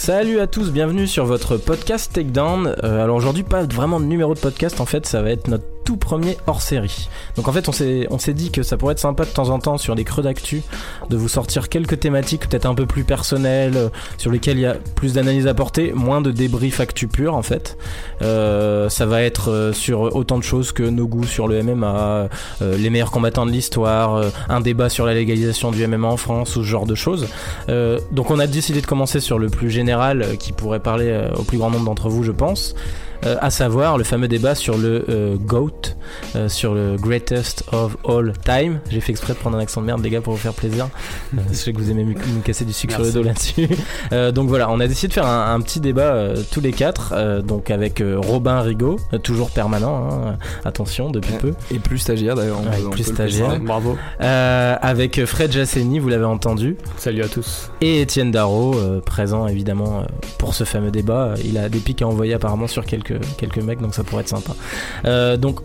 [0.00, 2.76] Salut à tous, bienvenue sur votre podcast Takedown.
[2.84, 5.66] Euh, alors aujourd'hui, pas vraiment de numéro de podcast, en fait, ça va être notre
[5.88, 7.08] tout premier hors série.
[7.36, 9.78] Donc en fait, on s'est, dit que ça pourrait être sympa de temps en temps
[9.78, 10.60] sur les creux d'actu
[11.08, 13.88] de vous sortir quelques thématiques peut-être un peu plus personnelles, euh,
[14.18, 17.40] sur lesquelles il y a plus d'analyse à porter, moins de débrief actu pur en
[17.40, 17.78] fait.
[18.20, 22.28] Euh, ça va être euh, sur autant de choses que nos goûts sur le MMA,
[22.60, 26.18] euh, les meilleurs combattants de l'histoire, euh, un débat sur la légalisation du MMA en
[26.18, 27.28] France ou ce genre de choses.
[27.70, 31.08] Euh, donc on a décidé de commencer sur le plus général euh, qui pourrait parler
[31.08, 32.74] euh, au plus grand nombre d'entre vous, je pense.
[33.26, 35.96] Euh, à savoir le fameux débat sur le euh, GOAT,
[36.36, 38.78] euh, sur le Greatest of All Time.
[38.90, 40.88] J'ai fait exprès de prendre un accent de merde, les gars, pour vous faire plaisir.
[41.50, 43.68] Je sais que vous aimez me, me casser du sucre sur le dos là-dessus.
[44.34, 47.70] Donc voilà, on a décidé de faire un, un petit débat tous les quatre, donc
[47.70, 51.52] avec Robin Rigaud, toujours permanent, hein, attention, depuis peu.
[51.70, 52.60] Et plus stagiaire d'ailleurs.
[52.60, 53.58] Ouais, plus stagiaire.
[53.60, 53.96] Bravo.
[54.18, 57.70] Avec Fred Jasseni, vous l'avez entendu, Salut à tous.
[57.80, 60.04] et Étienne Darro, présent évidemment
[60.38, 61.34] pour ce fameux débat.
[61.44, 64.28] Il a des pics à envoyer apparemment sur quelques, quelques mecs, donc ça pourrait être
[64.28, 64.52] sympa.
[65.04, 65.60] Euh, donc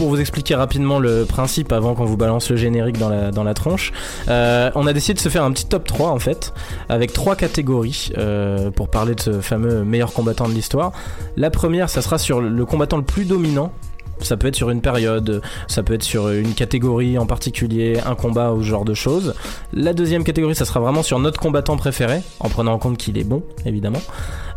[0.00, 3.52] pour vous expliquer rapidement le principe avant qu'on vous balance le générique dans la, dans
[3.52, 3.92] tronche,
[4.28, 6.54] euh, on a décidé de se faire un petit top 3 en fait,
[6.88, 10.92] avec trois catégories euh, pour parler de ce fameux meilleur combattant de l'histoire.
[11.36, 13.72] La première, ça sera sur le combattant le plus dominant.
[14.22, 18.14] Ça peut être sur une période, ça peut être sur une catégorie en particulier, un
[18.14, 19.34] combat ou ce genre de choses.
[19.72, 23.18] La deuxième catégorie, ça sera vraiment sur notre combattant préféré, en prenant en compte qu'il
[23.18, 24.02] est bon, évidemment.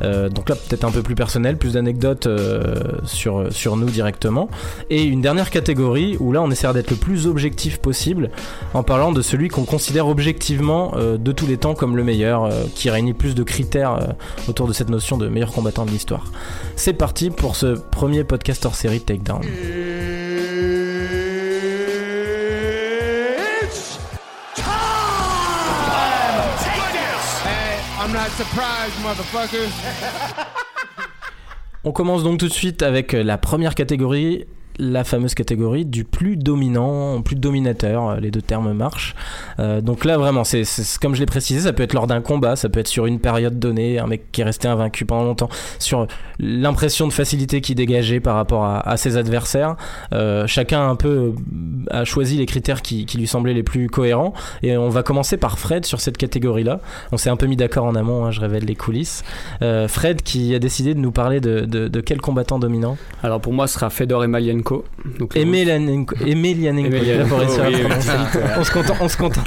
[0.01, 4.49] Euh, donc là, peut-être un peu plus personnel, plus d'anecdotes euh, sur, sur nous directement.
[4.89, 8.29] Et une dernière catégorie où là, on essaiera d'être le plus objectif possible
[8.73, 12.49] en parlant de celui qu'on considère objectivement euh, de tous les temps comme le meilleur,
[12.75, 14.15] qui réunit plus de critères
[14.47, 16.25] autour de cette notion de meilleur combattant de l'histoire.
[16.75, 19.41] C'est parti pour ce premier podcast hors série Takedown.
[23.61, 23.99] It's
[27.43, 29.71] Hey, I'm not surprised, motherfuckers.
[31.83, 34.45] On commence donc tout de suite avec la première catégorie,
[34.79, 39.15] la fameuse catégorie du plus dominant, plus dominateur, euh, les deux termes marchent.
[39.59, 40.63] Euh, donc là vraiment, c'est
[41.01, 43.19] comme je l'ai précisé, ça peut être lors d'un combat, ça peut être sur une
[43.19, 46.07] période donnée, un mec qui est resté invaincu pendant longtemps, sur
[46.39, 49.75] l'impression de facilité qu'il dégageait par rapport à, ses adversaires.
[50.13, 51.33] Euh, chacun un peu
[51.89, 54.33] a choisi les critères qui, lui semblaient les plus cohérents.
[54.63, 56.79] Et on va commencer par Fred sur cette catégorie-là.
[57.11, 59.23] On s'est un peu mis d'accord en amont, hein, je révèle les coulisses.
[59.87, 62.97] Fred qui a décidé de nous parler de, de, de quel combattant dominant?
[63.21, 64.62] Alors pour moi, ce sera Fedor Emelianenko.
[65.19, 66.15] Donc, le- Emelianenko.
[66.25, 66.87] Emelianenko.
[66.95, 68.09] Emelianenko, Il a pas réussi à oui, le oui, prononcer.
[68.35, 68.41] oui.
[68.57, 69.45] On se contente, on se contente,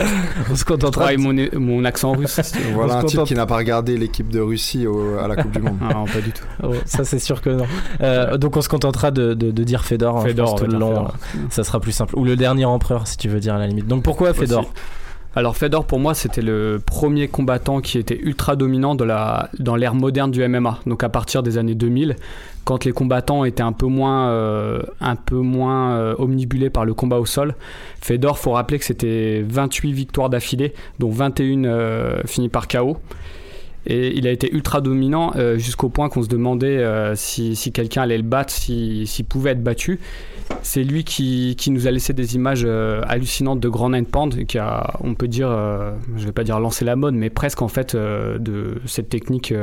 [0.51, 0.91] on se contentera.
[1.07, 2.41] Travaille mon, mon accent russe.
[2.75, 3.29] Voilà On un se type contente.
[3.29, 5.79] qui n'a pas regardé l'équipe de Russie au- à la Coupe du Monde.
[5.83, 6.45] Ah, non, pas du tout.
[6.63, 7.67] Oh, ça c'est sûr que non.
[8.01, 10.69] Euh, donc on se contentera de, de, de dire Fedor, hein, Fedor, pense, tout on
[10.69, 10.89] va le long.
[10.91, 11.15] Fedor.
[11.51, 12.15] Ça sera plus simple.
[12.19, 13.87] Ou le dernier empereur si tu veux dire à la limite.
[13.87, 14.61] Donc pourquoi Fedor?
[14.61, 14.71] Aussi.
[15.37, 19.77] Alors Fedor pour moi c'était le premier combattant qui était ultra dominant de la, dans
[19.77, 20.81] l'ère moderne du MMA.
[20.87, 22.17] Donc à partir des années 2000,
[22.65, 26.95] quand les combattants étaient un peu moins, euh, un peu moins euh, omnibulés par le
[26.95, 27.55] combat au sol,
[28.01, 32.97] Fedor faut rappeler que c'était 28 victoires d'affilée, dont 21 euh, finies par KO.
[33.87, 38.17] Et il a été ultra dominant jusqu'au point qu'on se demandait si, si quelqu'un allait
[38.17, 40.01] le battre, si- s'il pouvait être battu.
[40.63, 44.47] C'est lui qui, qui nous a laissé des images euh, hallucinantes de Grand Nine Pound,
[44.47, 47.63] qui a, on peut dire, euh, je vais pas dire lancé la mode, mais presque
[47.63, 49.55] en fait euh, de cette technique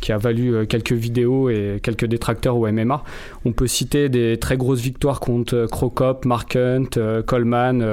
[0.00, 3.04] qui a valu quelques vidéos et quelques détracteurs au MMA.
[3.44, 7.84] On peut citer des très grosses victoires contre Crocop, Mark Hunt, Coleman,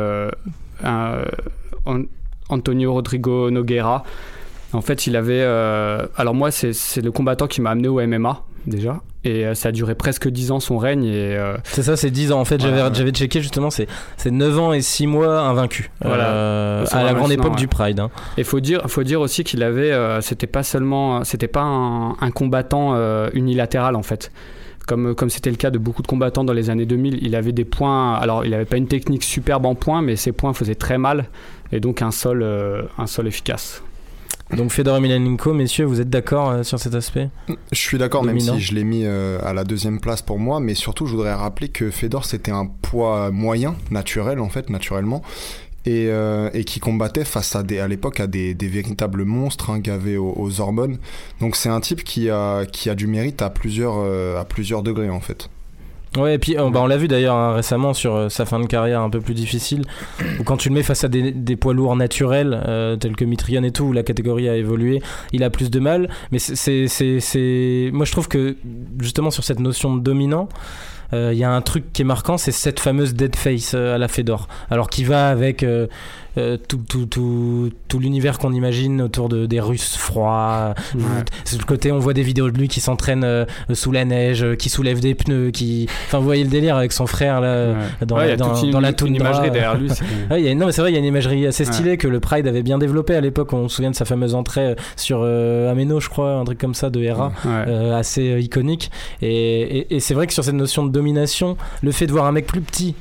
[2.50, 4.06] Antonio Rodrigo Nogueira.
[4.74, 5.42] En fait, il avait.
[5.42, 9.02] euh, alors, moi, c'est le combattant qui m'a amené au MMA, déjà.
[9.24, 11.04] Et euh, ça a duré presque 10 ans son règne.
[11.06, 12.40] Et euh, C'est ça, c'est 10 ans.
[12.40, 15.90] En fait, j'avais j'avais checké justement, c'est c'est 9 ans et 6 mois invaincus.
[16.02, 16.28] Voilà.
[16.32, 17.58] Euh, C'est à la grande époque ouais.
[17.58, 18.00] du Pride.
[18.00, 18.10] hein.
[18.38, 19.92] Il faut dire, faut dire aussi qu'il avait,
[20.22, 22.96] c'était pas seulement, c'était pas un, un combattant
[23.34, 24.32] unilatéral en fait.
[24.88, 27.52] Comme comme c'était le cas de beaucoup de combattants dans les années 2000, il avait
[27.52, 28.14] des points.
[28.16, 31.26] Alors, il avait pas une technique superbe en points, mais ses points faisaient très mal
[31.74, 32.46] et donc un sol,
[32.98, 33.84] un sol efficace.
[34.56, 37.30] Donc Fedor Emelianenko, messieurs, vous êtes d'accord euh, sur cet aspect
[37.72, 40.60] Je suis d'accord, même si je l'ai mis euh, à la deuxième place pour moi,
[40.60, 45.22] mais surtout je voudrais rappeler que Fedor c'était un poids moyen, naturel en fait, naturellement,
[45.88, 49.70] et, euh, et qui combattait face à des, à l'époque à des, des véritables monstres
[49.70, 50.98] hein, gavés aux, aux hormones.
[51.40, 54.84] Donc c'est un type qui a, qui a du mérite à plusieurs, euh, à plusieurs
[54.84, 55.50] degrés en fait.
[56.18, 58.60] Ouais, et puis euh, bah, on l'a vu d'ailleurs hein, récemment sur euh, sa fin
[58.60, 59.84] de carrière un peu plus difficile,
[60.40, 63.24] où quand tu le mets face à des, des poids lourds naturels, euh, tels que
[63.26, 66.10] Mitrion et tout, où la catégorie a évolué, il a plus de mal.
[66.32, 66.88] Mais c'est- c'est.
[66.88, 68.56] c'est- c'est- Moi je trouve que
[69.00, 70.50] justement sur cette notion de dominant,
[71.14, 73.98] euh, il y a un truc qui est marquant, c'est cette fameuse dead face à
[73.98, 74.48] la Fedor.
[74.70, 75.64] Alors qui va avec.
[76.38, 80.74] Euh, euh, tout, tout, tout, tout l'univers qu'on imagine autour de, des Russes froids.
[80.96, 81.02] Ouais.
[81.44, 84.44] C'est le côté, on voit des vidéos de lui qui s'entraîne euh, sous la neige,
[84.44, 85.88] euh, qui soulève des pneus, qui.
[86.06, 88.06] Enfin, vous voyez le délire avec son frère là, Ouais.
[88.06, 89.16] dans, Ouais, la, a dans, toute une, dans la une toundra.
[89.30, 89.90] imagerie derrière lui.
[90.44, 92.20] y a, non, mais c'est vrai, il y a une imagerie assez stylée que le
[92.20, 93.52] Pride avait bien développée à l'époque.
[93.54, 96.60] On se souvient de sa fameuse entrée euh, sur euh, Ameno, je crois, un truc
[96.60, 97.32] comme ça de Hera.
[97.46, 98.92] Euh, assez euh, iconique
[99.22, 102.26] et, et- et c'est vrai que sur cette notion de domination le fait de voir
[102.26, 102.94] un mec plus petit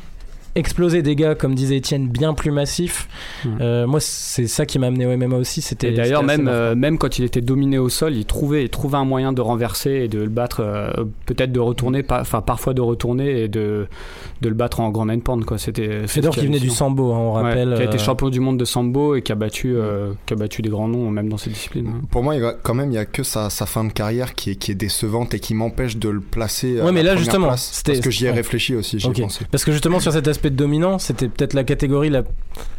[0.56, 3.08] exploser des gars comme disait Étienne bien plus massifs
[3.44, 3.50] Ouais.
[3.61, 6.75] euh, moi c'est ça qui m'a amené au MMA aussi c'était Et d'ailleurs, même, euh,
[6.75, 9.91] même quand il était dominé au sol, il trouvait, il trouvait un moyen de renverser
[9.93, 13.87] et de le battre, euh, peut-être de retourner, enfin parfois de retourner et de,
[14.41, 15.58] de le battre en grand pound quoi.
[15.58, 18.29] C'était c'est Fedor qui venait du sambo hein, on Ouais, rappelle qui a été champion
[18.31, 21.11] du monde de sambo et qui a battu, euh, qui a battu des grands noms
[21.11, 21.87] même dans cette discipline.
[21.88, 22.00] hein.
[22.11, 23.93] Pour moi, il y a- quand même, il y a que sa, sa fin de
[23.93, 26.81] carrière qui est, qui est décevante et qui m'empêche de le placer.
[26.81, 27.70] à Ouais, mais la là, justement, place.
[27.73, 28.37] c'était- parce que j'y ai ouais.
[28.37, 29.19] réfléchi aussi, j'y Ok.
[29.19, 29.44] ai pensé.
[29.50, 32.22] Parce que justement sur cet aspect de dominant, c'était peut-être la catégorie la,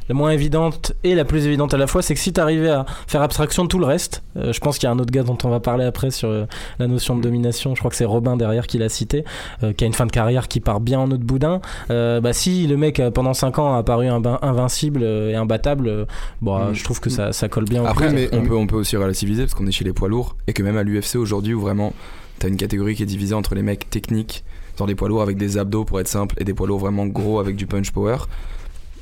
[0.09, 2.85] la moins évidente et la plus évidente à la fois, c'est que si t'arrivais à
[3.07, 5.23] faire abstraction de tout le reste, euh, je pense qu'il y a un autre gars
[5.23, 6.45] dont on va parler après sur euh,
[6.79, 9.25] la notion de domination, je crois que c'est Robin derrière qui l'a cité,
[9.63, 11.59] euh, qui a une fin de carrière qui part bien en autre boudin,
[11.89, 16.07] bah si le mec pendant 5 ans a paru invincible et imbattable,
[16.41, 16.73] bon, euh, Mm.
[16.75, 18.75] je trouve que ça, ça colle bien au Après, Oui, mais- on, peut, on peut
[18.77, 21.53] aussi relativiser parce qu'on est chez les poids lourds et que même à l'UFC aujourd'hui
[21.53, 21.93] où vraiment
[22.39, 24.43] t'as une catégorie qui est divisée entre les mecs techniques,
[24.85, 27.39] des poids lourds avec des abdos pour être simple et des poids lourds vraiment gros
[27.39, 28.17] avec du punch power.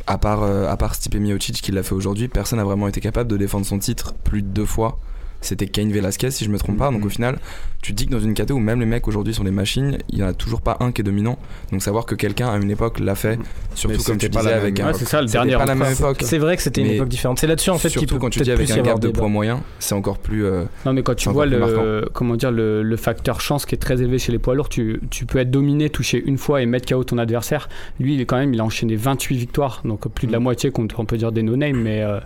[0.08, 3.02] À part, euh, à part Stipe Miocic qui l'a fait aujourd'hui, personne n'a vraiment été
[3.02, 5.00] capable de défendre son titre plus de deux fois.
[5.46, 6.92] C'était Cain Velasquez si je me trompe pas.
[6.92, 7.38] Donc au final,
[7.82, 9.98] tu te dis que dans une catégorie où même les mecs aujourd'hui sont des machines,
[10.10, 11.38] il y en a toujours pas un qui est dominant.
[11.72, 13.38] Donc savoir que quelqu'un à une époque l'a fait,
[13.76, 14.94] surtout Mais comme tu disais avec un.
[14.94, 15.54] C'est ça, le dernier.
[15.54, 16.12] pas la même empereur.
[16.12, 16.24] époque.
[16.26, 17.40] C'est vrai que c'était une époque différente.
[17.40, 19.28] C'est là-dessus en fait qu'il Surtout peut quand tu dis avec un gap de poids
[19.28, 20.46] moyen, c'est encore plus.
[20.46, 23.80] euh, Non, mais quand tu vois le, comment dire, le, le facteur chance qui est
[23.80, 26.66] très élevé chez les poids lourds, tu, tu peux être dominé, toucher une fois et
[26.66, 27.70] mettre KO ton adversaire.
[28.00, 30.72] Lui, il est quand même, il a enchaîné 28 victoires, donc plus de la moitié
[30.72, 32.20] contre, on peut dire des no-name, mais, euh,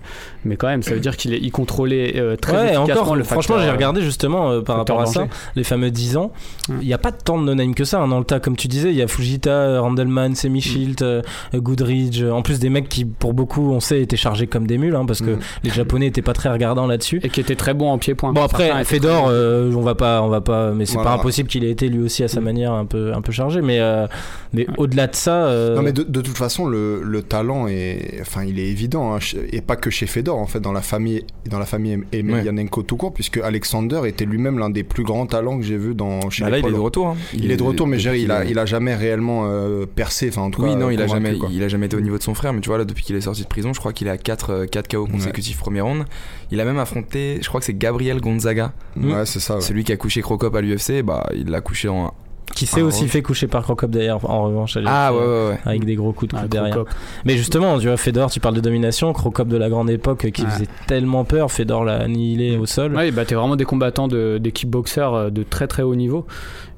[0.46, 3.24] mais quand même, ça veut dire qu'il est- il contrôlait euh, très Ouais, efficacement le
[3.24, 6.32] franchement, j'ai euh, regardé justement euh, par rapport à ça, les fameux 10 ans.
[6.68, 6.74] Mm.
[6.82, 8.68] Il n'y a pas tant de no-name que ça hein, dans le tas, comme tu
[8.68, 8.90] disais.
[8.92, 10.36] Il y a Fujita, Randleman, Mm.
[10.36, 11.22] Semi-Shield, euh,
[11.56, 12.24] Goodridge.
[12.24, 15.06] En plus, des mecs qui, pour beaucoup, on sait, étaient chargés comme des mules, hein,
[15.06, 15.40] parce que Mm.
[15.64, 17.20] les Japonais étaient pas très regardants là-dessus.
[17.24, 18.34] Et qui était très bon en pied-point.
[18.34, 21.12] Bon après étaient Fedor, très- euh, on va pas, on va pas, mais c'est Voilà.
[21.12, 22.44] pas impossible qu'il ait été lui aussi à sa Mm.
[22.44, 24.08] manière un peu, un peu chargé, mais euh,
[24.54, 24.74] mais Ouais.
[24.78, 28.44] au-delà de ça, euh, Non mais de, de toute façon le, le talent est enfin
[28.44, 29.20] il est évident hein,
[29.52, 32.84] et pas que chez Fedor en fait dans la famille dans la famille Em- Emelianenko
[32.84, 36.30] tout court puisque Alexander était lui-même l'un des plus grands talents que j'ai vu dans
[36.30, 37.08] chez Bah les là, il est de retour.
[37.08, 37.16] hein.
[37.34, 40.44] Il, est de retour mais Jerry il a il a jamais réellement euh, percé enfin
[40.44, 41.50] en tout Oui, cas non, il a, jamais, quoi.
[41.52, 43.16] il a jamais été au niveau de son frère, mais tu vois, là, depuis qu'il
[43.16, 46.06] est sorti de prison, je crois qu'il a 4, 4 KO consécutifs premier round.
[46.52, 49.62] Il a même affronté, je crois que c'est Gabriel Gonzaga, ouais c'est ça ouais.
[49.62, 52.14] celui qui a couché Crocop à l'UFC, bah, il l'a couché en.
[52.56, 53.08] Qui s'est Ah, aussi ouais.
[53.08, 54.78] fait coucher par Crocop d'ailleurs en revanche.
[54.86, 55.60] Ah, l'UFC, ouais, ouais, ouais.
[55.66, 56.74] Avec des gros coups de Ah, coude derrière.
[56.76, 56.94] Crocop.
[57.26, 60.42] Mais justement, tu vois, Fedor, tu parles de domination, Crocop de la grande époque qui
[60.44, 60.50] Ouais.
[60.50, 62.96] faisait tellement peur, Fedor l'a annihilé au sol.
[62.96, 66.26] Ouais, il battait vraiment des combattants de- d'équipe boxeurs euh, de très très haut niveau.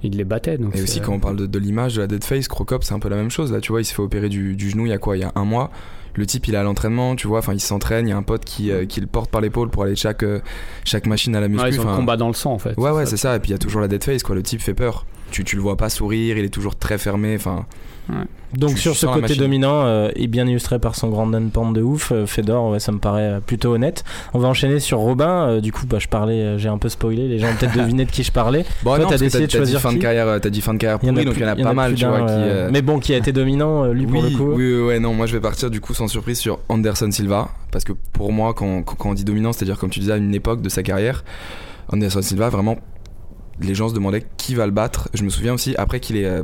[0.04, 0.58] Il les battait.
[0.58, 2.94] Donc Et aussi, quand on parle de, de l'image de la Dead Face, Crocop, c'est
[2.94, 3.52] un peu la même chose.
[3.52, 5.22] Là, tu vois, il s'est fait opérer du, du genou il y a quoi Il
[5.22, 5.70] y a un mois.
[6.14, 8.06] Le type, il est à l'entraînement, tu vois, enfin, il s'entraîne.
[8.06, 10.24] Il y a un pote qui, euh, qui le porte par l'épaule pour aller chaque,
[10.24, 10.42] euh,
[10.84, 11.64] chaque machine à la muscu.
[11.64, 12.78] Ouais, ils ont le combat dans le sang en fait.
[12.78, 13.12] Ouais, ouais, ça.
[13.12, 13.36] c'est ça.
[13.38, 14.36] Et puis il y a toujours la dead face, quoi.
[14.36, 15.06] Le type fait peur.
[15.32, 17.36] Tu, tu le vois pas sourire, il est toujours très fermé.
[17.36, 17.66] Enfin,
[18.58, 22.12] Donc sur ce côté dominant euh, et bien illustré par son grand pente de ouf,
[22.12, 24.04] euh, Fedor, ouais, ça me paraît euh, plutôt honnête.
[24.34, 25.48] On va enchaîner sur Robin.
[25.48, 27.28] euh, du coup, bah, je parlais, j'ai un peu spoilé.
[27.28, 28.66] Les gens ont peut-être deviné de qui je parlais.
[28.84, 30.80] bon, Toi, non, t'as décidé de dit choisir fin de carrière, t'as dit fin de
[30.80, 32.26] carrière donc il y en a pas mal, tu d'un, vois.
[32.26, 34.52] Qui, Mais bon, qui a été dominant, lui pour oui, le coup.
[34.52, 37.50] oui, oui, ouais, non, moi je vais partir du coup sans surprise sur Anderson Silva,
[37.72, 40.36] parce que pour moi, quand, quand on dit dominant, c'est-à-dire comme tu disais à une
[40.36, 41.24] époque de sa carrière,
[41.94, 42.78] Anderson Silva, vraiment,
[43.60, 45.10] les gens se demandaient qui va le battre.
[45.14, 46.42] Je me souviens aussi, après qu'il ait, euh,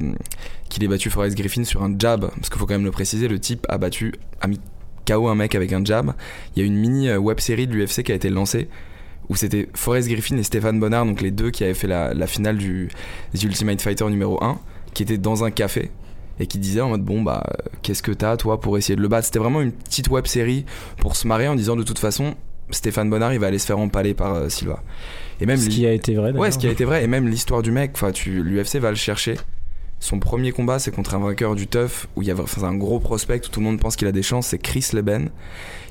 [0.70, 3.28] qu'il ait battu Forrest Griffin sur un jab, parce qu'il faut quand même le préciser,
[3.28, 4.60] le type a battu, a mis
[5.08, 6.14] KO un mec avec un jab.
[6.56, 8.68] Il y a une mini euh, web série de l'UFC qui a été lancée.
[9.30, 12.58] Où c'était Forrest Griffin et Stéphane Bonnard, donc les deux qui avaient fait la, finale
[12.58, 12.90] du
[13.34, 14.58] Ultimate Fighter numéro 1,
[14.94, 15.92] qui étaient dans un café
[16.40, 19.02] et qui disait en mode bon bah euh, qu'est-ce que t'as toi pour essayer de
[19.02, 19.26] le battre?
[19.26, 20.66] C'était vraiment une petite web série
[20.98, 22.36] pour se marrer en disant de toute façon
[22.70, 24.84] Stéphane Bonnard il va aller se faire empaler par euh, Silva
[25.40, 26.32] et même Ce qui a été vrai.
[26.32, 27.04] ouais ce qui a été vrai.
[27.04, 29.36] Et même l'histoire du mec enfin tu l'UFC va le chercher.
[30.00, 33.00] Son premier combat c'est contre un vainqueur du TUF où il y a un gros
[33.00, 35.30] prospect où tout le monde pense qu'il a des chances c'est Chris Leben.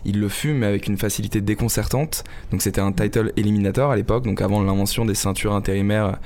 [0.04, 2.24] Il le fume mais avec une facilité déconcertante.
[2.50, 6.18] Donc c'était un title éliminator à l'époque donc avant l'invention des ceintures intérimaires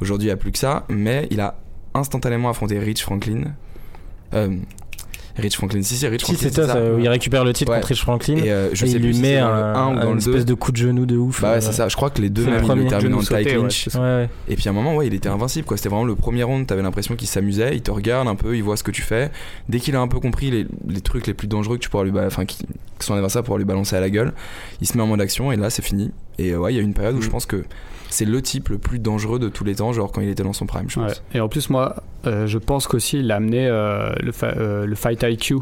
[0.00, 0.84] aujourd'hui il n'y a plus que ça.
[0.88, 1.58] Mais il a
[1.94, 3.54] instantanément affronté Rich Franklin.
[4.34, 4.56] Euh,
[5.36, 5.82] Rich Franklin.
[5.82, 6.48] Si, si, Rich Si, Franklin.
[6.50, 7.78] c'est ça, ça, où il récupère le titre Ouais.
[7.78, 8.36] contre Rich Franklin.
[8.36, 10.12] Et euh, je et sais il lui si met le un, 1 ou dans une
[10.12, 10.44] le espèce 2.
[10.44, 11.40] de coup de genou de ouf.
[11.42, 11.88] Bah euh, ouais, c'est ça.
[11.88, 14.28] Je crois que les deux même, le terminent en tight ouais.
[14.48, 15.76] Et puis à un moment, ouais, il était invincible, quoi.
[15.76, 18.62] C'était vraiment le premier round, t'avais l'impression qu'il s'amusait, il te regarde un peu, il
[18.62, 19.30] voit ce que tu fais.
[19.68, 22.04] Dès qu'il a un peu compris les, les trucs les plus dangereux que tu pourras
[22.04, 22.58] lui, enfin, qui,
[22.98, 24.32] que son adversaire pourra lui balancer à la gueule,
[24.80, 26.10] il se met en mode action et là, c'est fini.
[26.38, 27.22] Et euh, ouais, il y a une période où Mm.
[27.22, 27.64] je pense que
[28.12, 30.52] c'est le type le plus dangereux de tous les temps, genre quand il était dans
[30.52, 31.00] son prime, je.
[31.34, 35.22] Et en plus, moi, euh, je pense qu'aussi, il a amené euh, euh, le Fight
[35.22, 35.54] IQ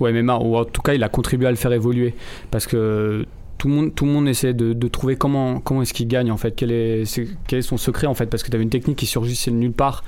[0.00, 2.14] au MMA, ou en tout cas, il a contribué à le faire évoluer.
[2.50, 3.24] Parce que
[3.56, 6.72] tout le monde, tout essaie de, trouver comment, comment est-ce qu'il gagne, en fait, quel
[6.72, 9.06] est, c'est- quel est son secret, en fait, parce que tu avais une technique qui
[9.06, 10.02] surgissait de nulle part.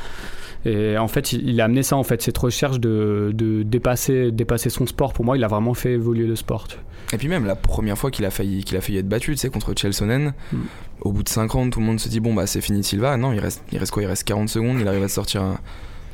[0.66, 4.32] Et en fait, il, il a amené ça, en fait, cette recherche de, de dépasser,
[4.32, 5.12] dépasser son sport.
[5.12, 6.66] Pour moi, il a vraiment fait évoluer le sport.
[7.12, 9.36] Et puis même la première fois qu'il a failli qu'il a failli être battu, tu
[9.36, 10.56] sais, contre Chelsonen, Mm.
[11.02, 13.16] au bout de 5 rounds, tout le monde se dit bon bah c'est fini Silva.
[13.18, 14.02] Non, il reste il reste quoi?
[14.02, 15.58] Il reste 40 secondes, il arrive à sortir un-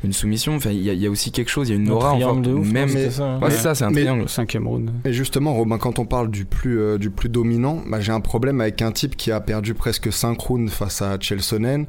[0.03, 0.57] une soumission.
[0.57, 1.93] Enfin, il y, a- il y a aussi quelque chose, il y a une Un
[1.93, 2.51] aura en triangle fait.
[2.51, 3.41] de ouf, Même c'était ça, hein.
[3.41, 4.23] Ouais, c'est ça, c'est un Mais- triangle.
[4.23, 4.91] Le cinquième round.
[5.05, 8.21] Et justement, Robin, quand on parle du plus, euh, du plus dominant, bah, j'ai un
[8.21, 11.87] problème avec un type qui a perdu presque 5 rounds face à Chelsonen.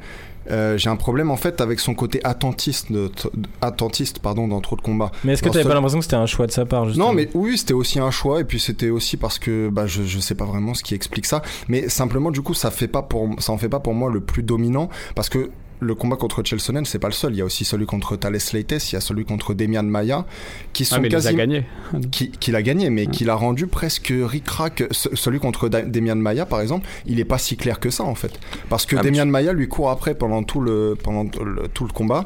[0.50, 4.60] Euh, j'ai un problème en fait avec son côté attentiste, de- de- attentiste pardon, dans
[4.62, 5.12] trop de combats.
[5.24, 7.14] Mais est-ce que t'avais pas l'impression que c'était un choix de sa part justement Non,
[7.14, 10.20] mais oui, c'était aussi un choix, et puis c'était aussi parce que bah, je, je
[10.20, 13.30] sais pas vraiment ce qui explique ça, mais simplement du coup, ça fait pas pour,
[13.40, 15.52] ça en fait pas pour moi le plus dominant, parce que
[15.82, 17.34] le combat contre Chelsonen, c'est pas le seul.
[17.34, 20.26] Il y a aussi celui contre Thales Leites, il y a celui contre Demian Maia,
[20.74, 21.66] qui sont Ah, mais il les a quasi gagnés.
[22.12, 24.84] qui, qui l'a gagné, mais qui l'a rendu presque ric-rac.
[24.92, 28.16] Ce- Celui contre Demian Maia, par exemple, il est pas si clair que ça, en
[28.16, 28.32] fait.
[28.70, 31.86] Parce que Ah, mais Demian Maia lui court après pendant tout le, pendant le, tout
[31.86, 32.26] le combat.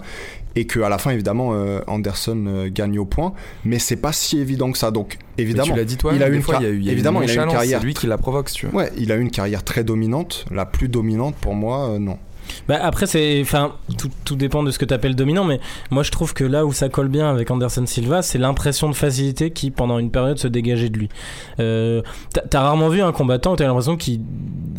[0.57, 3.33] Et qu'à la fin, évidemment, euh, Anderson euh, gagne au point.
[3.65, 4.89] Mais c'est pas si évident que ça.
[4.91, 5.67] Donc, Mais évidemment.
[5.67, 6.87] tu l'as dit toi, il a une fois, car- il y a eu, il y
[6.87, 8.67] a eu évidemment, il a eu une carrière C'est lui qui la provoque, si tu
[8.67, 8.73] veux.
[8.73, 10.45] Ouais, il a eu une carrière très dominante.
[10.51, 12.17] La plus dominante, pour moi, euh, non.
[12.67, 15.59] Bah après c'est enfin tout, tout dépend de ce que tu appelles dominant mais
[15.91, 18.95] moi je trouve que là où ça colle bien avec Anderson Silva c'est l'impression de
[18.95, 21.09] facilité qui pendant une période se dégageait de lui.
[21.59, 22.01] Euh,
[22.49, 24.21] t'as- rarement vu un combattant où t'as l'impression qu'il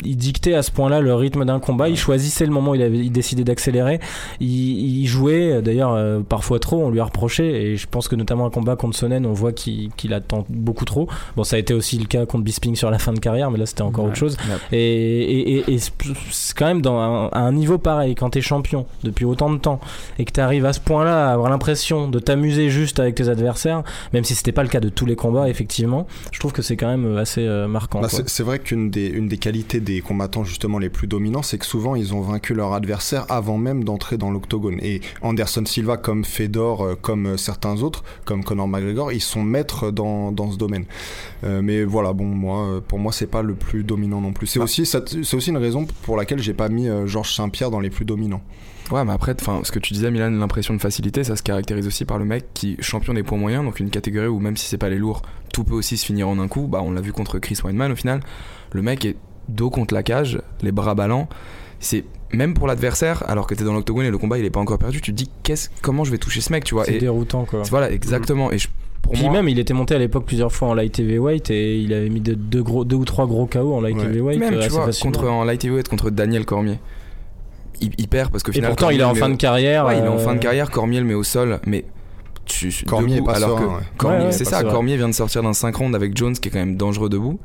[0.03, 2.81] il dictait à ce point-là le rythme d'un combat, il choisissait le moment où il
[2.81, 3.99] avait il décidait d'accélérer,
[4.39, 4.47] il,
[5.01, 8.45] il jouait d'ailleurs euh, parfois trop, on lui a reproché et je pense que notamment
[8.45, 11.07] un combat contre Sonnen on voit qu'il attend beaucoup trop.
[11.35, 13.57] Bon ça a été aussi le cas contre Bisping sur la fin de carrière mais
[13.59, 14.11] là c'était encore Ouais.
[14.11, 14.37] autre chose.
[14.71, 14.77] Ouais.
[14.77, 15.91] Et, et- et- et c'est
[16.31, 19.57] c'est quand même dans un, à un niveau pareil, quand t'es champion depuis autant de
[19.57, 19.79] temps
[20.19, 23.83] et que t'arrives à ce point-là à avoir l'impression de t'amuser juste avec tes adversaires,
[24.13, 26.77] même si c'était pas le cas de tous les combats, effectivement, je trouve que c'est
[26.77, 27.99] quand même assez euh, marquant.
[28.01, 31.57] Bah, c'est vrai qu'une des, une des qualités des combattants justement les plus dominants, c'est
[31.57, 34.79] que souvent ils ont vaincu leur adversaire avant même d'entrer dans l'octogone.
[34.81, 39.41] Et Anderson Silva, comme Fedor, euh, comme euh, certains autres, comme Conor McGregor, ils sont
[39.43, 40.85] maîtres dans, dans ce domaine.
[41.43, 44.47] Euh, mais voilà, bon, moi, euh, pour moi, c'est pas le plus dominant non plus.
[44.47, 44.63] C'est Ah.
[44.63, 47.33] aussi, ça- c'est aussi une raison pour laquelle j'ai pas mis euh, Georges
[47.71, 48.41] Dans les plus dominants.
[48.91, 51.85] Ouais, mais après, enfin, ce que tu disais, Milan, l'impression de facilité, ça se caractérise
[51.87, 54.65] aussi par le mec qui champion des poids moyens, donc une catégorie où même si
[54.67, 55.21] c'est pas les lourds,
[55.53, 56.67] tout peut aussi se finir en un coup.
[56.67, 58.21] Bah, on l'a vu contre Chris Weidman au final.
[58.71, 59.17] Le mec est
[59.49, 61.27] dos contre la cage, les bras ballants.
[61.79, 64.59] C'est même pour l'adversaire, alors que t'es dans l'octogone et le combat il est pas
[64.59, 66.85] encore perdu, tu te dis qu'est-ce, comment je vais toucher ce mec, tu vois?
[66.85, 67.63] C'est déroutant quoi.
[67.69, 68.51] voilà, exactement.
[68.51, 68.67] Et je-
[69.01, 71.77] pour Puis moi, même, il était monté à l'époque plusieurs fois en light heavyweight et
[71.79, 74.05] il avait mis de- deux, gros, deux ou trois gros KO en light Ouais.
[74.05, 74.39] heavyweight.
[74.39, 76.79] même euh, tu vois, contre en light heavyweight contre Daniel Cormier,
[78.09, 78.69] perd parce qu'au Et final.
[78.71, 79.85] pourtant, il est en fin de carrière.
[79.85, 81.85] Ouais, il est en euh, fin de carrière, Cormier le met au sol, mais
[82.45, 83.81] tu, Cormier debout, est pas alors serein, que ouais.
[83.97, 84.71] Cormier, Ouais, ouais, c'est ça, serein.
[84.71, 87.39] Cormier vient de sortir d'un 5 rounds avec Jones qui est quand même dangereux debout.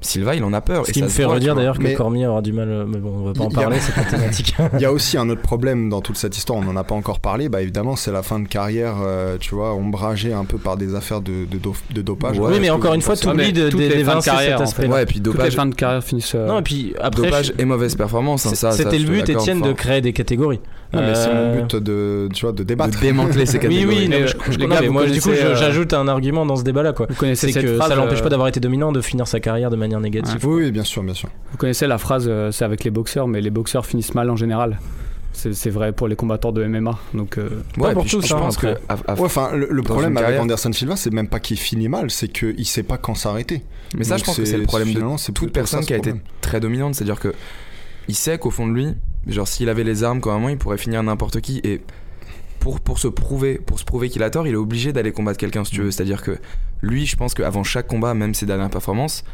[0.00, 0.86] Silva, il en a peur.
[0.86, 2.68] Ce et qui ça me fait redire d'ailleurs que Cormier aura du mal.
[2.70, 4.54] euh, Mais bon, on va pas en parler, c'est pas thématique.
[4.74, 6.94] Il y a aussi un autre problème dans toute cette histoire, on n'en a pas
[6.94, 10.56] encore parlé, bah évidemment c'est la fin de carrière, euh, tu vois, ombragée un peu
[10.58, 12.38] par des affaires de, de, do- de dopage.
[12.38, 14.82] Ouais, oui, mais encore une fois, t'oublies mais de- d'évincer cet carrière, en aspect.
[14.82, 14.88] fait.
[14.88, 16.34] Ouais, et puis Toutes les dopage, fins de carrière finissent.
[16.36, 18.46] euh, Non, et puis après, dopage je- et mauvaise performance.
[18.46, 20.60] hein, ça, c'était le but, Étienne, de créer des catégories.
[20.92, 22.96] Non, mais c'est Euh, mon but de, tu vois, de débattre.
[22.96, 23.96] De démanteler ces Oui, catégories.
[23.98, 25.54] oui, non, Mais, je- euh, je- les non, gars, mais moi, du coup, je- euh,
[25.54, 27.06] j'ajoute un argument dans ce débat-là, quoi.
[27.10, 29.26] Vous connaissez C'est cette que phrase ça l'empêche euh, pas d'avoir été dominant, de finir
[29.28, 30.38] sa carrière de manière négative.
[30.46, 31.28] Oui, oui, bien sûr, bien sûr.
[31.52, 34.36] Vous connaissez la phrase, euh, c'est avec les boxeurs, mais les boxeurs finissent mal en
[34.36, 34.78] général.
[35.34, 36.98] C'est c'est vrai pour les combattants de MMA.
[37.14, 38.66] Donc, euh, Pas Ouais, pour je- tous, je hein, pense que.
[38.68, 38.82] après.
[38.88, 40.42] à- à- Ouais, enfin, le, problème avec carrière.
[40.42, 43.62] Anderson Silva, c'est même pas qu'il finit mal, c'est qu'il sait pas quand s'arrêter.
[43.96, 45.98] Mais ça, Donc je pense que c'est le problème de toute personne ça, qui a
[45.98, 46.94] été très dominante.
[46.94, 47.34] C'est-à-dire que
[48.08, 48.94] il sait qu'au fond de lui,
[49.32, 51.60] genre s'il avait les armes, quand même, il pourrait finir n'importe qui.
[51.64, 51.80] Et
[52.60, 55.38] pour, pour se prouver, pour se prouver qu'il a tort, il est obligé d'aller combattre
[55.38, 55.90] quelqu'un, si tu veux.
[55.90, 56.38] C'est-à-dire que
[56.82, 59.24] lui, je pense qu'avant chaque combat, même ses dernières performances,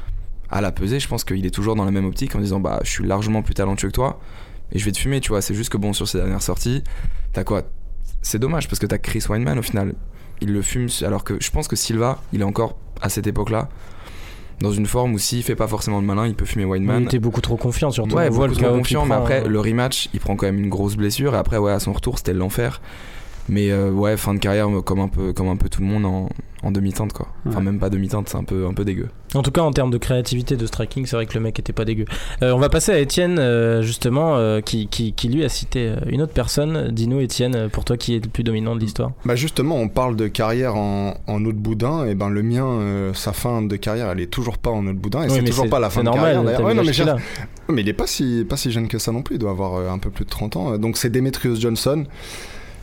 [0.50, 2.80] à la pesée, je pense qu'il est toujours dans la même optique en disant bah
[2.84, 4.20] je suis largement plus talentueux que toi
[4.72, 5.42] et je vais te fumer, tu vois.
[5.42, 6.82] C'est juste que bon sur ses dernières sorties,
[7.32, 7.62] t'as quoi?
[8.22, 9.94] C'est dommage parce que t'as Chris Weinman au final.
[10.40, 13.68] Il le fume alors que je pense que Silva, il est encore à cette époque-là
[14.60, 17.04] dans une forme où s'il fait pas forcément le malin, il peut fumer Il Weinman.
[17.04, 18.16] était beaucoup trop confiant, surtout.
[18.16, 20.96] Ouais, beaucoup trop confiant, mais après euh, le rematch, il prend quand même une grosse
[20.96, 22.80] blessure et après ouais à son retour c'était l'enfer.
[23.48, 25.86] Mais euh, ouais, fin de carrière euh, comme un peu, comme un peu tout le
[25.86, 26.28] monde en,
[26.62, 27.28] en demi-teinte quoi.
[27.46, 27.64] Enfin Ouais.
[27.64, 29.08] même pas demi-teinte, c'est un peu, un peu dégueu.
[29.34, 31.72] En tout cas, en termes de créativité, de striking, c'est vrai que le mec était
[31.72, 32.04] pas dégueu.
[32.42, 35.92] Euh, on va passer à Étienne, euh, justement, euh, qui, qui, qui lui a cité
[36.08, 36.88] une autre personne.
[36.90, 40.16] Dis-nous, Étienne, pour toi, qui est le plus dominant de l'histoire Bah justement, on parle
[40.16, 43.76] de carrière en, en eau de boudin, et ben le mien, euh, sa fin de
[43.76, 45.90] carrière, elle est toujours pas en eau de boudin, et Oui, c'est toujours pas la
[45.90, 46.64] fin de normal, carrière.
[46.64, 47.16] Ouais, non, mais, a.
[47.68, 49.92] mais il est pas si, pas si jeune que ça non plus, il doit avoir
[49.92, 50.78] un peu plus de 30 ans.
[50.78, 52.04] Donc c'est Demetrius Johnson.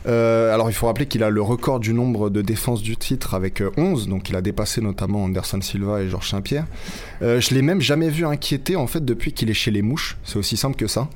[0.06, 3.34] Euh, alors il faut rappeler qu'il a le record du nombre de défenses du titre
[3.34, 6.66] avec euh, 11, donc il a dépassé notamment Anderson Silva et Georges Saint-Pierre.
[7.22, 10.16] Euh, je l'ai même jamais vu inquiété en fait depuis qu'il est chez les mouches,
[10.24, 11.08] c'est aussi simple que ça.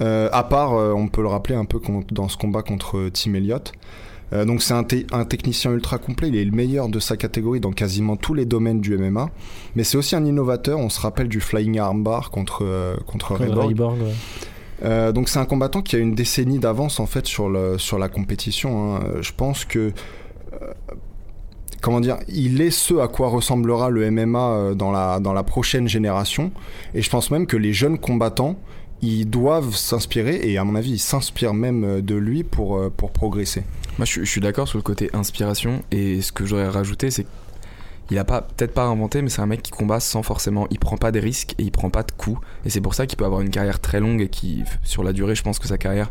[0.00, 3.10] Euh, à part, euh, on peut le rappeler un peu dans ce combat contre euh,
[3.12, 3.72] Tim Elliott.
[4.32, 7.16] Euh, donc c'est un, te- un technicien ultra complet, il est le meilleur de sa
[7.16, 9.30] catégorie dans quasiment tous les domaines du MMA,
[9.74, 13.48] mais c'est aussi un innovateur, on se rappelle du flying armbar contre, euh, contre Ray
[13.50, 13.68] Borg.
[13.68, 14.12] Ryborg, ouais.
[14.84, 18.08] Euh, donc c'est un combattant qui a une décennie d'avance en fait sur, sur la
[18.08, 18.96] compétition.
[18.96, 19.00] hein.
[19.04, 19.92] Euh, Je pense que
[20.52, 20.72] euh,
[21.80, 25.88] comment dire, il est ce à quoi ressemblera le MMA dans la, dans la prochaine
[25.88, 26.52] génération.
[26.94, 28.56] Et je pense même que les jeunes combattants,
[29.00, 33.62] ils doivent s'inspirer, et à mon avis, ils s'inspirent même de lui pour, pour progresser.
[33.96, 35.82] Moi, je, je suis d'accord sur le côté inspiration.
[35.92, 37.26] Et ce que j'aurais rajouté, c'est
[38.08, 40.66] qu'il a pas, peut-être pas inventé, mais c'est un mec qui combat sans forcément.
[40.70, 42.40] Il prend pas des risques et il prend pas de coups.
[42.64, 45.12] Et c'est pour ça qu'il peut avoir une carrière très longue et qui, sur la
[45.12, 46.10] durée, je pense que sa carrière,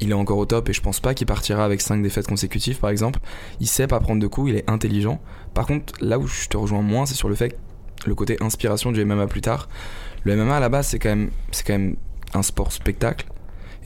[0.00, 0.68] il est encore au top.
[0.68, 3.18] Et je pense pas qu'il partira avec 5 défaites consécutives, par exemple.
[3.60, 5.20] Il sait pas prendre de coups, il est intelligent.
[5.54, 7.58] Par contre, là où je te rejoins moins, c'est sur le fait
[8.06, 9.68] le côté inspiration du MMA plus tard.
[10.22, 11.96] Le MMA à la base, c'est quand même, c'est quand même
[12.32, 13.26] un sport spectacle.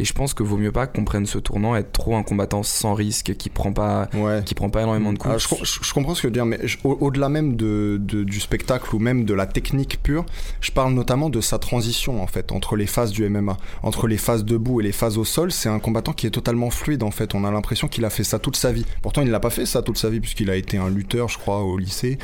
[0.02, 2.64] Et je pense que vaut mieux pas qu'on prenne ce tournant, être trop un combattant
[2.64, 4.42] sans risque, qui prend pas, Ouais.
[4.44, 5.32] qui prend pas énormément de coups.
[5.32, 7.54] Ah, je, com- je- je comprends ce que tu veux dire, mais au- au-delà même
[7.54, 10.26] de, de- du spectacle ou même de la technique pure,
[10.60, 14.16] je parle notamment de sa transition en fait entre les phases du MMA, entre les
[14.16, 15.52] phases debout et les phases au sol.
[15.52, 17.36] C'est un combattant qui est totalement fluide en fait.
[17.36, 18.84] On a l'impression qu'il a fait ça toute sa vie.
[19.02, 21.38] Pourtant, il l'a pas fait ça toute sa vie puisqu'il a été un lutteur, je
[21.38, 22.18] crois, au lycée.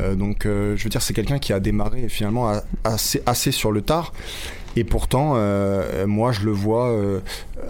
[0.00, 2.50] Euh, donc, euh, je veux dire, c'est quelqu'un qui a démarré finalement
[2.84, 4.14] assez, assez sur le tard.
[4.76, 7.20] Et pourtant, euh, moi, je le vois, euh,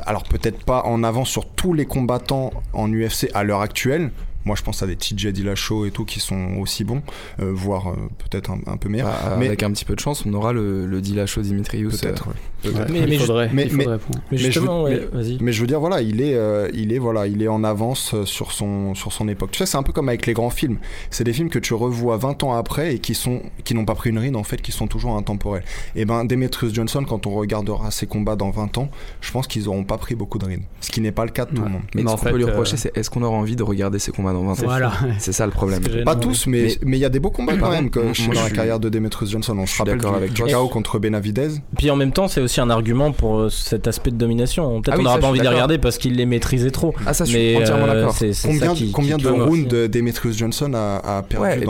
[0.04, 4.10] alors peut-être pas en avant sur tous les combattants en UFC à l'heure actuelle.
[4.48, 7.02] Moi, je pense à des TJ Dillashaw et tout qui sont aussi bons,
[7.38, 7.96] euh, voire euh,
[8.30, 9.10] peut-être un, un peu meilleurs.
[9.12, 12.00] Ah, mais- Avec un petit peu de chance, on aura le, le Dillashaw Dimitrius.
[12.00, 12.28] Peut-être.
[12.28, 12.72] euh, ouais.
[12.72, 12.90] Peut-être.
[12.90, 13.98] Mais- je- faudrait, mais- il faudrait
[14.32, 15.36] je justement, veux- ouais, vas-y.
[15.42, 18.14] Mais je veux dire, voilà, il est, euh, il est, voilà, il est en avance
[18.24, 19.50] sur son, sur son époque.
[19.50, 20.78] Tu sais, c'est un peu comme avec les grands films.
[21.10, 23.94] C'est des films que tu revois 20 ans après et qui sont, qui n'ont pas
[23.94, 25.62] pris une ride en fait, qui sont toujours intemporels.
[25.94, 28.88] Et ben, Demetrius Johnson, quand on regardera ses combats dans 20 ans,
[29.20, 30.62] je pense qu'ils auront pas pris beaucoup de rides.
[30.80, 31.66] Ce qui n'est pas le cas de tout Ouais.
[31.68, 31.82] le monde.
[31.94, 33.56] Mais Mais ce en qu'on fait, peut lui euh, reprocher, c'est est-ce qu'on aura envie
[33.56, 34.92] de regarder ses combats dans 20 ans Voilà.
[35.18, 35.82] C'est ça le problème.
[36.04, 38.34] Pas tous, mais il y a des beaux combats quand Par même contre, que, moi,
[38.34, 39.56] dans la suis- carrière de Demetrius Johnson.
[39.58, 40.34] On je se suis rappelle d'accord avec.
[40.34, 41.48] KO contre Benavidez.
[41.76, 44.80] Puis en même temps, c'est aussi un argument pour euh, cet aspect de domination.
[44.80, 46.94] Peut-être Ah oui, on n'aura pas envie de regarder parce qu'il les maîtrisait trop.
[47.06, 48.76] Ah, ça, je suis Mais entièrement euh, d'accord.
[48.92, 51.64] Combien, de rounds de Demetrius Johnson a, perdu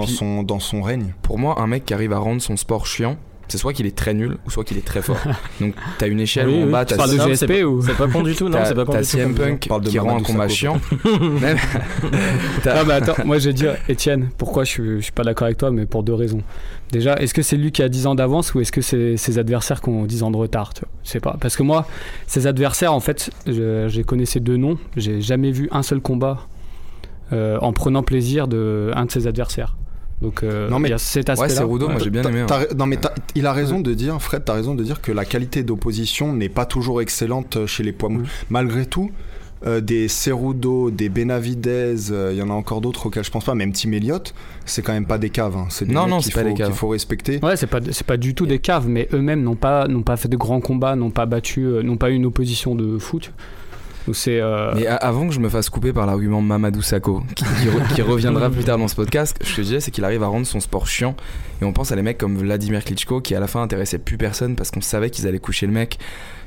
[0.44, 1.14] dans son règne?
[1.22, 3.16] Pour moi, un mec qui arrive à rendre son sport chiant,
[3.48, 5.18] c'est soit qu'il est très nul ou soit qu'il est très fort.
[5.61, 7.37] Donc, t'as une échelle Oui, où en oui, bas, tu t'as parles de Non, GSP
[7.38, 9.04] c'est pas- ou C'est pas con du tout, non, t'as- c'est pas con t'as du
[9.06, 9.16] tout.
[9.16, 10.80] CM comme Punk de qui rend un combat chiant.
[11.40, 11.56] Même-
[12.66, 15.46] Ah bah attends, moi je vais dire, Étienne, pourquoi je suis, je suis pas d'accord
[15.46, 16.42] avec toi, mais pour deux raisons.
[16.92, 19.38] Déjà, est-ce que c'est lui qui a 10 ans d'avance ou est-ce que c'est ses
[19.38, 20.88] adversaires qui ont 10 ans de retard tu vois?
[21.04, 21.37] Je sais pas.
[21.40, 21.87] Parce que moi,
[22.26, 26.00] ses adversaires, en fait, je, je connais ces deux noms, j'ai jamais vu un seul
[26.00, 26.46] combat
[27.32, 29.76] euh, en prenant plaisir de un de ses adversaires.
[30.22, 31.54] Donc euh, Non, mais- il y a cet Ouais, aspect-là.
[31.54, 32.40] c'est Rudo, moi j'ai bien aimé.
[32.40, 32.59] hein.
[32.76, 32.98] non mais
[33.35, 36.48] il a raison de dire, Fred, t'as raison de dire que la qualité d'opposition n'est
[36.48, 38.20] pas toujours excellente chez les poids mous.
[38.22, 38.26] Mm.
[38.50, 39.11] Malgré tout,
[39.66, 43.44] euh, des Cerudo, des Benavidez, euh, il y en a encore d'autres auxquels je pense
[43.44, 45.57] pas, même Tim Elliott, c'est quand même pas des caves.
[45.57, 45.66] hein.
[45.70, 46.66] C'est des Non, non, qu'il c'est pas faut, des caves.
[46.68, 47.38] qu'il faut respecter.
[47.42, 50.16] Ouais, c'est pas c'est pas du tout des caves, mais eux-mêmes n'ont pas n'ont pas
[50.16, 53.33] fait de grands combats, n'ont pas battu, euh, n'ont pas eu une opposition de foot.
[54.14, 57.68] C'est euh, Mais avant que je me fasse couper par l'argument Mamadou Sakho, qui, qui
[57.68, 60.23] re- qui reviendra plus tard dans ce podcast, ce que je disais, c'est qu'il arrive
[60.23, 61.14] à rendre son sport chiant.
[61.61, 64.16] Et on pense à les mecs comme Vladimir Klitschko, qui à la fin intéressait plus
[64.16, 65.99] personne parce qu'on savait qu'ils allaient coucher le mec.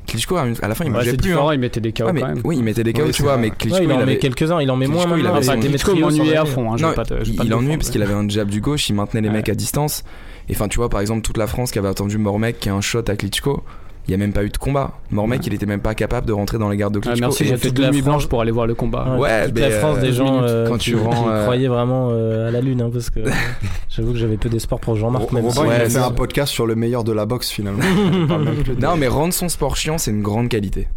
[0.08, 1.34] Klitschko, à la fin, il ouais, bougeait c'est plus.
[1.38, 1.50] hein.
[1.54, 2.42] il mettait des KO Ouais, mais, quand même.
[2.44, 3.42] oui, il mettait des KO, tu vois, vrai.
[3.42, 5.60] mais Ouais, Klitschko, il en il met quelques-uns, il en met moins Klitschko, il avait
[5.60, 6.74] Klitschko m'ennuyait en à fond.
[6.74, 8.90] hein, Non, pas te- il, il ennuyait défendre, parce qu'il avait un jab du gauche,
[8.90, 10.04] il maintenait les mecs à distance.
[10.50, 12.74] Et enfin, tu vois, par exemple, toute la France qui avait attendu Mormec qui a
[12.74, 13.64] un shot à Klitschko,
[14.08, 14.92] il n'y a même pas eu de combat.
[15.12, 15.46] Mormec, Ouais.
[15.48, 17.22] il était même pas capable de rentrer dans les gardes de Ah, Klitschko.
[17.22, 19.16] merci, Et j'ai fait deux la nuits blanches France- pour aller voir le combat.
[19.18, 21.68] Ouais, toute mais, la France euh, des gens euh, quand qui, tu rends, euh, croyaient
[21.68, 23.20] vraiment euh, à la lune, hein, parce que
[23.90, 25.32] j'avoue que j'avais peu d'espoir pour Jean-Marc.
[25.32, 27.26] Même Robin, si- il Ouais, a fait c'est- un podcast sur le meilleur de la
[27.26, 27.80] boxe finalement.
[27.84, 30.88] De- Non, mais rendre son sport chiant, c'est une grande qualité.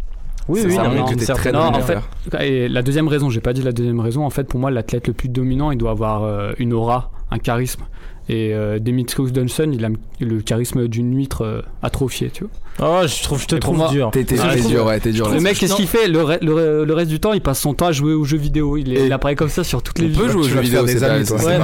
[0.47, 1.99] Oui, C'est oui, un non, mec mais qui d'une était certaine très Non, en fait.
[2.41, 4.25] Et la deuxième raison, j'ai pas dit la deuxième raison.
[4.27, 7.39] En fait, pour moi, l'athlète le plus dominant, il doit avoir euh, une aura, un
[7.39, 7.83] charisme.
[8.29, 9.89] Et euh, Demetrius Johnson, il a
[10.21, 12.51] le charisme d'une huître euh, atrophiée, tu vois.
[12.83, 14.11] Oh, je trouve, je te trouve moi, dur.
[14.13, 15.29] T'es Ah, dur, trouve- ouais, t'es dur.
[15.29, 16.09] Le mec, qu'est-ce qu'il fait?
[16.09, 18.25] Le, re- le, re- le reste du temps, il passe son temps à jouer aux
[18.25, 18.77] jeux vidéo.
[18.77, 20.29] Il, est, il apparaît comme ça sur toutes les On peut vidéos.
[20.33, 21.37] jouer aux jeux vidéo, des amis, toi.
[21.45, 21.59] Ouais,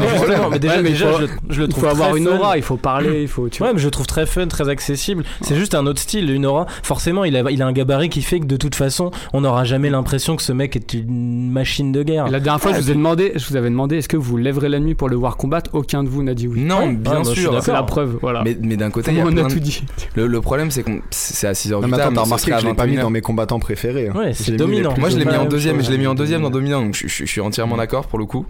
[0.53, 3.23] mais déjà, déjà, je, le- le Il trouve faut avoir une aura, il faut parler,
[3.23, 3.45] il faut.
[3.47, 5.25] Ouais, mais je le trouve très fun, très accessible.
[5.41, 6.67] C'est juste un autre style, une aura.
[6.85, 9.65] Forcément, il a, il a un gabarit qui fait que de toute façon, on n'aura
[9.65, 12.29] jamais l'impression que ce mec est une machine de guerre.
[12.29, 14.69] La dernière fois, je vous ai demandé, je vous avais demandé, est-ce que vous lèverez
[14.69, 15.71] la nuit pour le voir combattre?
[15.73, 16.61] Aucun de vous n'a dit oui.
[16.63, 17.63] Non, Ouais, bien je suis sûr.
[17.63, 18.43] C'est la preuve, voilà.
[18.45, 19.83] Mais, mais d'un côté, il y a on a tout dit.
[20.17, 22.03] le, le problème, c'est qu'on c'est à 6h Non, du matin.
[22.05, 23.01] attends, t'as remarqué que je l'ai pas mis 21h.
[23.03, 24.09] dans mes combattants préférés.
[24.09, 24.19] hein.
[24.19, 24.95] Ouais, c'est dominant.
[24.99, 27.25] Moi, je l'ai mis en deuxième, je l'ai mis en deuxième dans dominant, donc je,
[27.25, 28.47] suis entièrement d'accord pour le coup.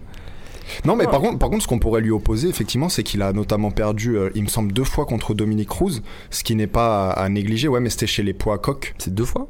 [0.85, 1.11] Non, mais Ouais.
[1.11, 4.15] par contre, par contre, ce qu'on pourrait lui opposer, effectivement, c'est qu'il a notamment perdu,
[4.17, 7.29] euh, il me semble, deux fois contre Dominique Cruz, ce qui n'est pas à, à
[7.29, 7.67] négliger.
[7.67, 8.93] Ouais, mais c'était chez les poids coq.
[8.97, 9.47] C'est deux fois?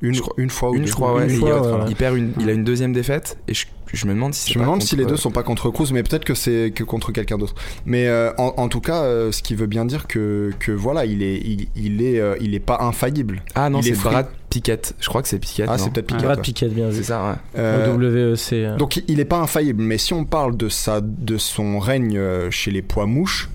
[0.00, 0.90] Une, Je une fois ou Une, deux.
[0.90, 1.32] crois, ouais.
[1.32, 1.84] Une fois, il, ouais.
[1.90, 4.58] il perd une, il a une deuxième défaite, et je, je me demande si Je
[4.58, 6.82] me demande si contre- les deux sont pas contre Cruz, mais peut-être que c'est que
[6.82, 7.54] contre quelqu'un d'autre.
[7.86, 11.04] Mais euh, en, en tout cas, euh, ce qui veut bien dire que, que voilà,
[11.04, 13.42] il est, il, il est, euh, il est pas infaillible.
[13.54, 14.02] Ah non, il est c'est.
[14.02, 14.96] Brad Pickett.
[14.98, 15.66] Je crois que c'est Pickett.
[15.68, 16.24] Ah, non c'est peut-être Piquet.
[16.24, 16.42] Brad ouais.
[16.42, 17.22] Pickett, bien C'est ça,
[17.54, 17.60] ouais.
[17.60, 18.52] Euh, WEC.
[18.54, 18.76] euh.
[18.76, 22.18] donc il- il est pas infaillible, mais si on parle de sa, de son règne
[22.18, 23.48] euh, chez les poids mouches,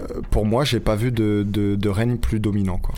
[0.00, 2.94] euh, pour moi, j'ai pas vu de, de, de règne plus dominant, quoi.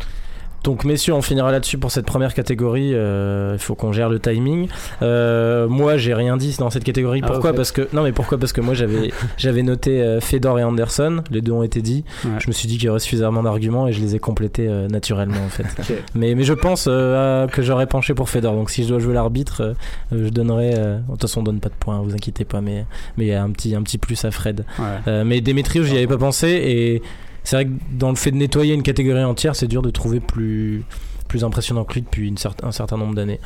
[0.64, 2.92] Donc messieurs, on finira là-dessus pour cette première catégorie.
[2.94, 4.68] Euh, Il faut qu'on gère le timing.
[5.02, 7.20] Euh, moi, j'ai rien dit dans cette catégorie.
[7.22, 7.52] Ah, Pourquoi?
[7.52, 8.38] Parce que non, mais pourquoi?
[8.38, 11.22] Parce que moi, j'avais j'avais noté euh, Fedor et Anderson.
[11.30, 12.04] Les deux ont été dits.
[12.24, 12.30] Ouais.
[12.38, 14.88] Je me suis dit qu'il y aurait suffisamment d'arguments et je les ai complétés euh,
[14.88, 15.66] naturellement en fait.
[16.14, 18.54] Mais mais je pense à- que j'aurais penché pour Fedor.
[18.54, 19.74] Donc si je dois jouer l'arbitre,
[20.12, 20.74] je donnerai.
[20.78, 22.00] euh, De toute façon, on donne pas de points.
[22.00, 22.60] Vous inquiétez pas.
[22.62, 22.86] Mais
[23.18, 24.64] mais il y a un petit un petit plus à Fred.
[24.78, 24.84] Ouais.
[25.08, 27.02] Euh, mais Demetrius, j'y avais pas pensé et
[27.44, 30.20] c'est vrai que dans le fait de nettoyer une catégorie entière, c'est dur de trouver
[30.20, 30.82] plus
[31.28, 33.40] plus impressionnant que lui depuis une un certain nombre d'années.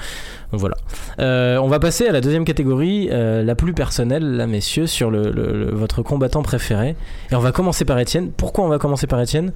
[0.52, 0.76] Donc voilà.
[1.20, 5.11] Euh, on va passer à la deuxième catégorie, euh, la plus personnelle, là, messieurs, sur
[5.11, 6.96] le- le- votre combattant préféré.
[7.30, 8.30] Et on va commencer par Étienne.
[8.37, 9.52] Pourquoi on va commencer par Étienne?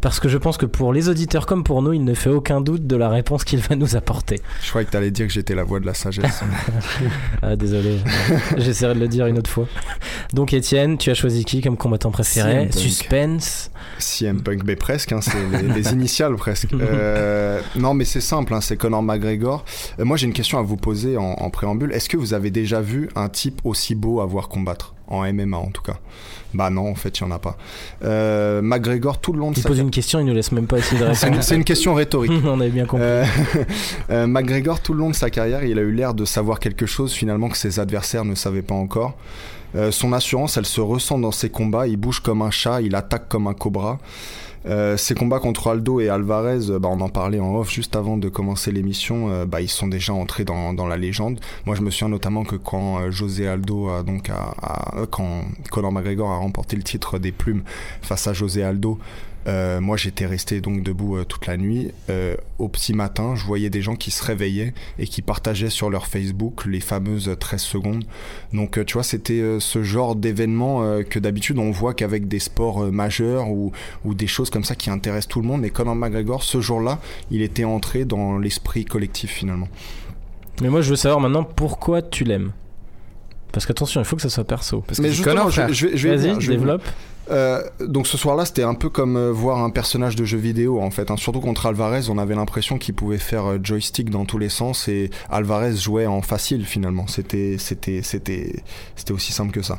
[0.00, 2.60] Parce que je pense que pour les auditeurs comme pour nous, il ne fait aucun
[2.60, 4.40] doute de la réponse qu'il va nous apporter.
[4.62, 6.42] Je croyais que t'allais dire que j'étais la voix de la sagesse.
[7.42, 7.98] Ah, désolé,
[8.56, 9.66] j'essaierai de le dire une autre fois.
[10.32, 12.68] Donc Étienne, tu as choisi qui comme combattant préféré?
[12.72, 13.70] Suspense?
[13.98, 16.72] CM Punk, mais presque, hein, c'est les, les initiales presque.
[16.72, 19.64] Euh, non, mais c'est simple, hein, c'est Conor McGregor.
[20.00, 21.92] Euh, moi, j'ai une question à vous poser en, en préambule.
[21.92, 24.95] Est-ce que vous avez déjà vu un type aussi beau à voir combattre?
[25.08, 25.98] En MMA en tout cas.
[26.54, 27.56] Bah non, en fait, il n'y en a pas.
[28.02, 30.66] Euh, McGregor, tout le long de Il sa pose une question, il nous laisse même
[30.66, 31.42] pas essayer de répondre.
[31.42, 32.32] c'est une question rhétorique.
[32.44, 33.04] on avait bien compris.
[33.04, 33.24] Euh,
[34.10, 36.86] euh, McGregor, tout le long de sa carrière, il a eu l'air de savoir quelque
[36.86, 39.16] chose finalement que ses adversaires ne savaient pas encore.
[39.74, 41.86] Euh, son assurance, elle se ressent dans ses combats.
[41.86, 43.98] Il bouge comme un chat, il attaque comme un cobra.
[44.66, 47.94] Euh, ses combats contre Aldo et Alvarez, euh, bah, on en parlait en off juste
[47.94, 51.40] avant de commencer l'émission, euh, bah, ils sont déjà entrés dans, la légende.
[51.66, 54.30] Moi, je me souviens notamment que quand José Aldo a donc
[55.10, 57.62] quand Conor McGregor a remporté le titre des plumes
[58.02, 58.98] face à José Aldo,
[59.46, 61.90] euh, moi j'étais resté donc debout euh, toute la nuit.
[62.10, 65.90] Euh, au petit matin, je voyais des gens qui se réveillaient et qui partageaient sur
[65.90, 68.04] leur Facebook les fameuses 13 secondes.
[68.52, 72.28] Donc euh, tu vois, c'était euh, ce genre d'événement euh, que d'habitude on voit qu'avec
[72.28, 73.72] des sports euh, majeurs ou,
[74.04, 75.60] ou des choses comme ça qui intéressent tout le monde.
[75.60, 76.98] Mais Conor McGregor, ce jour-là,
[77.30, 79.68] il était entré dans l'esprit collectif finalement.
[80.62, 82.52] Mais moi, je veux savoir maintenant pourquoi tu l'aimes?
[83.52, 84.82] Parce qu'attention, il faut que ça soit perso.
[84.86, 86.82] Parce que Mais justement, je, je vais, je vais Vas-y, développe.
[87.30, 90.80] Euh, donc ce soir-là, c'était un peu comme euh, voir un personnage de jeu vidéo
[90.80, 91.10] en fait.
[91.10, 91.16] hein.
[91.16, 94.86] Surtout contre Alvarez, on avait l'impression qu'il pouvait faire euh, joystick dans tous les sens
[94.88, 97.06] et Alvarez jouait en facile finalement.
[97.08, 98.62] C'était c'était c'était
[98.94, 99.78] c'était aussi simple que ça.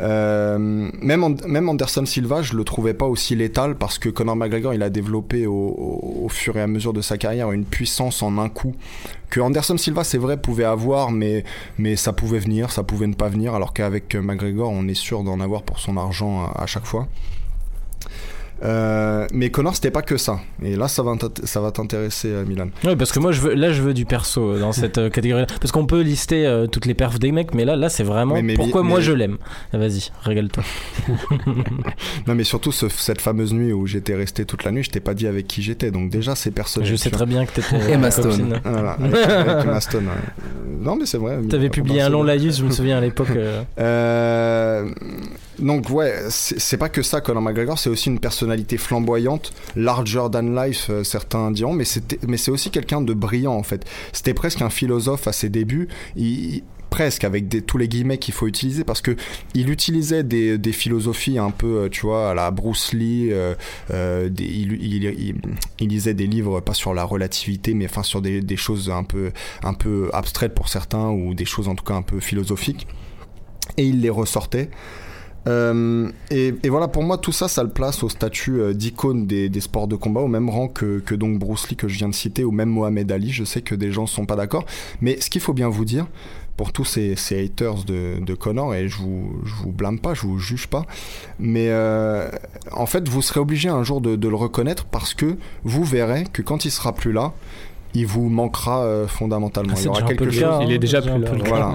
[0.00, 4.74] Euh, même, même Anderson Silva, je le trouvais pas aussi létal parce que Conor McGregor,
[4.74, 8.48] il a développé au, fur et à mesure de sa carrière une puissance en un
[8.48, 8.74] coup
[9.30, 11.44] que Anderson Silva, c'est vrai, pouvait avoir, mais,
[11.78, 15.22] mais ça pouvait venir, ça pouvait ne pas venir, alors qu'avec McGregor, on est sûr
[15.22, 17.08] d'en avoir pour son argent à chaque fois.
[18.64, 20.40] Euh, mais Connor, c'était pas que ça.
[20.62, 22.68] Et là, ça va t'int- ça va t'intéresser, euh, Milan.
[22.84, 25.10] Oui, parce que moi, je veux, là, je veux du perso euh, dans cette euh,
[25.10, 25.46] catégorie-là.
[25.60, 28.34] Parce qu'on peut lister euh, toutes les perfs des mecs, mais là, là, c'est vraiment
[28.34, 29.38] Mais- mais- pourquoi mais- moi je l'aime.
[29.72, 30.64] Ah, Vas-y, régale-toi.
[32.26, 35.00] Non, mais surtout ce- cette fameuse nuit où j'étais resté toute la nuit, je t'ai
[35.00, 35.90] pas dit avec qui j'étais.
[35.90, 36.88] Donc déjà, c'est personnel.
[36.88, 38.48] Je sais très bien que t'étais Emma ma Stone.
[38.48, 38.58] vois.
[38.72, 40.44] Voilà, avec, avec Emma Stone, ouais.
[40.80, 41.38] Non, mais c'est vrai.
[41.48, 43.30] T'avais publié un long laïus, je me souviens à l'époque.
[43.34, 44.88] euh, Euh,
[45.58, 50.54] donc ouais, c'est pas que ça Conor McGregor, c'est aussi une personnalité flamboyante, larger than
[50.54, 53.84] life, euh, certains diront, mais c'est aussi quelqu'un de brillant en fait.
[54.12, 55.88] C'était presque un philosophe à ses débuts.
[56.90, 59.14] Presque avec tous les guillemets qu'il faut utiliser parce que
[59.52, 63.54] il utilisait des, des philosophies un peu euh, tu vois à la Bruce Lee euh,
[64.38, 68.88] il, il, lisait des livres pas sur la relativité mais enfin sur des, des choses
[68.88, 72.20] un peu un peu abstraites pour certains ou des choses en tout cas un peu
[72.20, 72.86] philosophiques
[73.76, 74.70] et il les ressortait.
[75.46, 79.60] Euh, et, voilà, pour moi, tout ça, ça le place au statut euh, d'icône des,
[79.60, 82.44] sports de combat, au même rang que, donc Bruce Lee que je viens de citer,
[82.44, 83.30] ou même Mohamed Ali.
[83.30, 84.66] Je sais que des gens ne sont pas d'accord.
[85.00, 86.06] Mais ce qu'il faut bien vous dire,
[86.56, 90.38] pour tous ces, haters de, de Connor, et je vous, vous blâme pas, je vous
[90.38, 90.86] juge pas,
[91.38, 92.28] mais euh,
[92.72, 96.24] en fait, vous serez obligé un jour de, de le reconnaître parce que vous verrez
[96.32, 97.32] que quand il sera plus là,
[97.94, 99.72] il vous manquera euh, fondamentalement.
[99.76, 100.40] Ah, il y aura quelque chose.
[100.40, 101.18] cas, Il est hein, déjà plus là.
[101.18, 101.48] le cas.
[101.48, 101.74] Voilà.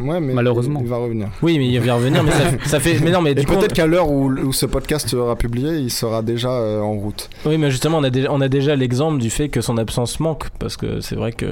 [0.00, 0.80] Ouais, mais Malheureusement.
[0.82, 1.28] Il va revenir.
[1.42, 2.98] Oui, mais il va revenir, mais ça, ça fait.
[3.00, 5.78] Mais non, mais Et du coup, peut-être qu'à l'heure où, où ce podcast sera publié,
[5.78, 7.30] il sera déjà euh, en route.
[7.46, 10.20] Oui, mais justement, on a déjà, on a déjà l'exemple du fait que son absence
[10.20, 10.50] manque.
[10.58, 11.46] Parce que c'est vrai que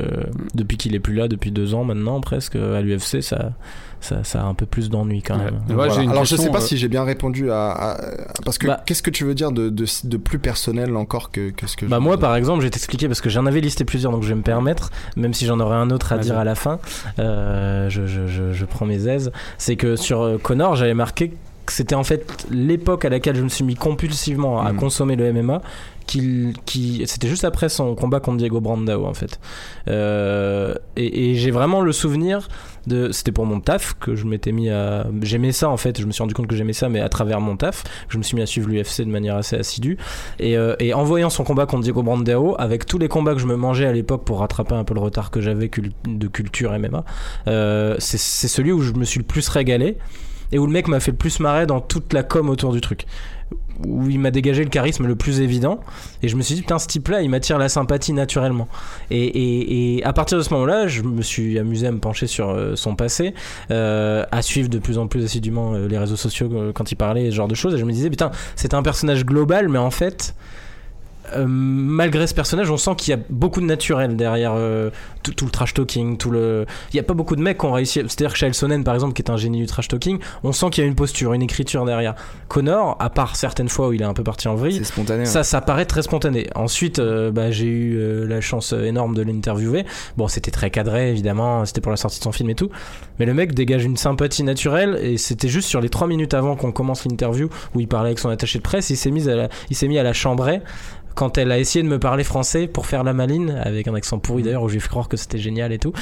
[0.55, 3.53] depuis qu'il est plus là, depuis deux ans maintenant, presque, à l'UFC, ça,
[4.01, 5.45] ça, ça a un peu plus d'ennui quand Ouais.
[5.45, 5.55] même.
[5.69, 6.11] Ouais, Voilà.
[6.11, 8.01] Alors je sais pas euh, si j'ai bien répondu à, à-
[8.45, 11.51] parce que Bah- qu'est-ce que tu veux dire de, de, de plus personnel encore que,
[11.51, 13.61] que ce que je Bah moi par exemple je vais t'expliquer parce que j'en avais
[13.61, 16.39] listé plusieurs donc je vais me permettre même si j'en aurai un autre à dire
[16.39, 16.79] à la fin
[17.19, 21.33] euh, je, je, je, je prends mes aises c'est que sur euh, Connor j'avais marqué
[21.67, 24.79] que c'était en fait l'époque à laquelle je me suis mis compulsivement à Mhm.
[24.79, 25.61] consommer le MMA
[26.07, 29.39] qu'il qui c'était juste après son combat contre Diego Brandao en fait
[29.89, 32.49] Euh, et, et j'ai vraiment le souvenir
[33.13, 36.13] c'était pour mon taf que je m'étais mis à j'aimais ça en fait je me
[36.13, 38.43] suis rendu compte que j'aimais ça mais à travers mon taf je me suis mis
[38.43, 39.99] à suivre l'UFC de manière assez assidue
[40.39, 43.41] et, euh, et en voyant son combat contre Diego Brandao, avec tous les combats que
[43.41, 45.71] je me mangeais à l'époque pour rattraper un peu le retard que j'avais
[46.07, 47.05] de culture MMA,
[47.49, 49.99] euh, c'est celui où je me suis le plus régalé
[50.53, 52.81] et où le mec m'a fait le plus marrer dans toute la com autour du
[52.81, 53.07] truc.
[53.87, 55.81] Où il m'a dégagé le charisme le plus évident.
[56.23, 58.69] Et je me suis dit, putain, ce type-là, il m'attire la sympathie naturellement.
[59.11, 62.27] Et, et- et à partir de ce moment-là, je me suis amusé à me pencher
[62.27, 63.35] sur euh, son passé,
[63.71, 67.31] euh, à suivre de plus en plus assidûment euh, les réseaux sociaux quand il parlait,
[67.31, 67.75] ce genre de choses.
[67.75, 70.35] Et je me disais, putain, c'est un personnage global, mais en fait,
[71.37, 74.91] euh, malgré ce personnage, on sent qu'il y a beaucoup de naturel derrière euh,
[75.23, 76.67] tout, tout le trash talking, tout le.
[76.93, 78.01] Il n'y a pas beaucoup de mecs qui ont réussi.
[78.01, 80.71] C'est-à-dire que Chael Sonnen, par exemple, qui est un génie du trash talking, on sent
[80.71, 82.15] qu'il y a une posture, une écriture derrière.
[82.49, 85.23] Connor, à part certaines fois où il est un peu parti en vrille, spontané.
[85.23, 85.27] hein.
[85.27, 86.49] ça, ça paraît très spontané.
[86.55, 89.85] Ensuite, euh, bah, j'ai eu euh, la chance énorme de l'interviewer.
[90.17, 91.65] Bon, c'était très cadré, évidemment.
[91.65, 92.71] C'était pour la sortie de son film et tout.
[93.19, 94.99] Mais le mec dégage une sympathie naturelle.
[95.03, 98.19] Et c'était juste sur les trois minutes avant qu'on commence l'interview où il parlait avec
[98.19, 98.91] son attaché de presse.
[98.91, 100.61] Il s'est mis à la, il s'est mis à la chambrer
[101.15, 104.19] quand elle a essayé de me parler français pour faire la maline, avec un accent
[104.19, 105.93] pourri d'ailleurs, où j'ai fait croire que c'était génial et tout.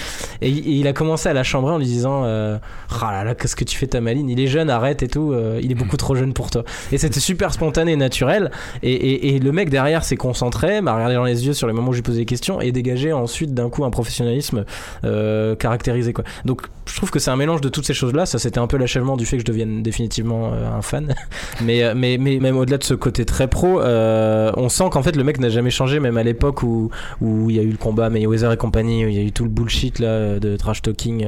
[0.40, 2.59] Et, il- et il a commencé à la chambrer en lui disant euh,
[3.03, 4.29] Ah là là, qu'est-ce que tu fais ta maline?
[4.31, 6.64] Il est jeune, arrête et tout, euh, il est beaucoup trop jeune pour toi.
[6.92, 8.51] Et c'était super spontané et naturel.
[8.83, 11.73] Et, et- et le mec derrière s'est concentré, m'a regardé dans les yeux sur les
[11.73, 14.64] moments où j'ai posé des questions et dégagé ensuite d'un coup un professionnalisme
[15.05, 16.12] euh, caractérisé.
[16.12, 16.25] Quoi.
[16.44, 18.27] Donc je trouve que c'est un mélange de toutes ces choses-là.
[18.27, 21.14] Ça, c'était un peu l'achèvement du fait que je devienne définitivement euh, un fan.
[21.62, 25.03] mais, euh, mais, mais même au-delà de ce côté très pro, euh, on sent qu'en
[25.03, 27.70] fait le mec n'a jamais changé, même à l'époque où où il y a eu
[27.70, 30.57] le combat Mayweather et compagnie, où il y a eu tout le bullshit là de
[30.57, 31.27] trash talking.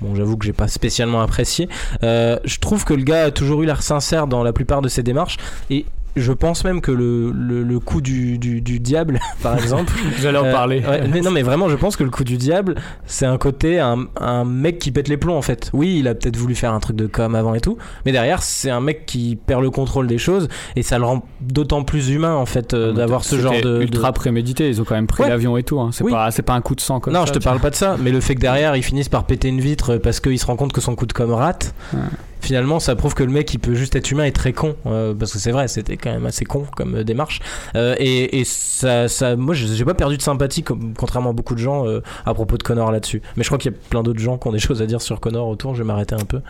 [0.00, 1.68] bon, j'avoue que j'ai pas spécialement apprécié.
[2.02, 5.02] Je trouve que le gars a toujours eu l'air sincère dans la plupart de ses
[5.02, 5.36] démarches
[5.68, 5.84] et
[6.16, 10.38] je pense même que le, le, le coup du, du, du diable, par exemple, J'allais
[10.38, 10.80] en euh, parler.
[10.86, 12.74] ouais, mais non, mais vraiment, je pense que le coup du diable,
[13.06, 15.70] c'est un côté, un, un mec qui pète les plombs en fait.
[15.72, 18.42] Oui, il a peut-être voulu faire un truc de com avant et tout, mais derrière,
[18.42, 22.10] c'est un mec qui perd le contrôle des choses et ça le rend d'autant plus
[22.10, 23.60] humain en fait euh, d'avoir ce genre de.
[23.78, 24.68] de- ultra prémédité.
[24.68, 25.28] Ils ont quand même pris Ouais.
[25.28, 25.80] l'avion et tout.
[25.80, 25.90] hein.
[25.92, 26.12] C'est Oui.
[26.12, 27.26] pas, un coup de sang comme non, ça.
[27.26, 29.48] je te parle pas de ça, mais le fait que derrière ils finissent par péter
[29.48, 32.00] une vitre parce qu'il se rend compte que son coup de com rate, Ouais.
[32.40, 35.14] Finalement ça prouve que le mec il peut juste être humain et très con, euh,
[35.14, 37.40] parce que c'est vrai, c'était quand même assez con comme euh, démarche.
[37.76, 41.54] Euh, et, et ça, ça, moi j'ai pas perdu de sympathie, comme, contrairement à beaucoup
[41.54, 41.84] de gens,
[42.26, 43.22] à propos de Connor là-dessus.
[43.36, 45.02] Mais je crois qu'il y a plein d'autres gens qui ont des choses à dire
[45.02, 46.40] sur Connor autour, je vais m'arrêter un peu.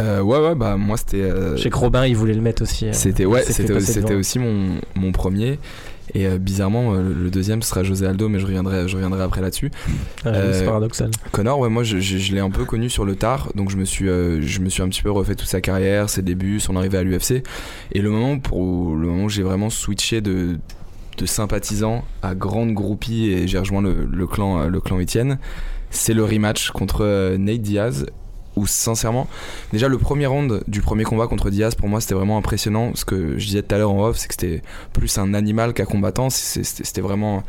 [0.00, 1.30] Ouais, ouais, bah moi c'était.
[1.56, 2.86] Je sais que Robin il voulait le mettre aussi.
[2.92, 5.58] C'était ouais, c'était aussi mon, mon premier.
[6.14, 9.40] Et euh, bizarrement, euh, le deuxième sera José Aldo, mais je reviendrai, je reviendrai après
[9.40, 9.70] là-dessus.
[10.24, 11.10] Ouais, c'est euh, paradoxal.
[11.32, 13.76] Connor, ouais, moi je, je- je l'ai un peu connu sur le tard, donc je
[13.76, 16.76] me suis, je me suis un petit peu refait toute sa carrière, ses débuts, son
[16.76, 17.42] arrivée à l'UFC.
[17.92, 20.58] Et le moment pour le moment où j'ai vraiment switché de,
[21.18, 25.38] de sympathisant à grande groupie et j'ai rejoint le, le clan, le clan Etienne,
[25.90, 28.06] c'est le rematch contre Nate Diaz.
[28.66, 29.26] Sincèrement,
[29.72, 32.92] déjà le premier round du premier combat contre Diaz pour moi c'était vraiment impressionnant.
[32.94, 35.72] Ce que je disais tout à l'heure en off, c'est que c'était plus un animal
[35.74, 36.28] qu'un combattant.
[36.30, 37.42] C'était vraiment,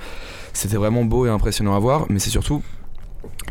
[1.06, 2.06] beau et impressionnant à voir.
[2.10, 2.62] Mais c'est surtout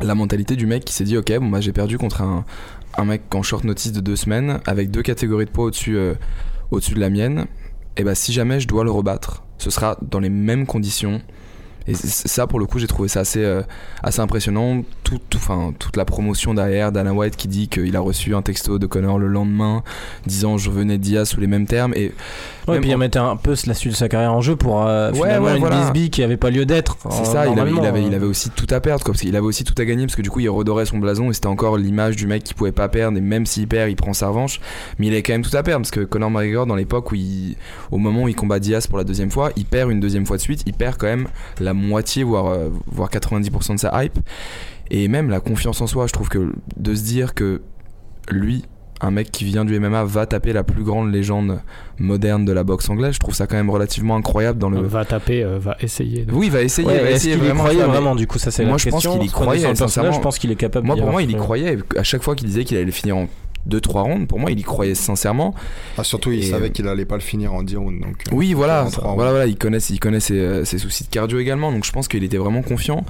[0.01, 2.45] la mentalité du mec qui s'est dit ok bon bah j'ai perdu contre un,
[2.97, 6.15] un mec en short notice de deux semaines avec deux catégories de poids au-dessus euh,
[6.71, 7.47] au-dessus de la mienne
[7.97, 11.21] et bah si jamais je dois le rebattre ce sera dans les mêmes conditions
[11.89, 13.63] Et ça, pour le coup, j'ai trouvé ça assez, euh,
[14.03, 14.83] assez impressionnant.
[15.05, 18.43] Tout, tout- enfin, toute la promotion derrière, Dana White qui dit qu'il a reçu un
[18.43, 19.83] texto de Connor le lendemain
[20.27, 21.95] disant je venais de Diaz sous les mêmes termes.
[21.97, 22.13] Et
[22.67, 24.55] Ouais, Même puis il en- mettait un peu la suite de sa carrière en jeu
[24.55, 25.81] pour euh, Ouais, finalement ouais, une voilà.
[25.81, 26.99] bisbille qui avait pas lieu d'être.
[27.11, 28.17] c'est euh, ça, il avait, il, normalement, avait, il euh.
[28.17, 30.21] avait aussi tout à perdre, quoi, parce qu'il avait aussi tout à gagner, parce que
[30.21, 32.91] du coup il redorait son blason et c'était encore l'image du mec qui pouvait pas
[32.91, 34.61] perdre, et même s'il perd, il prend sa revanche.
[34.99, 37.15] Mais il avait quand même tout à perdre, parce que Conor McGregor, dans l'époque où
[37.15, 37.57] il,
[37.91, 40.37] au moment où il combat Diaz pour la deuxième fois, il perd une deuxième fois
[40.37, 41.29] de suite, il perd quand même
[41.61, 44.19] la moitié, voire, euh, voire 90% de sa hype.
[44.91, 47.61] Et même la confiance en soi, je trouve que de se dire que
[48.31, 48.65] lui,
[49.01, 51.61] un mec qui vient du MMA, va taper la plus grande légende
[51.99, 54.81] moderne de la boxe anglaise, je trouve ça quand même relativement incroyable dans le.
[54.81, 56.27] Va taper, euh, va essayer.
[56.33, 58.39] Oui, il va essayer, Ouais, va est-ce essayer qu'il y vraiment, croyait vraiment Du coup,
[58.39, 60.13] ça c'est Moi, la je pense qu'il y croyait, le sincèrement.
[60.13, 60.87] Je pense qu'il est capable.
[60.87, 61.79] Moi, pour moi, il y croyait.
[61.97, 63.29] À chaque fois qu'il disait qu'il allait finir en
[63.69, 65.55] 2-3 rounds, pour moi, il y croyait sincèrement.
[65.97, 68.01] Ah, surtout, il Et, savait euh, qu'il allait pas le finir en 10 rounds.
[68.01, 68.87] Donc, euh, Oui, voilà.
[68.91, 69.47] trois Voilà, voilà.
[69.47, 71.73] Il connaît, il connaît ses, euh, ses soucis de cardio également.
[71.73, 73.05] Donc, je pense qu'il était vraiment confiant.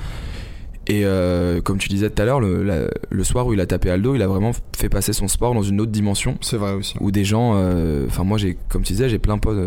[0.90, 3.66] Et euh, comme tu disais tout à l'heure, le, la- le soir où il a
[3.66, 6.38] tapé Aldo, il a vraiment fait passer son sport dans une autre dimension.
[6.40, 6.94] C'est vrai aussi.
[7.00, 7.52] Où des gens.
[7.56, 9.58] euh, Enfin, moi, j'ai, comme tu disais, j'ai plein de potes.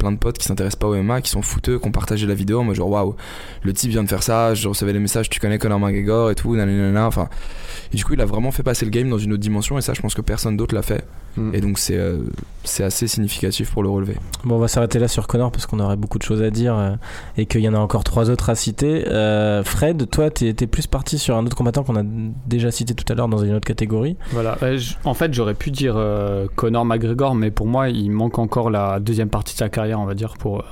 [0.00, 2.34] Plein de potes qui s'intéressent pas au MMA, qui sont fouteux, qui ont partagé la
[2.34, 3.14] vidéo, moi genre waouh,
[3.62, 6.34] le type vient de faire ça, je recevais les messages, tu connais Conor McGregor et
[6.34, 7.28] tout, nanana, enfin,
[7.92, 9.82] et du coup il a vraiment fait passer le game dans une autre dimension et
[9.82, 11.04] ça je pense que personne d'autre l'a fait,
[11.36, 11.54] Mm.
[11.54, 12.18] et donc c'est euh,
[12.64, 14.16] c'est assez significatif pour le relever.
[14.44, 16.76] Bon, on va s'arrêter là sur Connor parce qu'on aurait beaucoup de choses à dire
[16.76, 16.94] euh,
[17.36, 19.08] et qu'il y en a encore trois autres à citer.
[19.08, 22.94] Euh, Fred, toi, t'es t'es plus parti sur un autre combattant qu'on a déjà cité
[22.94, 24.16] tout à l'heure dans une autre catégorie.
[24.32, 24.58] Voilà.
[25.04, 29.00] En fait, j'aurais pu dire euh, Conor McGregor, mais pour moi, il manque encore la
[29.00, 30.64] deuxième partie de sa carrière, on va dire, pour, euh,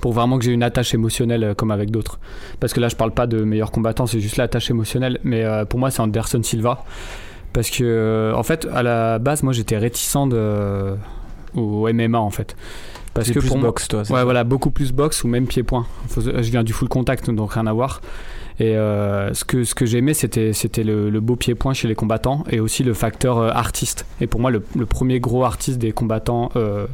[0.00, 2.18] pour vraiment que j'ai une attache émotionnelle euh, comme avec d'autres.
[2.60, 5.18] Parce que là, je parle pas de meilleur combattant, c'est juste l'attache émotionnelle.
[5.24, 6.84] Mais euh, pour moi, c'est Anderson Silva.
[7.52, 10.94] Parce que, en fait, à la base, moi, j'étais réticent de,
[11.54, 12.56] au MMA, en fait.
[13.12, 14.04] Parce que plus pour moi, boxe, toi.
[14.04, 15.84] c'est Ouais, ça voilà, beaucoup plus boxe ou même pied-point.
[16.16, 18.00] Je viens du full contact, donc rien à voir.
[18.60, 21.94] Et euh, ce que, ce que j'aimais, c'était, c'était le, le beau pied-point chez les
[21.94, 24.04] combattants et aussi le facteur euh, artiste.
[24.20, 26.86] Et pour moi, le, le premier gros artiste des combattants, euh,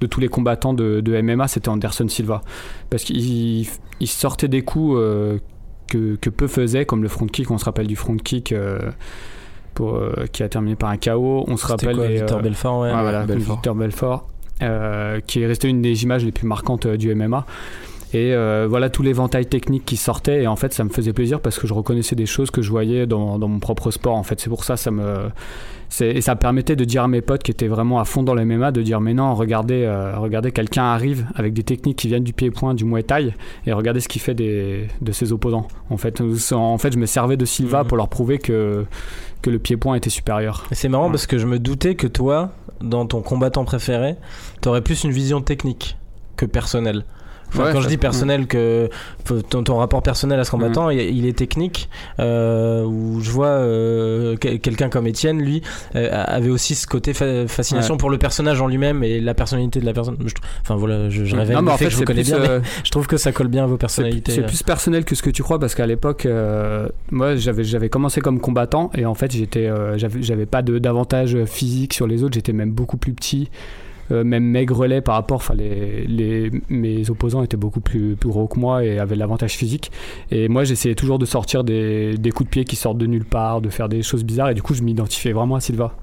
[0.00, 2.42] de tous les combattants de, de MMA, c'était Anderson Silva.
[2.90, 3.68] Parce qu'il
[4.00, 4.98] il sortait des coups
[5.86, 7.52] que, que peu faisaient, comme le front kick.
[7.52, 8.52] On se rappelle du front kick
[9.74, 10.00] pour,
[10.32, 11.44] qui a terminé par un KO.
[11.46, 12.92] On se rappelle quoi, les, Victor Belfort, ouais.
[12.92, 13.54] Ouais, voilà, Belfort.
[13.54, 14.28] Victor Belfort,
[15.28, 17.46] qui est resté une des images les plus marquantes du MMA.
[18.14, 20.42] Et euh, voilà tout l'éventail technique qui sortait.
[20.42, 22.70] Et en fait, ça me faisait plaisir parce que je reconnaissais des choses que je
[22.70, 24.14] voyais dans, dans mon propre sport.
[24.16, 25.30] En fait, c'est pour ça, ça me.
[26.00, 28.46] Et ça permettait de dire à mes potes qui étaient vraiment à fond dans le
[28.46, 32.24] MMA, de dire mais non, regardez, euh, regardez, quelqu'un arrive avec des techniques qui viennent
[32.24, 33.34] du pied-point, du Muay Thai,
[33.66, 35.68] et regardez ce qu'il fait des, de ses opposants.
[35.90, 36.22] En fait,
[36.52, 37.88] en fait, je me servais de Silva Mhm.
[37.88, 38.86] pour leur prouver que,
[39.42, 40.64] que le pied-point était supérieur.
[40.72, 41.10] C'est marrant Ouais.
[41.10, 44.16] parce que je me doutais que toi, dans ton combattant préféré,
[44.62, 45.98] t'aurais plus une vision technique
[46.36, 47.04] que personnelle.
[47.54, 48.88] Enfin, Ouais, quand je dis personnel, que
[49.50, 51.88] ton, ton rapport personnel à ce combattant, il, il est technique.
[52.18, 55.62] Euh, où je vois euh, quel- quelqu'un comme Étienne, lui,
[55.94, 57.98] euh, avait aussi ce côté fa- fascination Ouais.
[57.98, 60.16] pour le personnage en lui-même et la personnalité de la personne.
[60.62, 62.22] Enfin voilà, je, je révèle Non, mais le en fait fait, que je vous connais
[62.22, 64.32] bien, mais euh, je trouve que ça colle bien à vos personnalités.
[64.32, 66.26] C'est plus personnel que ce que tu crois parce qu'à l'époque,
[67.10, 72.06] moi j'avais j'avais commencé comme combattant et en fait j'étais j'avais pas d'avantage physique sur
[72.06, 73.50] les autres, j'étais même beaucoup plus petit,
[74.12, 75.36] euh, même maigrelet par rapport.
[75.38, 79.52] Enfin les, les mes opposants étaient beaucoup plus plus gros que moi et avaient l'avantage
[79.54, 79.90] physique.
[80.30, 83.24] Et moi j'essayais toujours de sortir des, des coups de pied qui sortent de nulle
[83.24, 85.94] part, de faire des choses bizarres et du coup je m'identifiais vraiment à Silva.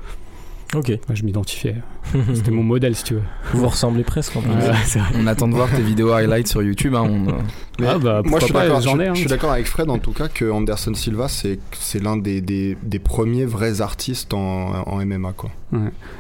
[0.76, 0.90] Ok.
[0.90, 1.76] Moi je m'identifiais.
[2.34, 3.24] C'était mon modèle si tu veux.
[3.54, 4.52] Vous vous ressemblez presque en plus.
[4.52, 5.02] Ouais.
[5.16, 6.94] On attend de voir tes vidéos highlights sur YouTube.
[6.94, 7.32] hein, on, euh,
[7.80, 8.80] Mais Ah, bah, moi, je suis d'accord.
[8.82, 9.14] Je, hein.
[9.16, 12.42] je suis d'accord avec Fred en tout cas que Anderson Silva c'est c'est l'un des,
[12.42, 15.50] des, des premiers vrais artistes en, en MMA quoi.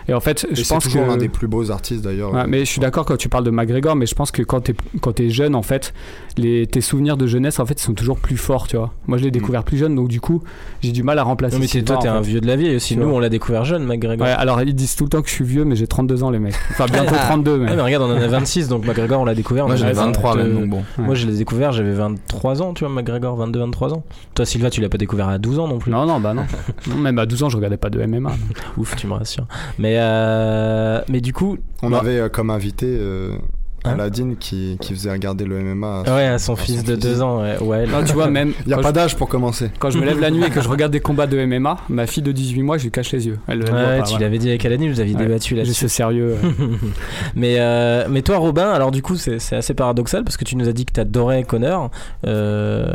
[0.08, 2.34] Et en fait Et je c'est pense toujours que l'un des plus beaux artistes d'ailleurs.
[2.34, 4.62] Ouais, mais je suis d'accord quand tu parles de McGregor, mais je pense que quand
[4.62, 5.94] t'es quand t'es jeune, en fait,
[6.38, 8.94] les tes souvenirs de jeunesse, en fait, ils sont toujours plus forts, tu vois.
[9.08, 10.44] Moi, je l'ai découvert plus jeune, donc du coup,
[10.82, 11.56] j'ai du mal à remplacer.
[11.56, 12.30] Non, mais c'est- Silva, toi, t'es un fait.
[12.30, 12.96] vieux de la vieille aussi.
[12.96, 14.26] Nous, on l'a découvert jeune, McGregor.
[14.28, 16.30] Ouais, alors ils disent tout le temps que je suis vieux, mais j'ai 32 ans,
[16.30, 16.56] les mecs.
[16.72, 17.70] Enfin, bientôt 32, mais.
[17.70, 19.66] Ouais, mais regarde, on en a 26, donc McGregor, on l'a découvert.
[19.68, 20.78] Moi j'avais avait 23 20, même, euh, donc bon.
[20.98, 21.06] Ouais.
[21.06, 24.04] Moi, je l'ai découvert, j'avais 23 ans, tu vois, McGregor, 22-23 ans.
[24.36, 25.92] Toi, Silva, tu l'as pas découvert à 12 ans non plus.
[25.92, 26.44] Non, non, bah non.
[26.88, 26.96] non.
[26.98, 28.32] Même à 12 ans, je regardais pas de MMA.
[28.78, 29.38] Ouf, tu me rassures.
[29.78, 33.38] Mais, euh, mais du coup, On avait euh, comme invité euh,
[33.86, 36.04] Hein Aladdin qui, qui faisait regarder le MMA.
[36.06, 37.04] à- ouais, à son à fils son de fils.
[37.04, 37.58] 2 ans, ouais.
[37.62, 37.88] ouais.
[37.88, 38.54] Non, tu vois, même.
[38.65, 39.72] Il n'y a pas d'âge pour commencer.
[39.80, 42.06] Quand je me lève la nuit et que je regarde des combats de MMA, ma
[42.08, 43.39] fille de 18 mois, je lui cache les yeux.
[43.48, 45.22] Elle, elle voit Ouais, pas, tu l'avais dit avec Alani, vous aviez Ouais.
[45.26, 45.74] débattu là-dessus.
[45.74, 46.36] ce sérieux.
[47.36, 50.56] mais, euh, mais toi, Robin, alors du coup, c'est c'est assez paradoxal parce que tu
[50.56, 51.89] nous as dit que t'adorais Connor.
[52.28, 52.94] euh,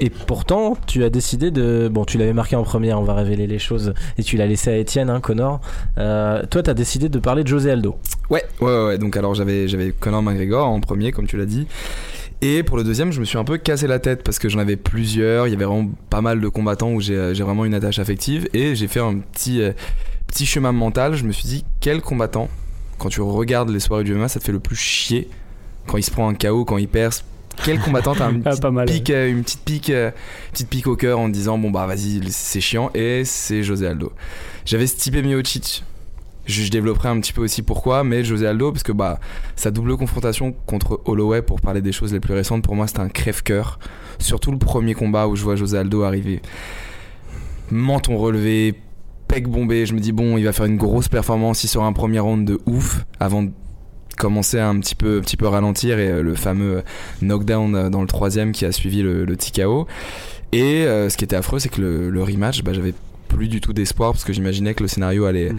[0.00, 1.88] et pourtant, tu as décidé de.
[1.90, 3.94] Bon, tu l'avais marqué en première, on va révéler les choses.
[4.18, 5.60] Et tu l'as laissé à Étienne, hein, Connor.
[5.98, 7.96] Euh, toi, t'as décidé de parler de José Aldo.
[8.30, 8.98] Ouais, ouais, ouais.
[8.98, 11.66] Donc alors j'avais j'avais Conor McGregor en premier, comme tu l'as dit.
[12.40, 14.58] Et pour le deuxième, je me suis un peu cassé la tête parce que j'en
[14.58, 15.46] avais plusieurs.
[15.46, 18.48] Il y avait vraiment pas mal de combattants où j'ai euh, vraiment une attache affective.
[18.52, 19.72] Et j'ai fait un petit, euh,
[20.26, 21.14] petit chemin mental.
[21.14, 22.48] Je me suis dit, quel combattant,
[22.98, 25.28] quand tu regardes les soirées du MMA, ça te fait le plus chier
[25.86, 27.24] quand il se prend un KO, quand il perce?
[27.64, 28.54] Quel combattant t'as une Ah,
[29.10, 30.10] euh, une petite pique, euh,
[30.52, 34.12] petite pique au cœur en disant bon bah vas-y c'est chiant et c'est José Aldo.
[34.64, 35.84] J'avais Stipe Miocic.
[36.46, 39.20] Je, développerai un petit peu aussi pourquoi, mais José Aldo parce que bah
[39.56, 43.00] sa double confrontation contre Holloway pour parler des choses les plus récentes pour moi c'était
[43.00, 43.78] un crève-cœur.
[44.18, 46.42] Surtout le premier combat où je vois José Aldo arriver,
[47.70, 48.74] menton relevé,
[49.28, 49.86] pec bombé.
[49.86, 52.46] Je me dis bon il va faire une grosse performance, il sera un premier round
[52.46, 53.50] de ouf avant de
[54.18, 56.82] commencer à un petit peu, petit peu ralentir et euh, le fameux
[57.22, 59.86] knockdown euh, dans le troisième qui a suivi le, le TKO.
[60.52, 62.94] Et euh, ce qui était affreux, c'est que le, le rematch, bah, j'avais
[63.28, 65.58] plus du tout d'espoir parce que j'imaginais que le scénario allait, Mm.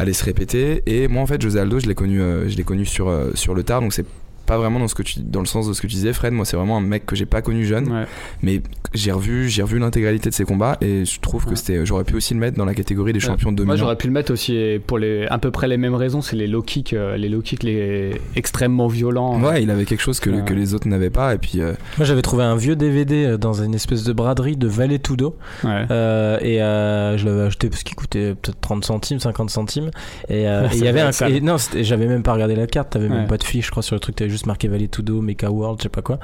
[0.00, 0.82] Allait se répéter.
[0.86, 3.30] Et moi, en fait, José Aldo, je l'ai connu, euh, je l'ai connu sur, euh,
[3.34, 4.06] sur le tard, donc c'est
[4.50, 6.32] pas vraiment dans, ce que tu, dans le sens de ce que tu disais, Fred.
[6.32, 8.04] Moi, c'est vraiment un mec que j'ai pas connu jeune, Ouais.
[8.42, 8.60] mais
[8.94, 12.16] j'ai revu, j'ai revu l'intégralité de ses combats et je trouve que c'était, j'aurais pu
[12.16, 13.26] aussi le mettre dans la catégorie des Ouais.
[13.26, 13.76] champions Moi dominants.
[13.76, 16.48] j'aurais pu le mettre aussi pour les à peu près les mêmes raisons, c'est les
[16.48, 19.40] low kicks, euh, les low kicks les extrêmement violents.
[19.40, 20.44] Ouais, il avait quelque chose que, Ouais.
[20.44, 23.36] que les autres n'avaient pas et puis euh, Moi j'avais trouvé un vieux DVD euh,
[23.38, 25.84] dans une espèce de braderie de Valetudo Ouais.
[25.92, 29.90] euh, et euh, je l'avais acheté parce qu'il coûtait peut-être 30 centimes, 50 centimes
[30.28, 33.08] et euh, il y avait un et non, j'avais même pas regardé la carte, t'avais
[33.08, 33.14] Ouais.
[33.14, 35.78] même pas de fiche je crois sur le truc, t'avais juste marqué Valetudo, Mecha World,
[35.78, 36.18] je sais pas quoi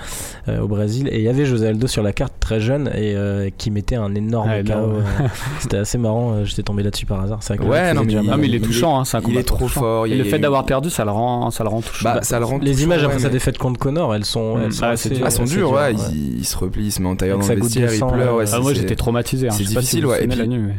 [0.48, 3.14] euh, au Brésil et il y avait José Aldo sur la carte très jeune et
[3.16, 4.72] euh, qui mettait un énorme Ouais, KO.
[4.72, 5.00] euh,
[5.60, 8.12] c'était assez marrant, euh, j'étais tombé là-dessus par hasard, c'est vrai que Ouais, non, mais
[8.12, 8.30] il-.
[8.32, 9.80] Ah mais il est il touchant, hein, c'est un il est trop touchant.
[9.80, 12.04] fort, Et il le fait d'avoir perdu, ça le rend, ça le rend touchant.
[12.04, 14.58] bah, ça le rend les touchant, images ouais, après sa défaite contre Connor, elles sont,
[14.64, 15.22] elles sont Ah, assez, dur.
[15.26, 15.92] Ah, sont dures, ouais.
[15.92, 15.94] ouais.
[16.12, 18.38] Il, il se replie, il se met en tailleur dans le vestiaire, il pleure.
[18.40, 19.48] ah, Ah, moi j'étais traumatisé.
[19.48, 19.52] Hein.
[19.52, 20.66] c'est difficile, ouais, vous et souvenez puis- la nuit.
[20.68, 20.76] mais-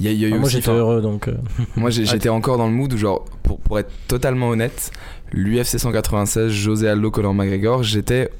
[0.00, 1.26] Il y a, il y a eu Ah, moi j'étais heureux donc.
[1.26, 1.34] euh,
[1.76, 4.92] Moi j'étais encore dans le mood où genre pour, pour être totalement honnête,
[5.32, 8.30] l'UFC 196, José Aldo, Conor McGregor, j'étais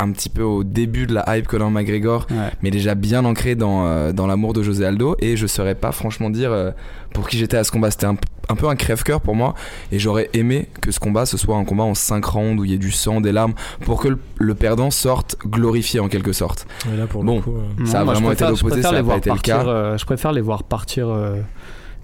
[0.00, 2.50] un petit peu au début de la hype Conor McGregor, Ouais.
[2.62, 5.90] mais déjà bien ancré dans, euh, dans l'amour de José Aldo et je saurais pas
[5.90, 6.70] franchement dire euh,
[7.12, 7.90] pour qui j'étais à ce combat.
[7.90, 8.14] C'était un,
[8.48, 9.54] un peu un crève-cœur pour moi
[9.90, 12.70] et j'aurais aimé que ce combat ce soit un combat en 5 rounds où il
[12.70, 13.54] y ait du sang, des larmes
[13.86, 16.68] pour que le, le perdant sorte glorifié en quelque sorte.
[16.88, 17.36] mais là pour Bon.
[17.38, 17.56] le coup.
[17.56, 19.66] euh, Ça a je vraiment été préfère- l'opposé, ça a les pas été le cas.
[19.66, 21.08] euh, je préfère les voir partir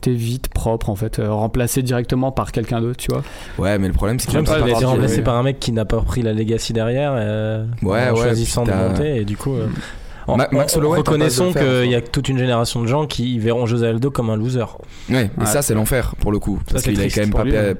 [0.04, 3.22] t'es vite, propre en fait, euh, remplacé directement par quelqu'un d'autre, tu vois.
[3.58, 5.84] Ouais, mais le problème c'est qu'il a a été remplacé par un mec qui n'a
[5.84, 9.54] pas pris la legacy derrière, euh, Ouais, en ouais, choisissant de monter et du coup.
[9.54, 9.66] euh,
[10.26, 12.06] en- Ma- Max Holloway reconnaissons qu'il y a ça.
[12.10, 14.64] toute une génération de gens qui verront José Aldo comme un loser.
[15.10, 15.46] Ouais, et Ouais.
[15.46, 16.60] ça c'est l'enfer pour le coup.
[16.70, 17.74] Parce qu'il triste quand même pas lui, pa- ouais.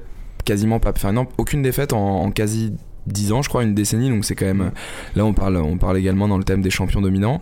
[0.45, 0.91] quasiment pas.
[0.95, 2.72] Enfin, non, aucune défaite en, en quasi
[3.07, 4.11] 10 ans, je crois, une décennie.
[4.11, 4.72] Donc c'est quand même.
[5.16, 7.41] Là, on parle, on parle également dans le thème des champions dominants.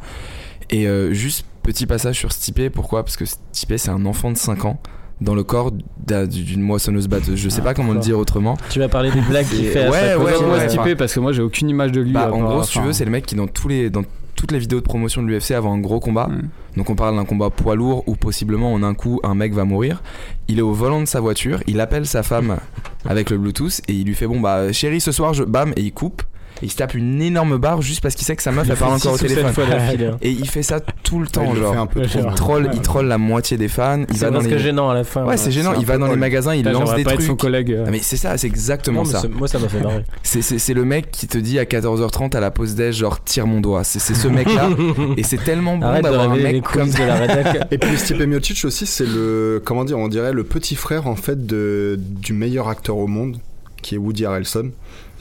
[0.70, 2.68] Et euh, juste petit passage sur Stipe.
[2.72, 3.04] Pourquoi?
[3.04, 4.80] Parce que Stipe, c'est un enfant de 5 ans
[5.20, 5.70] dans le corps
[6.04, 7.36] d'un- d'une moissonneuse batteuse.
[7.36, 8.56] Je sais Ah, pas comment le dire autrement.
[8.70, 11.42] Tu vas parler des blagues qu'il fait à ouais, ouais, ouais, parce que moi j'ai
[11.42, 12.12] aucune image de lui.
[12.12, 14.02] Bah, en gros, si tu veux, c'est le mec qui dans tous les dans
[14.34, 16.28] toutes les vidéos de promotion de l'UFC avant un gros combat.
[16.76, 19.64] Donc on parle d'un combat poids lourd où possiblement en un coup un mec va
[19.64, 20.02] mourir.
[20.48, 22.56] Il est au volant de sa voiture, il appelle sa femme
[23.04, 25.82] avec le Bluetooth et il lui fait bon bah chérie ce soir je bam et
[25.82, 26.22] il coupe
[26.62, 28.76] et il se tape une énorme barre juste parce qu'il sait que sa meuf elle
[28.76, 29.52] parle encore au téléphone.
[29.70, 30.16] hein.
[30.22, 31.72] Et il fait ça tout le Ouais, temps genre.
[31.72, 32.20] fait un peu Ouais, trop.
[32.20, 32.30] genre.
[32.30, 34.02] Il troll, il troll la moitié des fans.
[34.08, 34.58] Il C'est va dans presque les...
[34.58, 35.24] gênant à la fin.
[35.24, 35.70] Ouais, c'est gênant.
[35.72, 37.22] c'est un Il va dans les magasins, il lance des trucs.
[37.22, 37.72] son collègue.
[37.72, 37.84] euh.
[37.86, 39.22] Ah, mais c'est ça, c'est exactement ça.
[39.30, 40.04] Moi, ça m'a fait marrer.
[40.22, 43.60] C'est, le mec qui te dit à 14h30 à la pause déj, genre tire mon
[43.60, 43.84] doigt.
[43.84, 44.70] C'est, ce mec-là.
[45.16, 47.66] et c'est tellement bon d'avoir un mec comme de la.
[47.72, 51.16] Et puis Stipe Miocic aussi, c'est le, comment dire, on dirait le petit frère en
[51.16, 53.36] fait de, du meilleur acteur au monde,
[53.82, 54.70] qui est Woody Harrelson.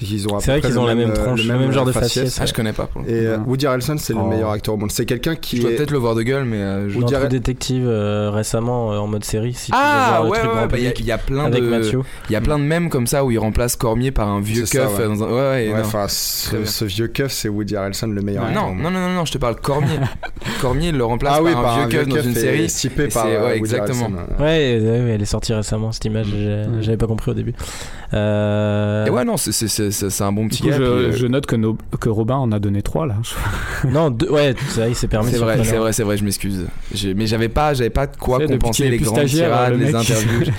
[0.01, 1.91] Ils ont à C'est vrai qu'ils ont la même euh, tronche, le même genre de
[1.91, 2.23] faciès.
[2.25, 2.39] faciès.
[2.41, 2.85] Ah, je connais pas.
[2.87, 3.13] Pour le coup.
[3.13, 3.37] Et euh.
[3.45, 4.23] Woody Harrelson, c'est Oh.
[4.23, 4.91] le meilleur acteur au monde.
[4.91, 5.75] C'est quelqu'un qui Je dois est.
[5.75, 6.57] peut-être le voir de gueule, mais.
[6.57, 9.53] euh, je- dirait- True Détective euh, récemment euh, en mode série.
[9.53, 10.37] Si tu veux Ah ouais, ouais,
[10.69, 12.01] bah, il y, a- plein avec de.
[12.29, 14.65] Il y a plein de mèmes comme ça où il remplace Cormier par un vieux
[14.65, 14.97] keuf.
[14.97, 15.05] ouais.
[15.05, 15.79] Ouais, ouais, Ouais, non.
[15.81, 19.25] enfin, ce, vieux keuf, c'est Woody Harrelson, le meilleur acteur Non, non, non, non, non,
[19.25, 19.99] je te parle Cormier.
[20.61, 22.69] Cormier, le remplace Ah par un vieux keuf dans une série.
[22.69, 24.05] Stipe Et par Woody exactement.
[24.05, 24.45] Harrelson, ouais.
[24.45, 26.27] Ouais, ouais, ouais, elle est sortie récemment cette image.
[26.81, 27.53] J'avais pas compris au début.
[28.13, 29.51] Et ouais, non, c'est,
[29.91, 30.75] c'est, c'est, c'est- c'est un bon petit coup, gars.
[30.77, 33.15] je, puis, euh, je note que, nos- que Robin en a donné trois là.
[33.89, 35.31] Non, deux- ouais, ça il s'est permis.
[35.31, 36.67] C'est vrai, c'est vrai, c'est vrai, je m'excuse.
[36.93, 40.51] J'ai- Mais j'avais pas, j'avais pas de quoi compenser les grandes tirades, le les interviews,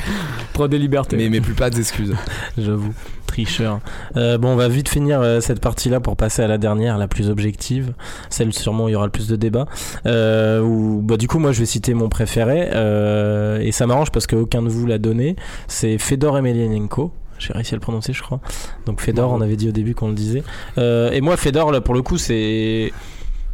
[0.53, 1.17] Prends des libertés.
[1.17, 2.15] mais, mais plus pas d'excuses.
[2.59, 2.93] J'avoue,
[3.27, 3.81] tricheur.
[4.17, 7.09] Euh, bon, on va vite finir euh, cette partie-là pour passer à la dernière, la
[7.09, 7.93] plus objective.
[8.29, 9.67] Celle sûrement où il y aura le plus de débats.
[10.07, 12.69] Euh, où, bah, du coup, moi, je vais citer mon préféré.
[12.75, 15.37] euh, et ça m'arrange parce qu'aucun de vous l'a donné.
[15.69, 17.13] C'est Fedor Emelianenko.
[17.43, 18.41] J'ai réussi à le prononcer, je crois.
[18.87, 20.45] Donc Fedor, on avait dit au début qu'on le disait.
[20.79, 22.93] Euh, et moi, Fedor, là, pour le coup, c'est...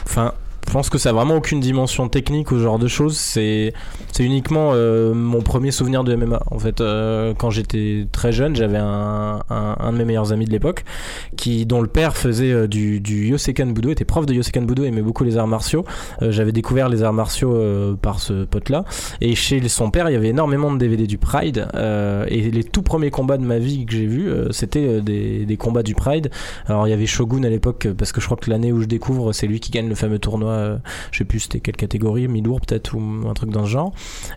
[0.05, 0.35] Enfin,
[0.69, 3.17] je pense que ça a vraiment aucune dimension technique ou ce genre de choses.
[3.17, 3.73] C'est,
[4.13, 6.43] c'est uniquement euh, mon premier souvenir de MMA.
[6.51, 10.85] En fait, euh, quand j'étais très jeune, j'avais un, de mes meilleurs amis de l'époque,
[11.39, 14.85] qui, dont le père faisait euh, du, du Yosekan Budo, était prof de Yosekan Budo,
[14.85, 15.87] aimait beaucoup les arts martiaux.
[16.21, 18.85] J'avais découvert les arts martiaux par ce pote-là.
[19.23, 21.67] Et chez son père, il y avait énormément de DVD du Pride.
[21.75, 25.95] et les tout premiers combats de ma vie que j'ai vus, c'était des, combats du
[25.95, 26.31] Pride.
[26.67, 28.87] Alors il y avait Shogun à l'époque, parce que je crois que l'année où je
[28.87, 30.58] découvre, c'est lui qui gagne le fameux tournoi.
[30.59, 30.77] Euh,
[31.13, 33.93] je sais plus c'était quelle catégorie, mi-lourd peut-être ou un truc dans ce genre.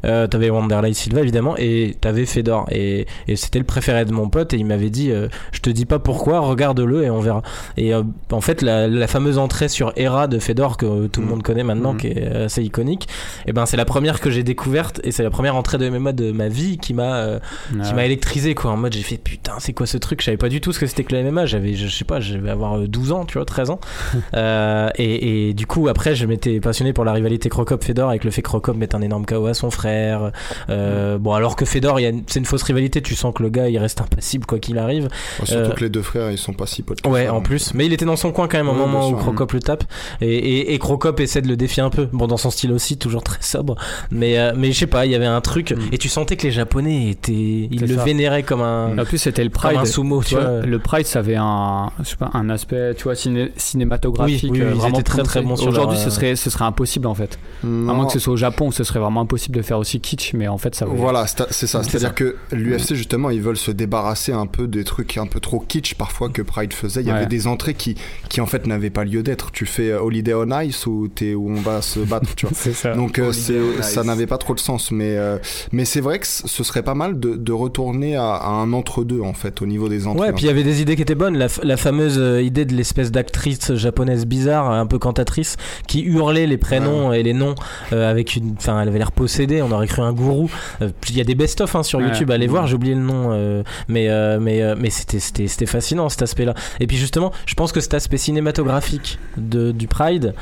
[0.06, 4.30] Euh, t'avais Wanderlei Silva évidemment et t'avais Fedor et, et c'était le préféré de mon
[4.30, 7.42] pote et il m'avait dit euh, je te dis pas pourquoi, regarde-le et on verra.
[7.78, 11.32] Et en fait la, la fameuse entrée sur Hera de Fedor que tout le Mhm.
[11.32, 12.00] monde connaît maintenant, Mhm.
[12.00, 13.08] qui est assez iconique,
[13.46, 16.14] et ben c'est la première que j'ai découverte et c'est la première entrée de MMA
[16.14, 17.40] de ma vie qui m'a euh,
[17.84, 20.22] qui m'a électrisé quoi en mode j'ai fait putain c'est quoi ce truc?
[20.22, 22.20] Je savais pas du tout ce que c'était que le MMA j'avais je sais pas
[22.20, 23.80] je vais avoir euh, 12 ans tu vois 13 ans
[24.34, 28.24] Euh, et, et du coup après je m'étais passionné pour la rivalité Crocop Fedor avec
[28.24, 30.32] le fait que Crocop mette un énorme KO à son frère
[30.70, 33.78] Euh, bon alors que Fedor c'est une fausse rivalité tu sens que le gars il
[33.78, 35.08] reste impassible quoi qu'il arrive
[35.44, 37.06] Surtout Euh, que les deux frères, ils sont pas si potes.
[37.08, 37.46] Ouais, ça, en donc.
[37.46, 37.74] plus.
[37.74, 39.84] Mais il était dans son coin quand même au Ouais, moment où Crocop le tape.
[40.22, 42.08] Et, et, et Crocop essaie de le défier un peu.
[42.12, 43.76] Bon, dans son style aussi, toujours très sobre.
[44.12, 45.72] Mais, euh, mais je sais pas, il y avait un truc.
[45.72, 45.80] Mm.
[45.94, 47.32] Et tu sentais que les Japonais étaient.
[47.72, 48.04] Ils le ça.
[48.04, 49.78] vénéraient comme un, En plus, c'était le comme Pride.
[49.80, 53.04] un sumo, tu vois, le Pride, ça avait un, je sais pas, un aspect, tu
[53.04, 54.44] vois, ciné- cinématographique.
[54.52, 56.66] Oui, oui, euh, ils étaient très, très bons sur Aujourd'hui, ce euh, serait, ce serait
[56.66, 57.40] impossible en fait.
[57.64, 57.94] À Non.
[57.96, 60.48] moins que ce soit au Japon, ce serait vraiment impossible de faire aussi kitsch, mais
[60.48, 60.86] en fait, ça.
[60.86, 61.38] Voilà, c'est
[61.68, 61.84] ça.
[61.84, 65.40] C'est C'est-à-dire que l'UFC, justement, ils veulent se débarrasser un peu des trucs un peu
[65.40, 67.02] trop kitsch parfois que Pride faisait.
[67.02, 67.18] Il y Ouais.
[67.18, 67.96] avait des entrées qui,
[68.30, 69.52] qui en fait n'avaient pas lieu d'être.
[69.52, 72.74] Tu fais euh, Holiday on Ice ou t'es où on va se battre, tu vois.
[72.74, 72.94] Ça.
[72.96, 73.52] Donc euh, Ice.
[73.82, 75.38] ça n'avait pas trop de sens, mais euh,
[75.72, 79.04] mais c'est vrai que ce serait pas mal de, de retourner à, à un entre
[79.04, 80.28] deux en fait au niveau des entrées.
[80.28, 81.38] Ouais, puis il y avait des idées qui étaient bonnes.
[81.38, 85.58] La, la fameuse euh, idée de l'espèce d'actrice japonaise bizarre, un peu cantatrice,
[85.92, 87.54] qui hurlait les prénoms et les noms
[87.92, 88.56] euh, avec une.
[88.58, 90.50] Enfin, elle avait l'air possédée, on aurait cru un gourou.
[90.82, 92.06] Euh, Il y a des best-of hein, sur Ouais.
[92.06, 93.32] YouTube, allez voir, j'ai oublié le nom.
[93.34, 94.08] euh, mais
[94.40, 96.54] mais, mais c'était c'était c'était fascinant cet aspect-là.
[96.80, 100.34] Et puis justement, je pense que cet aspect cinématographique de, du Pride,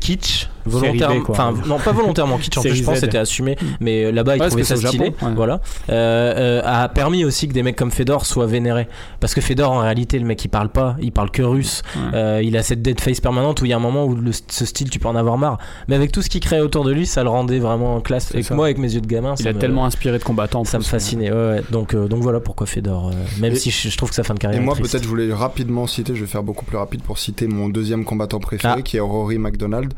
[0.00, 1.22] kitsch, volontairement.
[1.28, 3.56] Enfin, non, pas volontairement kitsch, je pense c'était assumé.
[3.80, 5.06] Mais euh, là-bas, ils Ouais, trouvaient ça stylé.
[5.06, 5.32] Japon, ouais.
[5.34, 5.60] Voilà.
[5.90, 8.88] Euh, euh, a permis aussi que des mecs comme Fedor soient vénérés.
[9.20, 11.82] Parce que Fedor, en réalité, le mec, il parle pas, il parle que russe.
[11.96, 12.02] Ouais.
[12.14, 14.32] Euh, il a cette dead face permanente où il y a un moment où le-
[14.48, 15.58] ce style, tu peux en avoir marre.
[15.88, 18.34] Mais avec tout ce qu'il crée autour de lui, ça le rendait vraiment classe.
[18.34, 20.24] Et que moi, avec mes yeux de gamin, Il ça a me, tellement inspiré de
[20.24, 20.64] combattants.
[20.64, 21.30] ça me fascinait.
[21.30, 21.62] Ouais, ouais.
[21.70, 23.08] Donc, euh, donc voilà pourquoi Fedor.
[23.08, 24.62] euh, même Et- si je, je trouve que sa fin de Et carrière.
[24.62, 24.92] moi, est triste.
[24.92, 28.04] peut-être, je voulais rapidement citer, je vais faire beaucoup plus rapide pour citer mon deuxième
[28.04, 28.82] combattant préféré, Ah.
[28.82, 29.92] qui est Rory McDonald.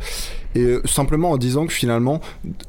[0.54, 2.20] Et euh, simplement en disant que finalement,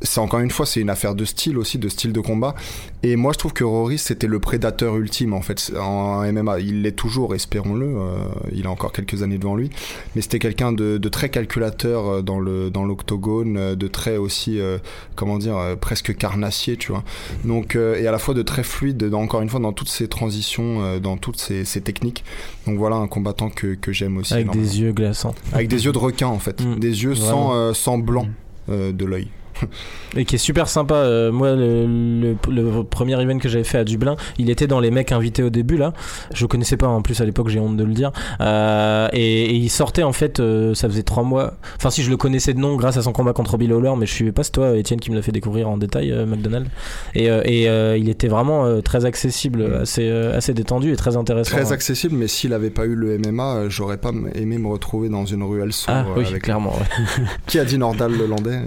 [0.02, 2.56] c'est encore une fois, c'est une affaire de style aussi, de style de combat.
[3.04, 6.60] Et moi, je trouve que Rory, c'était le prédateur ultime, en fait, en MMA.
[6.60, 7.86] Il l'est toujours, espérons-le.
[7.86, 8.16] euh,
[8.54, 9.70] il a encore quelques années devant lui.
[10.16, 14.18] Mais c'était quelqu'un de, de très calculateur euh, dans le dans l'octogone, euh, de très
[14.18, 14.78] aussi, euh,
[15.16, 17.04] comment dire, presque carnassier, tu vois.
[17.46, 20.08] Donc, euh, et à la fois de très fluide, encore une fois, dans toutes ses
[20.08, 22.24] transitions, dans toutes ses, ses techniques.
[22.68, 24.34] Donc voilà un combattant que, que j'aime aussi.
[24.34, 24.66] Avec énormément.
[24.66, 25.36] des yeux glaçants.
[25.52, 27.50] Avec des yeux de requin en fait, Mm, des yeux vraiment.
[27.50, 28.28] sans, euh, sans blanc
[28.70, 29.28] euh, de l'œil.
[30.16, 30.94] Et qui est super sympa.
[30.96, 34.80] Euh, moi, le, le- le premier event que j'avais fait à Dublin, il était dans
[34.80, 35.94] les mecs invités au début là.
[36.34, 38.12] Je le connaissais pas en plus à l'époque, j'ai honte de le dire.
[38.42, 41.54] Euh, et, et il sortait en fait, euh, ça faisait trois mois.
[41.78, 44.06] Enfin, si je le connaissais de nom grâce à son combat contre Bill Lawler, mais
[44.06, 44.44] je suivais pas.
[44.44, 46.68] C'est toi, Étienne, qui me l'a fait découvrir en détail, euh, McDonald.
[47.16, 50.96] Et, euh, et euh, il était vraiment euh, très accessible, assez, euh, assez détendu et
[50.96, 51.56] très intéressant.
[51.56, 55.26] Très accessible, mais s'il avait pas eu le MMA, j'aurais pas aimé me retrouver dans
[55.26, 56.74] une ruelle sombre Ah oui, avec clairement.
[56.74, 57.24] ouais.
[57.48, 58.60] Qui a dit Nordal le Landais?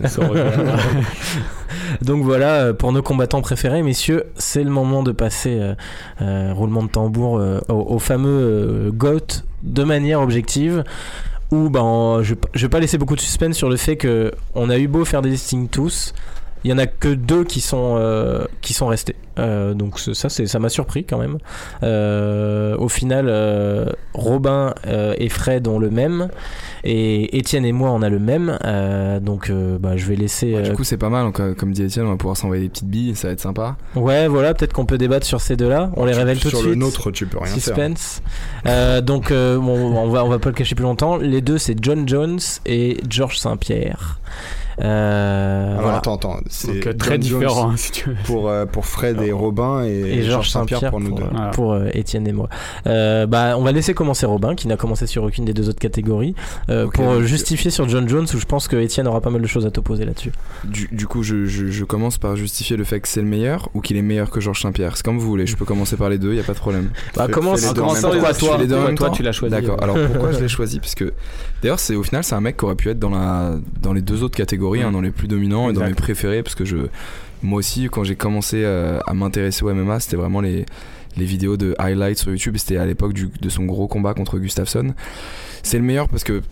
[2.03, 5.75] Donc voilà, euh, pour nos combattants préférés, messieurs, c'est le moment de passer, euh,
[6.21, 10.85] euh, roulement de tambour, au, fameux GOAT de manière objective.
[11.53, 14.69] Où ben, je, je vais pas laisser beaucoup de suspense sur le fait que on
[14.69, 16.13] a eu beau faire des listings tous,
[16.67, 19.15] il y en a que deux qui sont euh, qui sont restés.
[19.39, 21.39] Euh, donc ça c'est ça m'a surpris quand même.
[21.85, 23.31] Euh, au final,
[24.15, 26.29] Robin et Fred ont le même
[26.83, 28.59] et Étienne et moi on a le même.
[29.23, 30.57] Donc bah, je vais laisser.
[30.57, 31.27] Ouais, du coup, c'est pas mal.
[31.27, 33.77] Donc, comme dit Etienne, on va pouvoir s'envoyer des petites billes, ça va être sympa.
[33.95, 35.93] Ouais, voilà, peut-être qu'on peut débattre sur ces deux-là.
[35.95, 36.71] On les révèle tout de Sur suite.
[36.71, 37.63] le nôtre, tu peux rien faire.
[37.63, 38.23] Suspense.
[38.67, 41.17] Euh, donc, bon, on va on va pas le cacher plus longtemps.
[41.17, 44.19] Les deux, c'est John Jones et George Saint-Pierre.
[44.81, 45.99] Euh, Alors voilà.
[45.99, 46.37] attends, attends.
[46.49, 48.17] C'est Donc, euh, John très Jones différent, hein, si tu veux.
[48.25, 51.25] pour, euh, pour Fred et Robin et, et Georges Saint-Pierre pour, nous deux.
[51.31, 51.51] Voilà.
[51.51, 52.49] pour, euh, Étienne et moi.
[52.87, 55.79] Euh, bah, on va laisser commencer Robin, qui n'a commencé sur aucune des deux autres
[55.79, 56.35] catégories,
[56.69, 59.47] euh, pour justifier sur John Jones, où je pense que Étienne aura pas mal de
[59.47, 60.33] choses à t'opposer là-dessus.
[60.65, 63.69] Du, du coup, je, je- je commence par justifier le fait que c'est le meilleur
[63.75, 64.97] ou qu'il est meilleur que Georges Saint-Pierre.
[64.97, 66.59] C'est comme vous voulez, je peux commencer par les deux, il y a pas de
[66.59, 66.91] problème.
[67.17, 67.75] Bah, commence, par
[68.59, 69.55] les deux toi, toi, tu l'as choisi.
[69.55, 69.83] D'accord.
[69.83, 70.81] Alors pourquoi je l'ai choisi?
[70.81, 71.13] Parce que
[71.63, 74.03] d'ailleurs, c'est au final, c'est un mec qui aurait pu être dans la dans les
[74.03, 76.77] deux autres catégories, hein, dans les plus dominants et dans mes préférés, parce que je
[77.43, 80.65] moi aussi, quand j'ai commencé euh, à m'intéresser au MMA, c'était vraiment les
[81.19, 82.57] les vidéos de highlights sur YouTube.
[82.59, 84.95] C'était à l'époque de son gros combat contre Gustafsson.
[85.63, 86.43] C'est le meilleur parce que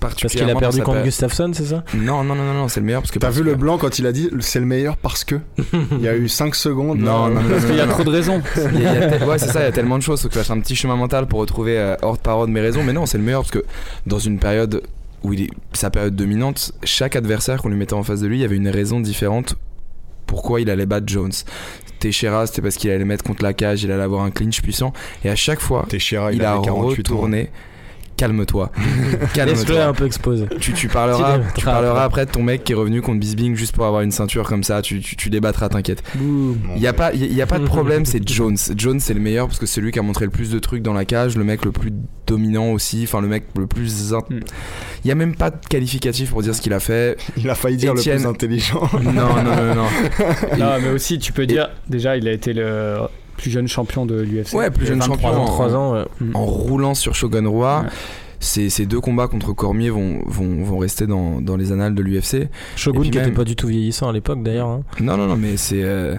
[0.00, 1.84] Parce qu'il a perdu contre Gustafsson, c'est ça?
[1.94, 3.98] Non, non, non, non, non, c'est le meilleur parce que T'as vu le blanc quand
[3.98, 5.36] il a dit c'est le meilleur parce que
[5.92, 6.98] Il y a eu 5 secondes.
[6.98, 8.42] Non, là, non, non, Parce qu'il y a non, trop de raisons.
[8.74, 10.02] Il y a- il y a tel- ouais, c'est ça, il y a tellement de
[10.02, 10.20] choses.
[10.22, 12.60] Faut que je fasse un petit chemin mental pour retrouver euh, hors de parole mes
[12.60, 12.82] raisons.
[12.84, 13.64] Mais non, c'est le meilleur parce que
[14.06, 14.82] dans une période
[15.22, 18.38] où il est sa période dominante, chaque adversaire qu'on lui mettait en face de lui,
[18.38, 19.56] il y avait une raison différente
[20.26, 21.32] pourquoi il allait battre Jones.
[21.98, 24.92] Teixeira, c'était parce qu'il allait mettre contre la cage, il allait avoir un clinch puissant.
[25.24, 27.28] Et à chaque fois, Teixeira, il, il, a avait 48 ans.
[28.16, 28.70] Calme-toi.
[28.76, 29.84] Laisse-le Calme-toi.
[29.84, 30.46] un peu exposé.
[30.60, 32.22] Tu, tu parleras, Tu parleras après.
[32.22, 34.62] après de ton mec qui est revenu contre Bisbing juste pour avoir une ceinture comme
[34.64, 34.82] ça.
[34.82, 36.02] Tu, tu, tu débattras, t'inquiète.
[36.20, 38.56] Il n'y a, pas- y a- y a pas de problème, c'est Jones.
[38.76, 40.82] Jones, c'est le meilleur parce que c'est lui qui a montré le plus de trucs
[40.82, 41.92] dans la cage, le mec le plus
[42.26, 44.12] dominant aussi, enfin le mec le plus.
[44.14, 44.40] in- Il Mm.
[45.04, 47.16] n'y a même pas de qualificatif pour dire ce qu'il a fait.
[47.36, 48.88] Il a failli dire le plus intelligent.
[48.94, 49.86] Non, non, non, non.
[50.58, 52.96] Non, mais aussi, tu peux dire, déjà, il a été le
[53.36, 54.54] plus jeune champion de l'UFC.
[54.54, 55.42] Ouais, plus jeune 23 champion.
[55.42, 55.46] ans.
[55.46, 56.04] 3 ans, ouais.
[56.34, 57.82] En roulant sur Shogun Roi.
[57.82, 57.88] Ouais.
[58.38, 62.02] Ces, ces deux combats contre Cormier vont, vont, vont rester dans, dans les annales de
[62.02, 62.48] l'UFC.
[62.76, 64.68] Shogun qui était même- pas du tout vieillissant à l'époque d'ailleurs.
[64.68, 64.82] hein.
[65.00, 65.82] Non, non, non, mais c'est.
[65.82, 66.16] euh,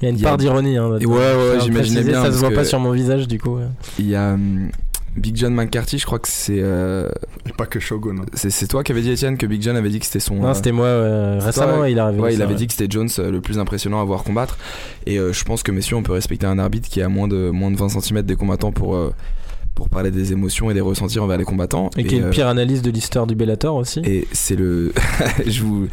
[0.00, 0.76] Il y a une y a- part d'ironie.
[0.76, 3.56] Hein, ouais, ouais, j'imaginais bien, Ça se voit que- pas sur mon visage du coup.
[3.56, 3.64] ouais.
[3.98, 4.70] Il y a hum,
[5.16, 6.58] Big John McCarthy, je crois que c'est.
[6.58, 7.08] euh,
[7.46, 8.18] Et pas que Shogun.
[8.20, 8.26] hein.
[8.34, 10.36] c'est c'est toi qui avais dit, Étienne, que Big John avait dit que c'était son.
[10.36, 11.76] Non, euh, c'était moi euh, c'est récemment.
[11.76, 12.10] toi, il a.
[12.10, 12.58] Ouais, il avait ouais.
[12.58, 14.58] dit que c'était Jones euh, le plus impressionnant à voir combattre.
[15.06, 17.28] Et euh, je pense que, messieurs, on peut respecter un arbitre qui est à moins
[17.28, 19.14] de, moins de 20 cm des combattants pour, euh,
[19.76, 21.90] pour parler des émotions et des ressentis envers les combattants.
[21.96, 24.00] Et qui est euh, une pire analyse de l'histoire du Bellator aussi.
[24.04, 24.92] Et c'est le.
[25.46, 25.86] je, vous,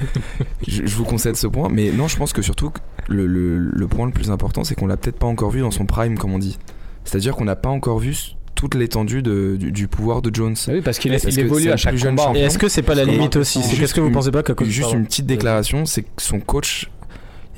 [0.68, 1.70] je, je vous concède ce point.
[1.72, 2.72] Mais non, je pense que surtout,
[3.08, 5.70] le, le, le point le plus important, c'est qu'on l'a peut-être pas encore vu dans
[5.72, 6.58] son prime, comme on dit.
[7.04, 8.16] C'est-à-dire qu'on n'a pas encore vu
[8.62, 10.56] toute l'étendue du, du pouvoir de Jones.
[10.68, 12.38] Ah oui, parce qu'il que évolue à chaque plus jeune combat.
[12.38, 14.68] Et est-ce que c'est pas la limite aussi qu'est-ce que vous pensez pas qu'à cause
[14.68, 16.92] Juste une petite déclaration, c'est que son coach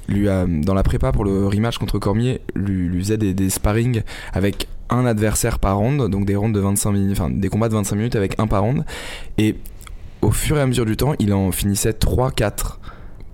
[0.08, 3.50] lui a dans la prépa pour le rematch contre Cormier lui, lui faisait des, des
[3.50, 4.02] sparring
[4.34, 7.74] avec un adversaire par round, donc des rounds de 25 minutes, enfin des combats de
[7.74, 8.86] 25 minutes avec un par round.
[9.38, 9.56] Et
[10.22, 12.78] au fur et à mesure du temps, il en finissait 3-4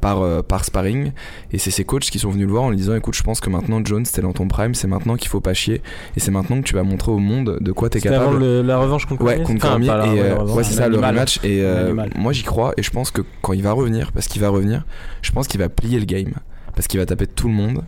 [0.02, 1.12] par, euh, par sparring.
[1.52, 3.39] Et c'est ses coachs qui sont venus le voir en lui disant Écoute, je pense
[3.39, 5.82] que maintenant, Jones, t'es dans ton prime, c'est maintenant qu'il faut pas chier.
[6.16, 8.39] Et c'est maintenant que tu vas montrer au monde de quoi t'es avant capable.
[8.39, 9.88] le- la revanche contre Ouais, contre Enfin, Cormier.
[9.88, 11.38] pas la- et, ouais, euh, ouais, c'est ça, le rematch.
[11.43, 12.74] Et euh, moi, j'y crois.
[12.78, 14.86] Et je pense que quand il va revenir, parce qu'il va revenir,
[15.22, 16.34] je pense qu'il va plier le game.
[16.76, 17.82] Parce qu'il va taper tout le monde.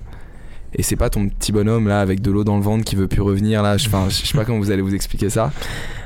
[0.73, 3.07] Et c'est pas ton petit bonhomme là avec de l'eau dans le ventre qui veut
[3.07, 3.77] plus revenir là.
[3.77, 5.51] Je, enfin, je sais pas comment vous allez vous expliquer ça.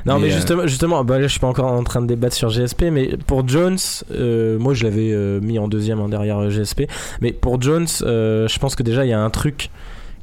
[0.04, 2.06] Non, mais, Mais, euh, justement, justement bah là, je suis pas encore en train de
[2.06, 3.78] débattre sur GSP, mais pour Jones,
[4.12, 6.82] euh, moi je l'avais euh, mis en deuxième hein, derrière euh, GSP.
[7.20, 9.70] Mais pour Jones, je pense que déjà il y a un truc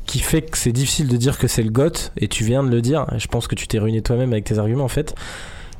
[0.05, 2.69] qui fait que c'est difficile de dire que c'est le GOAT, et tu viens de
[2.69, 5.15] le dire, je pense que tu t'es ruiné toi-même avec tes arguments en fait.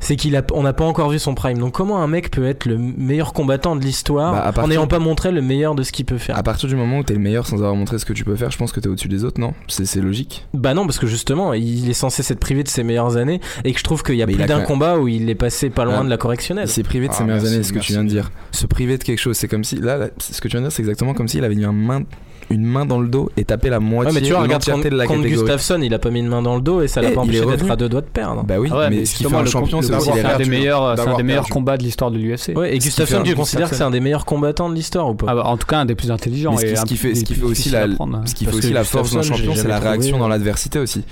[0.04, 1.58] C'est qu'il a, on n'a pas encore vu son prime.
[1.58, 5.00] Donc comment un mec peut être le meilleur combattant de l'histoire Bah, en n'ayant pas
[5.00, 6.38] montré le meilleur de ce qu'il peut faire?
[6.38, 8.36] À partir du moment où t'es le meilleur sans avoir montré ce que tu peux
[8.36, 9.54] faire, je pense que t'es au-dessus des autres, non?
[9.68, 10.46] C'est c'est logique.
[10.54, 13.72] Bah non, parce que justement, il est censé s'être privé de ses meilleures années, et
[13.72, 15.36] que je trouve qu'il y a Mais plus a d'un même- combat où il est
[15.36, 16.04] passé pas loin Ah.
[16.04, 16.66] de la correctionnelle.
[16.68, 18.30] Il s'est privé de Ah, ses meilleures merci, années, ce que tu viens de dire.
[18.52, 19.78] Se priver de quelque chose, c'est comme si.
[19.78, 21.72] Là, là, ce que tu viens de dire, c'est exactement comme s'il avait mis un
[21.72, 22.02] main,
[22.50, 24.90] une main dans le dos et tapé la Ouais, moitié mais tu vois, regarde contre,
[24.90, 25.32] de la catégorie.
[25.32, 27.44] Gustafsson, il a pas mis une main dans le dos et ça l'a pas empêché
[27.46, 28.44] d'être à deux doigts de perdre.
[28.44, 30.46] Bah oui, Ah ouais, mais ce qui fait un le champion, c'est c'est un des
[30.46, 31.54] meilleurs, c'est un d'avoir des meilleurs perdu.
[31.54, 32.54] combats de l'histoire de l'UFC.
[32.56, 35.26] Ouais, et Gustafsson, tu considères que c'est un des meilleurs combattants de l'histoire ou pas
[35.30, 36.52] Ah bah, en tout cas, un des plus intelligents.
[36.52, 37.82] Mais ce qui- et ce un qui fait- ce des qui plus fait aussi la-
[37.84, 38.22] à prendre.
[38.26, 40.30] Ce qui fait Parce aussi que la force d'un champion, c'est la réaction dans euh,
[40.30, 41.04] l'adversité aussi.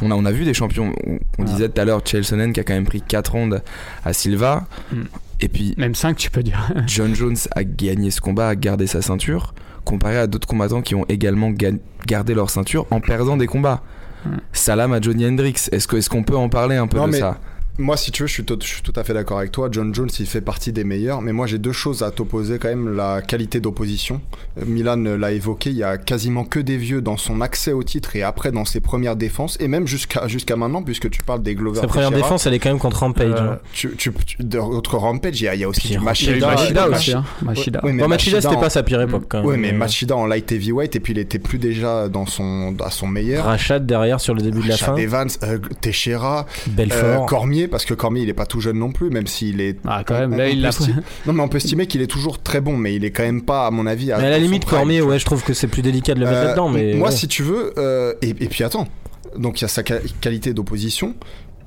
[0.00, 0.92] On a, on a vu des champions.
[1.06, 1.44] On, on Ah.
[1.44, 3.62] disait tout à l'heure, Chael Sonnen qui a quand même pris 4 rondes
[4.04, 4.66] à Silva.
[4.92, 4.96] Mm.
[5.40, 6.70] Et puis Même 5, tu peux dire.
[6.86, 10.94] John Jones a gagné ce combat, a gardé sa ceinture, comparé à d'autres combattants qui
[10.94, 11.72] ont également ga-
[12.06, 13.82] gardé leur ceinture en perdant des combats.
[14.24, 14.30] Mm.
[14.52, 15.54] Salam à Johnny Hendrix.
[15.72, 17.38] Est-ce que- est-ce qu'on peut en parler un peu Non, de mais- ça?
[17.78, 19.68] Moi, si tu veux, je suis, tout, je suis tout à fait d'accord avec toi.
[19.70, 21.22] John Jones, il fait partie des meilleurs.
[21.22, 22.96] Mais moi, j'ai deux choses à t'opposer quand même.
[22.96, 24.20] La qualité d'opposition.
[24.58, 25.70] Euh, Milan l'a évoqué.
[25.70, 28.64] Il y a quasiment que des vieux dans son accès au titre et après dans
[28.64, 29.56] ses premières défenses.
[29.60, 32.54] Et même jusqu'à jusqu'à maintenant, puisque tu parles des Glover Sa première Teixeira, défense, elle
[32.54, 33.30] est quand même contre Rampage.
[33.30, 33.58] Euh, hein.
[33.72, 36.46] Tu, tu, tu- d'autres Rampage, il y a, il y a aussi du Machida.
[36.48, 37.12] Machida Mach- aussi.
[37.12, 37.80] hein, Machida.
[37.84, 39.46] Ouais, mais Bon, Machida, c'était en- pas sa pire époque quand même.
[39.46, 42.74] Ouais, mais Euh, Machida en light heavyweight et puis il était plus déjà dans son,
[42.84, 43.44] à son meilleur.
[43.44, 44.96] Rachat derrière sur le début de la fin.
[44.96, 47.22] Evans, euh, Teixeira, Belfort.
[47.22, 49.76] Euh, Cormier, parce que Cormier il est pas tout jeune non plus, même s'il est.
[49.86, 50.92] Ah, quand même, on- là, il l'a esti-
[51.26, 53.42] Non, mais on peut estimer qu'il est toujours très bon, mais il est quand même
[53.42, 54.06] pas, à mon avis.
[54.06, 56.26] Mais à la limite, prime, Cormier, ouais, je trouve que c'est plus délicat de le
[56.26, 56.68] mettre Euh, là-dedans.
[56.68, 57.14] Mais moi, ouais.
[57.14, 58.88] si tu veux, euh, et, et puis attends,
[59.36, 61.14] donc il y a sa qualité d'opposition,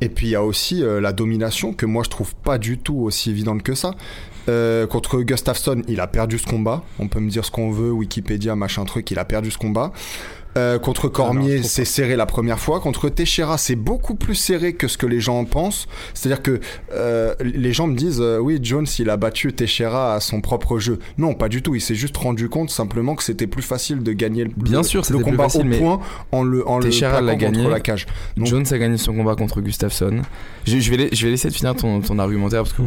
[0.02, 2.78] et puis il y a aussi euh, la domination que moi je trouve pas du
[2.80, 3.93] tout aussi évidente que ça.
[4.49, 6.84] Euh, contre Gustafsson, il a perdu ce combat.
[6.97, 9.91] On peut me dire ce qu'on veut, Wikipédia, machin truc, il a perdu ce combat.
[10.58, 12.82] Euh, contre Cormier, c'est serré la première fois.
[12.82, 15.88] Contre Teixeira, c'est beaucoup plus serré que ce que les gens pensent.
[16.14, 16.60] C'est-à-dire que
[16.93, 20.78] euh, les gens me disent, euh, oui, Jones, il a battu Teixeira à son propre
[20.78, 20.99] jeu.
[21.18, 21.74] Non, pas du tout.
[21.76, 24.84] Il s'est juste rendu compte simplement que c'était plus facile de gagner le, Bien le-
[24.84, 25.99] sûr, le plus combat facile, au point
[26.34, 27.70] en le, en le Teixeira l'a plaquant contre gagné.
[27.70, 28.06] la cage.
[28.36, 30.22] Donc- Jones a gagné son combat contre Gustafsson.
[30.66, 32.82] Je, je vais, je vais laisser de finir ton, ton argumentaire parce que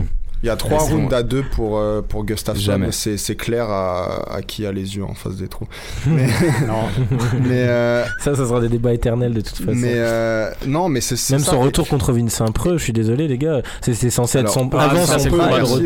[0.45, 2.61] Il y a trois rounds à deux pour, euh, pour Gustafsson.
[2.63, 2.93] Jamais.
[2.93, 5.67] C'est c'est clair à, à qui a les yeux en face des trous.
[6.07, 6.27] Mais,
[6.67, 6.85] Non.
[7.41, 9.73] mais, euh, Ça, ça sera des débats éternels de toute façon.
[9.75, 11.53] mais euh, non, mais c'est c'est Même ça.
[11.53, 14.69] son retour contre Vincent Preux, je suis désolé les gars, c'est c'est censé être son
[14.75, 15.39] ah, avant ça, son retour.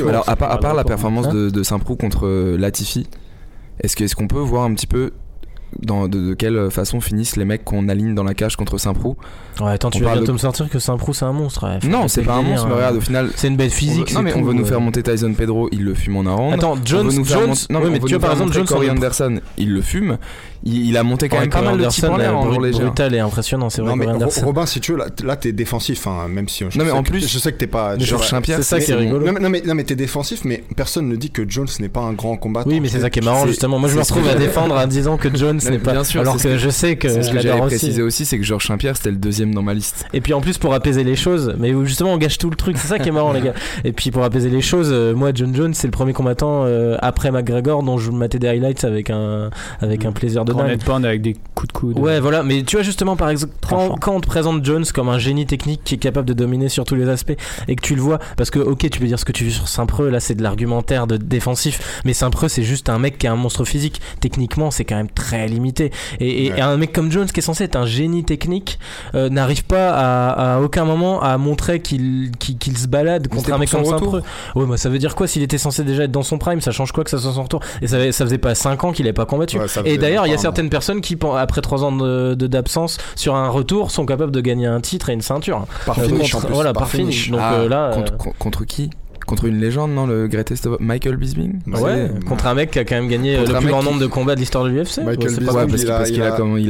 [0.07, 0.09] ouais.
[0.09, 3.07] Alors, à, part- à part la Hein performance de, de Saint-Prou contre euh, Latifi,
[3.81, 5.13] est-ce que- est-ce qu'on peut voir un petit peu
[5.81, 9.17] dans, de, de quelle façon finissent les mecs qu'on aligne dans la cage contre Saint-Prou
[9.61, 11.67] Ouais, attends, tu vas bientôt de- me sortir que Saint-Prou c'est un monstre.
[11.67, 12.77] ouais, Non, c'est pas un monstre, mais hein.
[12.77, 13.31] regarde, au final.
[13.37, 14.09] C'est une bête physique.
[14.11, 14.69] veut- non, mais tout, on veut nous ouais.
[14.69, 16.55] faire monter Tyson Pedro, il le fume en round.
[16.55, 18.17] Attends, On Jones, veut nous faire Jones, monter- non, mais mais on veut tu vois
[18.17, 20.19] nous par exemple Jones, Corey Anderson, il le fume.
[20.69, 22.59] Il, il a monté quand Ouais, même pas mal de types en Anderson, l'air en
[22.61, 22.81] léger.
[22.81, 22.85] hein.
[22.87, 23.91] brutal et impressionnant, c'est vrai.
[23.91, 24.45] Non, mais Anderson.
[24.45, 26.65] Robin, si tu veux, là, là t'es défensif, hein, même si.
[26.69, 27.99] je Non, mais en que- plus- je sais que t'es pas.
[27.99, 29.25] Georges je- Saint-Pierre, c'est ça qui est rigolo.
[29.27, 31.89] Non, mais- non, mais, non, mais t'es défensif, mais personne ne dit que Jones n'est
[31.89, 32.69] pas un grand combattant.
[32.71, 33.79] Oui, mais c'est ça qui est marrant justement.
[33.79, 35.93] Moi, je me que retrouve à défendre en disant que Jones n'est pas.
[35.93, 38.03] bien sûr, alors c'est ce que que- je sais que je que j'avais l'adore précisé
[38.03, 38.23] aussi.
[38.23, 40.05] aussi, c'est que Georges Saint-Pierre c'était le deuxième dans ma liste.
[40.13, 42.77] Et puis en plus pour apaiser les choses, mais justement on gâche tout le truc,
[42.79, 43.55] c'est ça qui est marrant les gars.
[43.85, 46.97] Et puis pour apaiser les choses, euh, moi John Jones c'est le premier combattant euh,
[47.01, 49.51] après McGregor dont je matais des highlights avec un
[49.81, 50.77] avec un plaisir de Grand dingue.
[50.79, 51.99] net pound avec des coups de coude.
[51.99, 55.19] Ouais, voilà, mais tu vois, justement, par exemple, quand, on te présente Jones comme un
[55.19, 57.37] génie technique qui est capable de dominer sur tous les aspects
[57.69, 59.51] et que tu le vois, parce que, ok, tu peux dire ce que tu veux
[59.51, 63.27] sur Saint-Preux, là, c'est de l'argumentaire de défensif, mais Saint-Preux, c'est juste un mec qui
[63.27, 64.01] a un monstre physique.
[64.21, 65.91] Techniquement, c'est quand même très limité.
[66.21, 66.61] Et, et Ouais.
[66.61, 68.79] un mec comme Jones, qui est censé être un génie technique,
[69.15, 73.53] euh, n'arrive pas à, à aucun moment à montrer qu'il qu'il qu'il se balade contre
[73.53, 74.23] un mec comme Saint-Preux.
[74.55, 76.61] Ouais, mais ça veut dire quoi s'il était censé déjà être dans son prime?
[76.61, 77.61] Ça change quoi que ça soit son retour?
[77.83, 79.59] Et ça, ça faisait pas 5 ans qu'il n'avait pas combattu.
[79.59, 82.99] Ouais, Et d'ailleurs, il y a certaines personnes qui, après 3 ans de- de- d'absence,
[83.17, 85.67] sur un retour, sont capables de gagner un titre et une ceinture.
[85.87, 87.31] Par Euh, finish, contre- en plus, voilà, par finish.
[87.31, 88.91] Donc Ah, euh, là, contre, euh, con- contre qui?
[89.29, 90.81] Contre une légende, non Le greatest of...
[90.81, 93.69] Michael Bisping Bah, ouais, contre un mec qui a quand même gagné Contre le plus
[93.69, 94.99] grand qui- nombre de combats de l'histoire de l'UFC.
[95.05, 96.23] Michael Ouais, c'est pas Bisping, parce il qu'il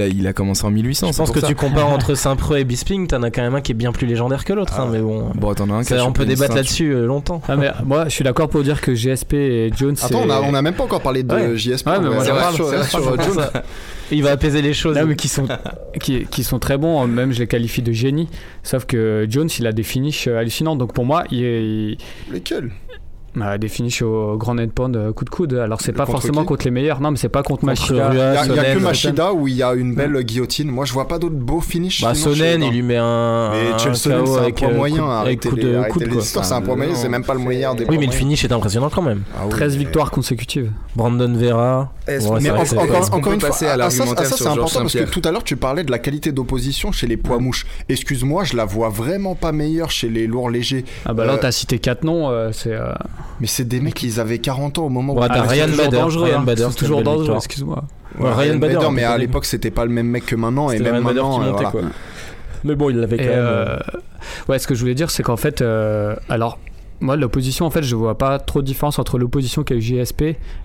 [0.02, 1.12] a- il il commencé en 1800.
[1.12, 1.46] Je pense que ça.
[1.46, 4.06] tu compares entre Saint-Preux et Bisping, t'en as quand même un qui est bien plus
[4.08, 4.72] légendaire que l'autre.
[4.76, 4.98] Ah hein, ouais.
[4.98, 7.40] mais bon, Bon, t'en as un qui ça, on peut débattre là-dessus euh, longtemps.
[7.48, 9.94] Ah, mais moi, je suis d'accord pour dire que GSP et Jones.
[10.02, 11.56] Attends, on a, on a même pas encore parlé de Ouais.
[11.56, 11.86] JSP.
[11.86, 13.46] Ouais, mais moi, sur, Jones.
[14.10, 14.94] Il va apaiser les choses.
[14.96, 15.46] Là, mais qui sont,
[16.00, 18.28] qui, qui sont très bons, même je les qualifie de génie.
[18.62, 20.76] Sauf que Jones, il a des finishes euh, hallucinants.
[20.76, 21.98] Donc pour moi, il, il-
[22.32, 22.70] Lesquels
[23.40, 25.54] a des finishes au grand net pound euh, coup de coude.
[25.54, 27.00] Alors c'est pas Contre forcément contre les meilleurs.
[27.00, 28.10] Non, mais c'est pas contre, Contre Machida.
[28.12, 28.82] Il y a, a Sonnen, que Sonnen.
[28.82, 30.70] Machida où il y a une belle guillotine.
[30.70, 32.02] Moi, je vois pas d'autres beaux finishes.
[32.02, 33.50] Bah, Sonnen, il lui met un.
[33.52, 35.24] Mais un Chelsea, c'est un euh, moyen.
[36.20, 38.52] c'est un poids moyen, c'est même pas le meilleur des Oui, mais le finish est
[38.52, 39.22] impressionnant quand même.
[39.36, 40.70] Ah oui, 13 mais- victoires consécutives.
[40.96, 41.92] Brandon Vera.
[42.06, 45.22] Mais encore, une fois, passer à ah, ça, ah, ça, c'est important parce que tout
[45.24, 47.66] à l'heure tu parlais de la qualité d'opposition chez les poids mouches.
[47.88, 50.84] Excuse-moi, je la vois vraiment pas meilleure chez les lourds légers.
[51.04, 52.30] Ah bah là, Euh, t'as cité 4 noms.
[52.30, 52.74] euh, c'est
[53.40, 55.20] Mais c'est des mecs, ils avaient 40 ans au moment où.
[55.20, 56.02] Ouais, t'as Ryan Bader.
[56.08, 56.40] Ryan.
[56.42, 57.84] Bader, C'est toujours dangereux, excuse-moi.
[58.18, 60.94] Ouais, Ryan Bader, mais à l'époque c'était pas le même mec que maintenant et même
[60.94, 61.38] Ryan Bader maintenant.
[61.38, 61.70] qui euh, montait, voilà.
[61.70, 61.80] quoi.
[62.64, 63.32] Mais bon, il l'avait quand même.
[63.36, 63.78] euh,
[64.48, 66.58] ouais, ce que je voulais dire, c'est qu'en fait, euh, alors,
[67.00, 70.22] moi, l'opposition, en fait, je vois pas trop de différence entre l'opposition qu'a eu JSP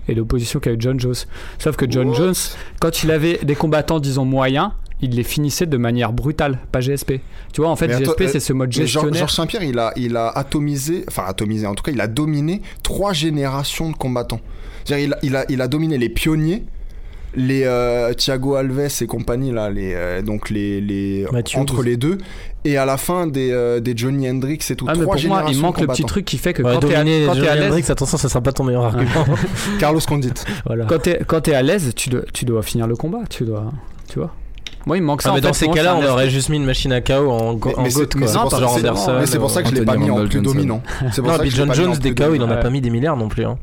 [0.08, 1.14] et l'opposition qu'a eu John Jones.
[1.58, 2.16] Sauf que John What?
[2.16, 2.34] Jones,
[2.80, 4.70] quand il avait des combattants, disons, moyens,
[5.04, 7.20] il les finissait de manière brutale, pas GSP.
[7.52, 9.18] Tu vois, en fait, GSP, euh, c'est ce mode Georges gestionnaire.
[9.20, 12.62] Georges Saint-Pierre, il a, il a atomisé, enfin atomisé, en tout cas, il a dominé
[12.82, 14.40] trois générations de combattants.
[14.84, 16.64] C'est-à-dire, il a, il a, il a dominé les pionniers,
[17.36, 21.58] les euh, Thiago Alves et compagnie, là, les, euh, donc les, les Matthews.
[21.58, 22.18] entre les deux,
[22.64, 24.86] et à la fin des, euh, des Johnny Hendrix et tout.
[24.88, 26.80] Ah, mais trois pour moi, il manque le petit truc qui fait que Ouais, quand
[26.80, 29.26] t'es à, quand l'aise, Hendrix, attention, ça sera pas ton meilleur argument.
[29.78, 30.32] Carlos Condit.
[30.64, 30.86] voilà.
[30.86, 33.72] quand t'es, quand t'es à l'aise, tu dois, tu dois finir le combat, tu dois,
[34.08, 34.34] tu vois.
[34.86, 35.28] Moi, il me manque ça.
[35.28, 37.00] Ah, en mais fait, dans ces cas-là, c'est on aurait juste mis une machine à
[37.00, 38.32] KO en, go- Mais- c'est- GOAT, mais quoi.
[38.34, 39.16] c'est pour ça- genre Anderson.
[39.20, 40.82] Mais c'est pour ça que je l'ai Anthony pas mis en plus dominant.
[41.10, 42.80] C'est pour Non, ça puis que John Jones, des KO, il en a pas mis
[42.80, 43.44] des milliards non plus.
[43.46, 43.56] hein.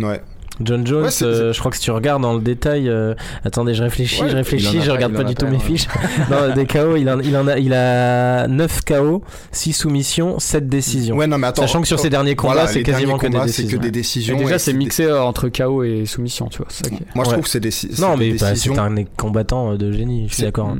[0.00, 0.20] Ouais.
[0.60, 3.14] John Jones, Ouais, c'est- euh, je crois que si tu regardes dans le détail, euh,
[3.44, 5.58] attendez, je réfléchis, Ouais, je réfléchis, je regarde pas du tout mes hein.
[5.58, 5.86] fiches.
[6.30, 10.68] non, des KO, il en, il en a, il a 9 KO, 6 soumissions, 7
[10.68, 11.16] décisions.
[11.16, 11.62] Ouais, non, mais attends.
[11.62, 13.78] Sachant que sur ces derniers combats, Voilà, c'est quasiment que des combats, C'est décisions.
[13.78, 14.36] que des Et décisions.
[14.38, 16.66] déjà, et c'est des- mixé euh, entre KO et soumission, tu vois.
[16.70, 17.32] c'est ça qui est- Moi, je Ouais.
[17.34, 18.78] trouve que c'est des, c'est Non, des mais bah, c'est décisions.
[18.78, 20.68] un combattant euh, de génie, je suis C'est- d'accord.
[20.68, 20.78] hein.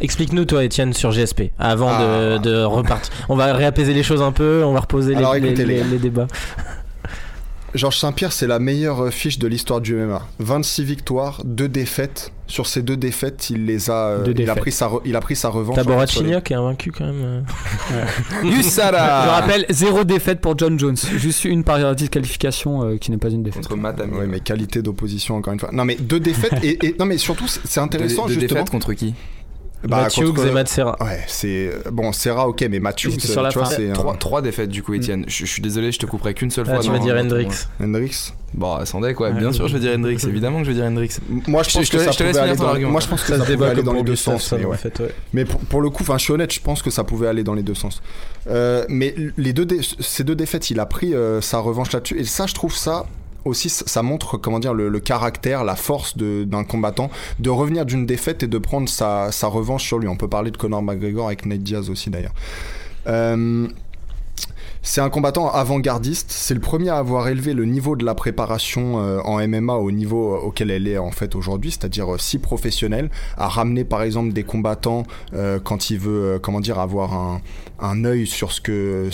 [0.00, 2.38] Explique-nous toi Étienne sur GSP avant de, Ah.
[2.38, 3.12] de repartir.
[3.28, 6.28] On va réapaiser les choses un peu, on va reposer les, Alors, les- les débats.
[7.74, 10.26] Georges Saint-Pierre, c'est la meilleure fiche de l'histoire du MMA.
[10.38, 12.32] 26 victoires, 2 défaites.
[12.46, 15.14] Sur ces deux défaites, il les a, euh, Deux il a pris sa, re- il
[15.16, 15.76] a pris sa revanche.
[15.76, 17.44] Les- Borachignac qui est invaincu quand même.
[17.92, 18.04] euh.
[18.42, 20.96] Je Usara rappelle, zéro défaite pour John Jones.
[20.96, 23.64] Juste une par disqualification euh, qui n'est pas une défaite.
[23.68, 24.16] Contre Matt Ami.
[24.16, 25.68] Ouais, mais qualité d'opposition encore une fois.
[25.74, 28.48] Non mais deux défaites et, et- non mais surtout c'est Deux, intéressant deux justement.
[28.60, 29.14] défaites contre qui?
[29.84, 30.96] Bah, Mathieu contre- et Matt Serra.
[31.00, 33.76] Ouais, c'est bon, Serra ok, mais Matthews, C'était sur la tu vois, fin.
[33.76, 35.24] c'est trois, un- trois défaites du coup, Étienne.
[35.28, 36.80] Je, je suis désolé, je te couperai qu'une seule Ah, fois.
[36.82, 37.48] tu dans- vas dire dans Hendrix.
[37.80, 38.32] Hendrix.
[38.54, 39.38] Bon, attendez quoi, Ouais.
[39.38, 41.10] bien sûr, je vais dire Hendrix, évidemment que je vais dire Hendrix.
[41.46, 42.90] Moi je Je- pense je te que ça je te laisse pouvait aller dans argument.
[42.90, 44.52] moi je pense que Ça ça, se débat aller dans les deux sens.
[44.52, 44.76] Mais, ouais.
[44.76, 45.14] fait, ouais.
[45.32, 47.44] Mais pour, pour le coup, enfin je suis honnête, je pense que ça pouvait aller
[47.44, 48.02] dans les deux sens.
[48.48, 52.18] Euh, mais les deux dé- ces deux défaites, il a pris euh, sa revanche là-dessus
[52.18, 53.06] et ça je trouve ça
[53.44, 58.42] aussi ça montre comment dire le, caractère, la force d'un combattant de revenir d'une défaite
[58.42, 60.08] et de prendre sa, sa revanche sur lui.
[60.08, 62.34] On peut parler de Conor McGregor avec Nate Diaz aussi d'ailleurs.
[63.06, 63.68] Euh,
[64.88, 66.30] c'est un combattant avant-gardiste.
[66.30, 69.90] C'est le premier à avoir élevé le niveau de la préparation euh, en MMA au
[69.90, 74.00] niveau euh, auquel elle est en fait aujourd'hui, c'est-à-dire euh, si professionnel, à ramener par
[74.00, 75.02] exemple des combattants
[75.62, 77.40] quand il veut, comment dire, avoir
[77.80, 79.10] un, œil sur ce que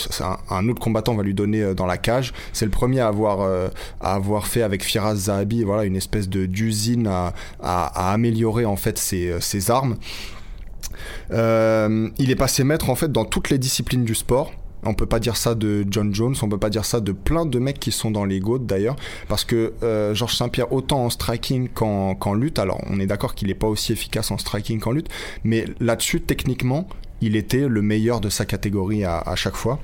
[0.48, 2.32] un, autre combattant va lui donner dans la cage.
[2.52, 8.12] C'est le premier à avoir, fait avec Firas Zahabi, voilà, une espèce de d'usine à,
[8.12, 9.96] améliorer en fait ses, armes.
[11.30, 14.52] Il est passé maître en fait dans toutes les disciplines du sport.
[14.86, 17.46] On peut pas dire ça de John Jones, on peut pas dire ça de plein
[17.46, 18.96] de mecs qui sont dans les GOAT d'ailleurs,
[19.28, 23.50] parce que euh, Georges Saint-Pierre, autant en striking qu'en lutte, alors on est d'accord qu'il
[23.50, 25.08] est pas aussi efficace en striking qu'en lutte,
[25.44, 26.88] mais là-dessus, techniquement,
[27.20, 29.78] il était le meilleur de sa catégorie à, à chaque fois.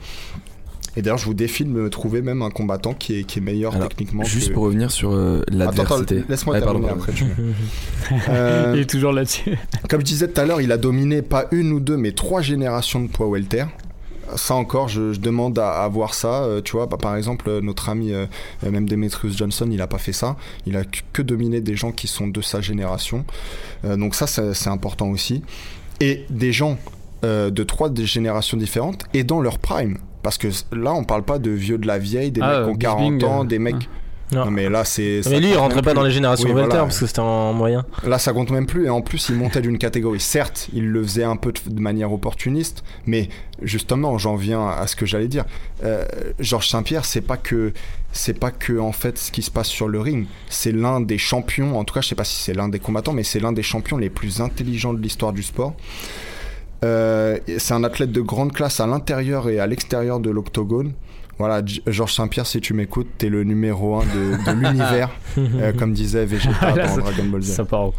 [0.97, 3.43] Et d'ailleurs, je vous défie de me trouver même un combattant qui est, qui est
[3.43, 4.25] meilleur Alors, techniquement.
[4.25, 6.25] Juste que- pour revenir sur euh, l'adversité.
[6.29, 7.05] laisse-moi Ouais, pardon, terminer pardon.
[7.05, 7.13] après.
[7.13, 9.57] tu- Euh, Il est toujours là-dessus.
[9.89, 12.43] comme je disais tout à l'heure, il a dominé pas une ou deux, mais trois
[12.43, 13.67] générations de poids welter.
[14.37, 16.43] Ça encore, je, je demande à, à voir ça.
[16.43, 18.27] Euh, tu vois, bah, par exemple, euh, notre ami, euh,
[18.65, 20.37] euh, même Demetrius Johnson, il a pas fait ça.
[20.67, 23.25] Il a que dominé des gens qui sont de sa génération.
[23.85, 25.43] Euh, donc ça, c'est important aussi.
[26.01, 26.79] Et des gens
[27.25, 29.99] euh, de trois générations différentes et dans leur prime.
[30.23, 32.87] Parce que là, on parle pas de vieux de la vieille, des Ah, mecs qui
[32.87, 33.89] ont euh, Bisping, 40 ans, des mecs.
[34.33, 34.45] Non.
[34.45, 35.21] Non, mais là, c'est.
[35.29, 35.97] Mais lui, il rentrait pas plus.
[35.97, 36.85] dans les générations Oui, Welter voilà.
[36.85, 37.85] parce que c'était en moyen.
[38.07, 38.87] Là, ça compte même plus.
[38.87, 40.21] Et en plus, il montait d'une catégorie.
[40.21, 43.29] Certes, il le faisait un peu de, de manière opportuniste, mais
[43.63, 45.45] justement, j'en viens à ce que j'allais dire.
[45.85, 46.05] Euh,
[46.39, 47.73] Georges Saint-Pierre, c'est pas que
[48.13, 50.27] c'est pas que en fait ce qui se passe sur le ring.
[50.49, 51.79] C'est l'un des champions.
[51.79, 53.63] En tout cas, je sais pas si c'est l'un des combattants, mais c'est l'un des
[53.63, 55.75] champions les plus intelligents de l'histoire du sport.
[56.83, 60.93] Euh, c'est un athlète de grande classe à l'intérieur et à l'extérieur de l'octogone.
[61.41, 65.95] Voilà, Georges Saint-Pierre, si tu m'écoutes, t'es le numéro un de, de l'univers, euh, comme
[65.95, 67.55] disait Vegeta Là, dans Dragon Ball Z.
[67.55, 67.93] Ça part.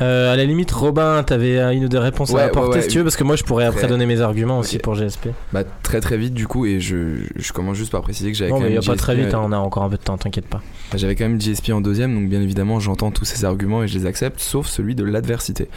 [0.00, 2.82] Euh, à la limite, Robin, t'avais euh, une ou deux réponses Ouais, à apporter ouais.
[2.82, 5.28] si tu veux, parce que moi je pourrais après donner mes arguments aussi pour GSP.
[5.52, 8.50] Bah, très très vite du coup, et je, je commence juste par préciser que j'avais
[8.50, 9.82] Non, quand mais il même y a pas très vite, euh, hein, on a encore
[9.82, 10.62] un peu de temps, t'inquiète pas.
[10.90, 13.88] Bah, J'avais quand même GSP en deuxième, donc bien évidemment j'entends tous ces arguments et
[13.88, 15.68] je les accepte, sauf celui de l'adversité.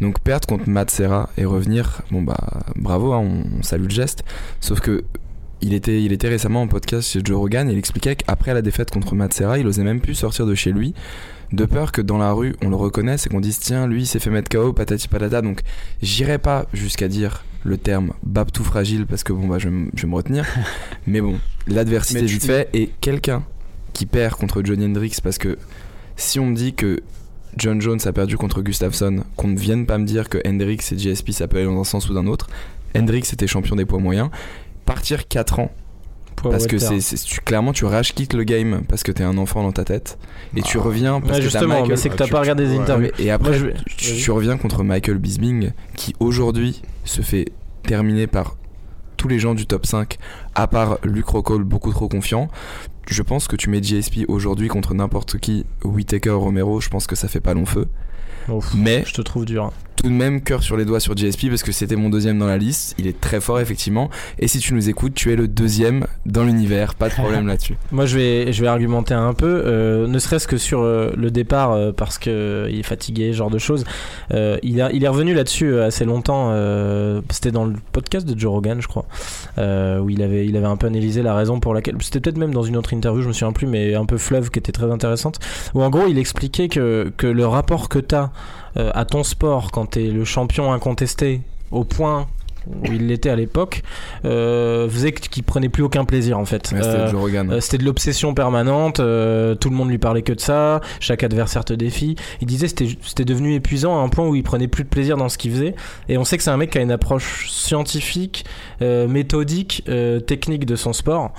[0.00, 2.36] Donc perdre contre Matt Serra et revenir, bon bah
[2.76, 4.22] bravo, hein, on, on salue le geste,
[4.60, 5.02] sauf que
[5.64, 8.62] il était, il était récemment en podcast chez Joe Rogan et il expliquait qu'après la
[8.62, 10.94] défaite contre Matt Serra, il osait même plus sortir de chez lui,
[11.52, 14.06] de peur que dans la rue on le reconnaisse et qu'on dise tiens lui il
[14.06, 15.60] s'est fait mettre KO patati patata, donc
[16.02, 19.74] j'irai pas jusqu'à dire le terme bab tout fragile parce que bon bah je, vais
[19.74, 20.44] m- je vais me retenir,
[21.06, 23.42] mais bon l'adversité vite fait et quelqu'un
[23.92, 25.56] qui perd contre Johnny Hendrix parce que
[26.16, 27.00] si on me dit que
[27.56, 30.96] John Jones a perdu contre Gustafsson, qu'on ne vienne pas me dire que Hendrix et
[30.98, 32.48] GSP ça peut aller dans un sens ou d'un autre.
[32.96, 34.30] Hendrix était champion des poids moyens.
[34.86, 35.70] Partir 4 ans
[36.36, 39.22] Pour parce que c'est c'est- tu, clairement tu rage quittes le game parce que t'es
[39.24, 40.18] un enfant dans ta tête
[40.56, 40.82] et tu Ah.
[40.82, 42.74] reviens parce Ouais, que t'as justement, Michael- mais c'est que t'as tu- pas regardé les
[42.74, 42.78] ouais.
[42.80, 43.10] interviews.
[43.18, 47.46] et après Moi, je vais- tu, reviens contre Michael Bisping qui aujourd'hui se fait
[47.84, 48.56] terminer par
[49.16, 50.18] tous les gens du top 5
[50.54, 52.48] à part Luke Rockhold beaucoup trop confiant
[53.08, 57.14] je pense que tu mets GSP aujourd'hui contre n'importe qui Whitaker Romero je pense que
[57.16, 57.86] ça fait pas long feu
[58.48, 59.72] Ouf, mais je te trouve dur.
[59.96, 62.46] Tout de même cœur sur les doigts sur GSP parce que c'était mon deuxième dans
[62.46, 65.48] la liste il est très fort effectivement et si tu nous écoutes tu es le
[65.48, 69.62] deuxième dans l'univers pas de problème là-dessus Moi, je vais, je vais argumenter un peu,
[69.64, 73.50] euh, ne serait-ce que sur euh, le départ, euh, parce que il est fatigué, genre
[73.50, 73.84] de choses.
[74.30, 76.52] Il, a, il est revenu là-dessus assez longtemps.
[77.30, 79.06] C'était dans le podcast de Joe Rogan, je crois,
[79.58, 81.96] où il avait, il avait un peu analysé la raison pour laquelle.
[82.00, 84.50] C'était peut-être même dans une autre interview, je me souviens plus, mais un peu fleuve,
[84.50, 85.38] qui était très intéressante.
[85.74, 88.30] Où en gros, il expliquait que, que le rapport que tu as
[88.76, 92.26] à ton sport quand tu es le champion incontesté, au point
[92.66, 93.82] où il l'était à l'époque,
[94.24, 96.72] euh, faisait qu'il prenait plus aucun plaisir en fait.
[96.72, 100.32] Ouais, c'était Euh, euh, C'était de l'obsession permanente, euh, tout le monde lui parlait que
[100.32, 102.16] de ça, chaque adversaire te défie.
[102.40, 105.18] Il disait c'était c'était devenu épuisant à un point où il prenait plus de plaisir
[105.18, 105.74] dans ce qu'il faisait.
[106.08, 108.46] Et on sait que c'est un mec qui a une approche scientifique,
[108.80, 111.32] euh, méthodique, euh, technique de son sport.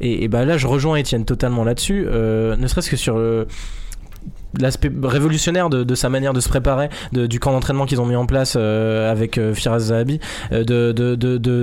[0.00, 3.48] Et, et bah là, je rejoins Étienne totalement là-dessus, euh, ne serait-ce que sur le
[4.58, 8.06] l'aspect révolutionnaire de, de sa manière de se préparer, de- du camp d'entraînement qu'ils ont
[8.06, 10.20] mis en place euh, avec euh, Firas Zahabi,
[10.52, 11.14] euh, de,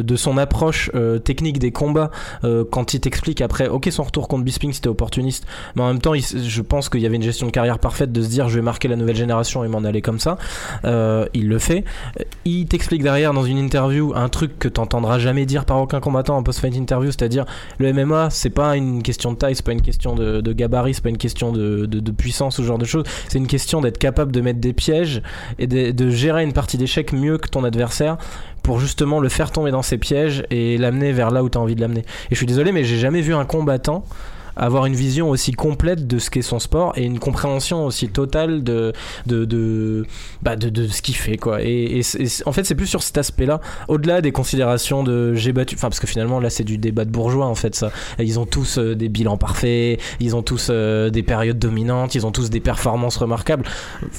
[0.02, 2.10] de, son approche euh, technique des combats
[2.72, 6.14] quand il t'explique après, ok son retour contre Bisping c'était opportuniste, mais en même temps
[6.16, 8.62] je pense qu'il y avait une gestion de carrière parfaite de se dire je vais
[8.62, 10.38] marquer la nouvelle génération et m'en aller comme ça,
[10.84, 11.84] il le fait,
[12.46, 16.38] il t'explique derrière dans une interview un truc que t'entendras jamais dire par aucun combattant
[16.38, 17.46] en post-fight interview, c'est-à-dire
[17.78, 21.04] le MMA c'est pas une question de taille, c'est pas une question de, gabarit, c'est
[21.04, 24.42] pas une question de, puissance ou ce de choses, c'est une question d'être capable de
[24.42, 25.22] mettre des pièges
[25.60, 28.18] et de, gérer une partie d'échec mieux que ton adversaire
[28.64, 31.62] pour justement le faire tomber dans ses pièges et l'amener vers là où tu as
[31.62, 32.02] envie de l'amener.
[32.02, 34.06] Et je suis désolé, mais j'ai jamais vu un combattant
[34.56, 38.64] avoir une vision aussi complète de ce qu'est son sport et une compréhension aussi totale
[38.64, 38.94] de
[39.26, 40.06] de de,
[40.42, 41.62] bah de, de ce qu'il fait quoi.
[41.62, 42.02] Et,
[42.46, 45.90] en fait c'est plus sur cet aspect là au-delà des considérations de j'ai battu enfin
[45.90, 47.92] parce que finalement là c'est du débat de bourgeois en fait ça.
[48.20, 52.26] Ils ont tous euh, des bilans parfaits ils ont tous euh, des périodes dominantes ils
[52.26, 53.66] ont tous des performances remarquables.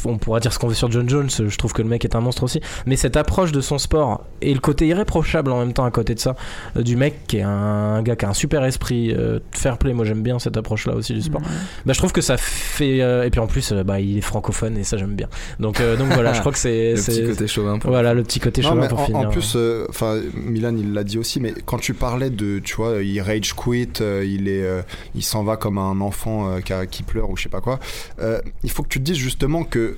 [0.05, 2.15] On pourra dire ce qu'on veut sur John Jones je trouve que le mec est
[2.15, 2.61] un monstre aussi.
[2.87, 6.15] Mais cette approche de son sport et le côté irréprochable en même temps à côté
[6.15, 6.37] de ça
[6.77, 9.15] euh, du mec qui est un, gars qui a un super esprit
[9.53, 11.41] fair play moi j'aime bien cette approche là aussi du sport
[11.87, 14.21] bah je trouve que ça fait euh, et puis en plus euh, bah il est
[14.21, 15.29] francophone et ça j'aime bien
[15.61, 17.79] donc euh, donc voilà je crois que c'est Le c'est- petit côté chauvin.
[17.79, 20.75] pour- voilà le petit côté Non, chauvin pour en, finir en plus, euh, enfin, Milan,
[20.77, 24.25] il l'a dit aussi, mais quand tu parlais de, tu vois, il rage quit, euh,
[24.27, 24.83] il est, euh,
[25.15, 27.61] il s'en va comme un enfant euh, qui, a- qui pleure ou je sais pas
[27.61, 27.79] quoi.
[28.21, 29.97] euh, il faut que tu te dises justement que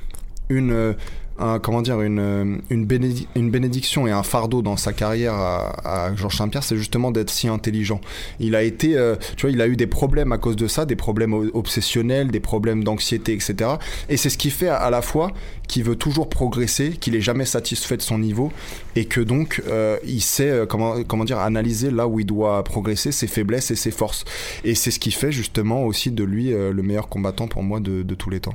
[0.50, 0.92] une, euh,
[1.38, 6.10] un- comment dire, une, une, bénédi- une bénédiction et un fardeau dans sa carrière à,
[6.16, 8.00] Georges Saint-Pierre, c'est justement d'être si intelligent.
[8.40, 10.84] Il a été, euh, tu vois, il a eu des problèmes à cause de ça,
[10.86, 13.70] des problèmes obsessionnels, des problèmes d'anxiété, etc.
[14.08, 15.30] Et c'est ce qui fait à la fois
[15.68, 18.50] qu'il veut toujours progresser, qu'il est jamais satisfait de son niveau
[18.96, 22.64] et que donc euh, il sait euh, comment comment dire analyser là où il doit
[22.64, 24.24] progresser, ses faiblesses et ses forces.
[24.64, 28.14] Et c'est ce qui fait justement aussi de lui le meilleur combattant pour moi de
[28.14, 28.54] tous les temps.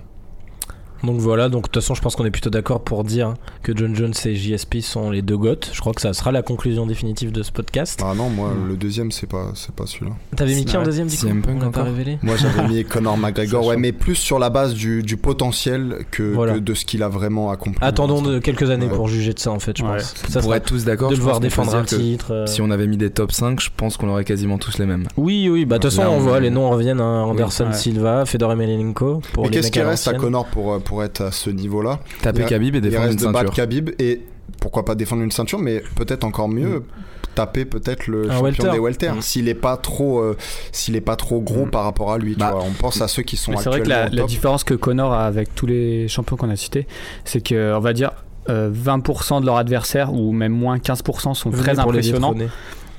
[1.03, 3.75] Donc voilà, donc de toute façon, je pense qu'on est plutôt d'accord pour dire que
[3.75, 5.69] John Jones et JSP sont les deux goths.
[5.73, 8.01] Je crois que ça sera la conclusion définitive de ce podcast.
[8.03, 8.67] Ah non, moi Mm.
[8.69, 10.11] le deuxième c'est pas c'est pas celui-là.
[10.35, 12.35] T'avais mis qui en deuxième du coup CM Punk On l'a pas encore révélé Moi
[12.37, 16.53] j'avais mis Conor McGregor, ouais, mais plus sur la base du, du potentiel que, Voilà.
[16.53, 17.77] que de ce qu'il a vraiment accompli.
[17.81, 18.95] Attendons de quelques années Ouais.
[18.95, 19.97] pour juger de ça en fait, je Ouais.
[19.97, 20.13] pense.
[20.29, 22.31] Ça Pour être tous d'accord, de je le voir défendre un titre.
[22.31, 22.45] euh.
[22.47, 25.05] Si on avait mis des top 5, je pense qu'on aurait quasiment tous les mêmes.
[25.17, 27.67] Oui, oui, bah de toute façon, on voit les noms reviennent hein, Anderson.
[27.73, 29.21] Silva, Fedor Emelianenko.
[29.33, 30.13] Pour Mais qu'est-ce qui reste à.
[30.13, 33.07] Connor pour, euh, pour être à ce niveau-là Taper Il- Khabib et Il défendre une
[33.09, 33.53] reste de ceinture.
[33.53, 34.21] Khabib et
[34.59, 36.83] pourquoi pas défendre une ceinture, mais peut-être encore mieux
[37.33, 38.69] taper peut-être le Un champion welter.
[38.71, 39.21] des welter Mm.
[39.21, 40.37] s'il est pas trop euh,
[40.71, 41.71] s'il est pas trop gros Mm.
[41.71, 42.33] par rapport à lui.
[42.33, 42.63] tu Bah, vois.
[42.63, 45.55] on pense à ceux qui sont c'est vrai que la, différence que Connor a avec
[45.55, 46.85] tous les champions qu'on a cités,
[47.25, 48.11] c'est que on va dire
[48.49, 52.35] euh, 20% de leurs adversaires ou même moins 15% sont Venez très impressionnants.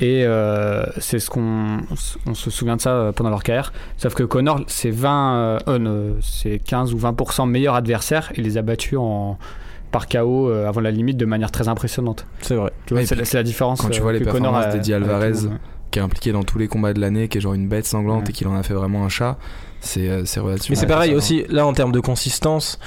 [0.01, 1.79] Et euh, c'est ce qu'on
[2.27, 3.73] on se souvient de ça euh, pendant leur carrière.
[3.97, 8.33] Sauf que Connor, c'est 20, euh, euh, c'est 15 ou 20% meilleurs adversaires.
[8.37, 9.39] Il les a battus en
[9.93, 12.27] par KO euh, avant la limite de manière très impressionnante.
[12.41, 12.73] C'est vrai.
[13.05, 13.81] C'est la- différence.
[13.81, 15.59] quand tu euh, vois les performances a- d'Eddie Alvarez, tout monde.
[15.93, 18.23] Qui est impliqué dans tous les combats de l'année, qui est genre une bête sanglante
[18.25, 18.31] Ouais.
[18.31, 19.39] et qu'il en a fait vraiment un chat,
[19.81, 20.75] c'est c'est relativement.
[20.75, 22.81] Mais c'est pareil aussi, là en termes de consistance,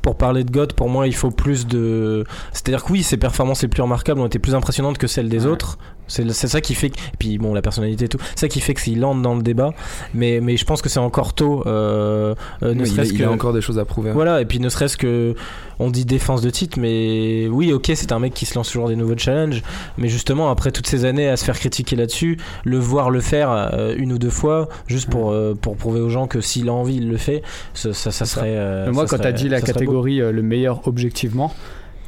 [0.00, 2.24] pour parler de God, pour moi il faut plus de.
[2.52, 5.44] C'est-à-dire que oui, ses performances les plus remarquables ont été plus impressionnantes que celles des
[5.44, 5.52] Ouais.
[5.52, 5.76] autres.
[6.06, 6.90] C'est ça qui fait.
[6.90, 8.18] que- Et puis bon, la personnalité et tout.
[8.34, 9.72] C'est ça qui fait que s'il entre dans le débat.
[10.14, 11.62] Mais, mais je pense que c'est encore tôt.
[11.66, 13.24] euh, euh, ne il, il que.
[13.24, 14.12] a encore des choses à prouver.
[14.12, 15.34] Voilà, et puis ne serait-ce que.
[15.80, 18.88] On dit défense de titre, mais oui, ok, c'est un mec qui se lance toujours
[18.88, 19.60] des nouveaux challenges.
[19.98, 23.50] Mais justement, après toutes ces années à se faire critiquer là-dessus, le voir le faire
[23.50, 26.72] euh, une ou deux fois, juste pour, euh, pour prouver aux gens que s'il a
[26.72, 27.42] envie, il le fait,
[27.74, 28.54] ça, ça, ça serait.
[28.54, 31.52] euh, moi, ça quand tu as serait- dit la catégorie le meilleur objectivement,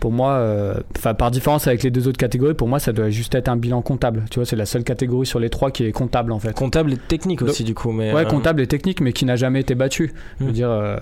[0.01, 3.11] pour moi, euh, enfin par différence avec les deux autres catégories, pour moi, ça doit
[3.11, 4.24] juste être un bilan comptable.
[4.30, 6.53] Tu vois, c'est la seule catégorie sur les trois qui est comptable en fait.
[6.55, 7.92] Comptable et technique aussi, du coup.
[7.92, 10.12] Mais, Ouais, euh, comptable et technique, mais qui n'a jamais été battu.
[10.40, 10.55] Je veux Hmm.
[10.55, 10.97] dire, euh,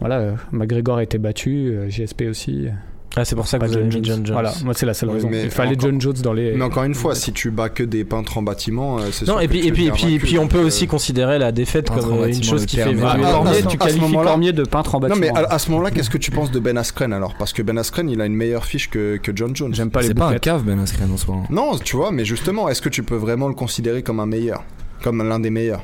[0.00, 2.68] voilà, McGregor a été battu, JSP aussi.
[3.14, 4.16] Ah, c'est pour ça que vous avez John mis Jones.
[4.16, 4.32] John Jones.
[4.34, 5.28] Voilà, moi c'est la seule raison.
[5.30, 6.52] mais Il fallait encore- John Jones dans les.
[6.54, 9.34] Mais encore une fois, si tu bats que des peintres en bâtiment, euh, c'est Non,
[9.34, 10.88] sûr et que puis, tu et puis, et puis, puis on peut donc, aussi euh,
[10.88, 13.04] considérer la défaite Peintre comme euh, une chose qui fait évoluer.
[13.06, 15.20] Ah, ah, Cormier, à tu qualifies Cormier de peintre en Non, bâtiment.
[15.34, 17.34] mais à, à ce moment-là, qu'est-ce que tu penses de Ben Askren alors?
[17.34, 19.74] Parce que Ben Askren, il a une meilleure fiche que, que John Jones.
[19.74, 21.36] J'aime pas les C'est pas un cave, Ben Askren en soi.
[21.50, 24.64] Non, tu vois, mais justement, est-ce que tu peux vraiment le considérer comme un meilleur?
[25.02, 25.82] Comme l'un des meilleurs?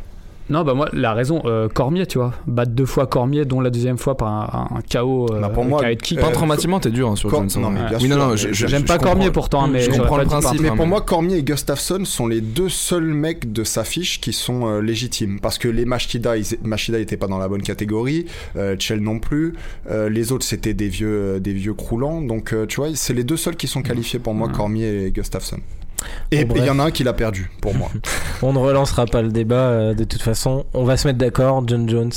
[0.50, 2.32] Non, bah moi, la raison, euh, Cormier, tu vois.
[2.46, 5.26] Battre deux fois Cormier, dont la deuxième fois par un, KO.
[5.30, 6.18] euh, Bah, pour moi, kick.
[6.18, 7.60] euh, Pas traumatiquement, t'es dur hein, sur Cor- Johnson.
[7.60, 8.98] non, mais bien oui, sûr, non, J'aime pas.
[8.98, 12.04] Cormier pourtant, mais Je comprends le principe, par- Mais hein, pour moi, Cormier et Gustafsson
[12.06, 15.38] sont les deux seuls mecs de sa fiche qui sont euh, légitimes.
[15.40, 18.24] Parce que les Machida, ils, Machida n'étaient pas dans la bonne catégorie,
[18.56, 19.52] euh, Chell non plus.
[19.90, 22.22] euh, les autres, c'était des vieux, des vieux croulants.
[22.22, 25.10] Donc, euh, tu vois, c'est les deux seuls qui sont qualifiés pour moi, Cormier et
[25.10, 25.58] Gustafsson.
[26.30, 27.88] Et il y en a un qui l'a perdu, pour moi.
[28.42, 30.64] On ne relancera pas le débat euh, de toute façon.
[30.74, 32.12] On va se mettre d'accord, John Jones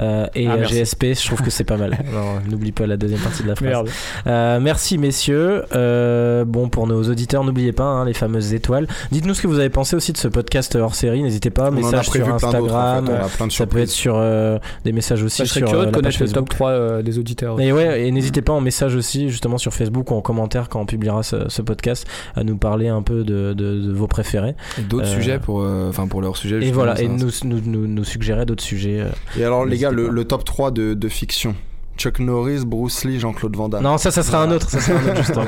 [0.00, 0.64] euh, et Ah, euh.
[0.66, 1.14] GSP.
[1.14, 1.98] Je trouve que c'est pas mal.
[2.48, 3.68] N'oublie pas la deuxième partie de la phrase.
[3.68, 3.88] Merde.
[4.26, 5.64] Euh, merci messieurs.
[5.74, 8.86] Euh, bon pour nos auditeurs, n'oubliez pas hein, les fameuses étoiles.
[9.10, 11.22] Dites-nous ce que vous avez pensé aussi de ce podcast hors série.
[11.22, 11.70] N'hésitez pas.
[11.70, 13.06] Message sur d'autres, en Instagram.
[13.06, 13.12] fait.
[13.12, 15.60] On a plein de ça peut être sur euh, des messages aussi Bah, je serais
[15.60, 16.48] sur curieux de la connaître page le top Facebook.
[16.50, 17.60] 3 euh, des auditeurs.
[17.60, 20.80] Et ouais, et n'hésitez pas en message aussi, justement sur Facebook ou en commentaire quand
[20.80, 22.06] on publiera ce, ce podcast,
[22.36, 24.54] à nous parler un peu de, de- de vos préférés.
[24.88, 26.62] D'autres Euh, sujets pour, euh, enfin pour leur sujet.
[26.64, 29.00] Et voilà, ça- et nous, nous, nous, nous suggérer d'autres sujets.
[29.00, 29.08] euh.
[29.38, 31.54] Et alors, les gars, le, top 3 de, de fiction.
[31.96, 33.84] Chuck Norris, Bruce Lee, Jean-Claude Van Damme.
[33.84, 34.68] Non, ça, ça sera un autre.
[34.68, 35.44] Ça sera un autre justement.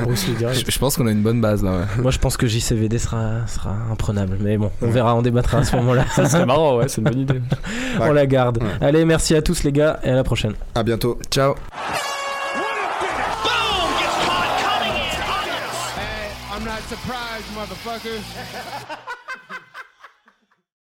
[0.53, 1.71] Je, je pense qu'on a une bonne base là.
[1.71, 2.01] ouais.
[2.01, 4.37] Moi, je pense que JCVD sera, sera imprenable.
[4.39, 6.05] Mais bon, on verra, on débattra à ce moment-là.
[6.15, 7.41] Ça serait marrant, ouais, c'est une bonne idée.
[7.99, 8.59] on la garde.
[8.63, 8.69] Ouais.
[8.87, 10.53] Allez, merci à tous les gars et à la prochaine.
[10.73, 11.19] À bientôt.
[11.29, 11.55] Ciao.
[16.89, 18.97] Hey, I'm not surprised, motherfuckers.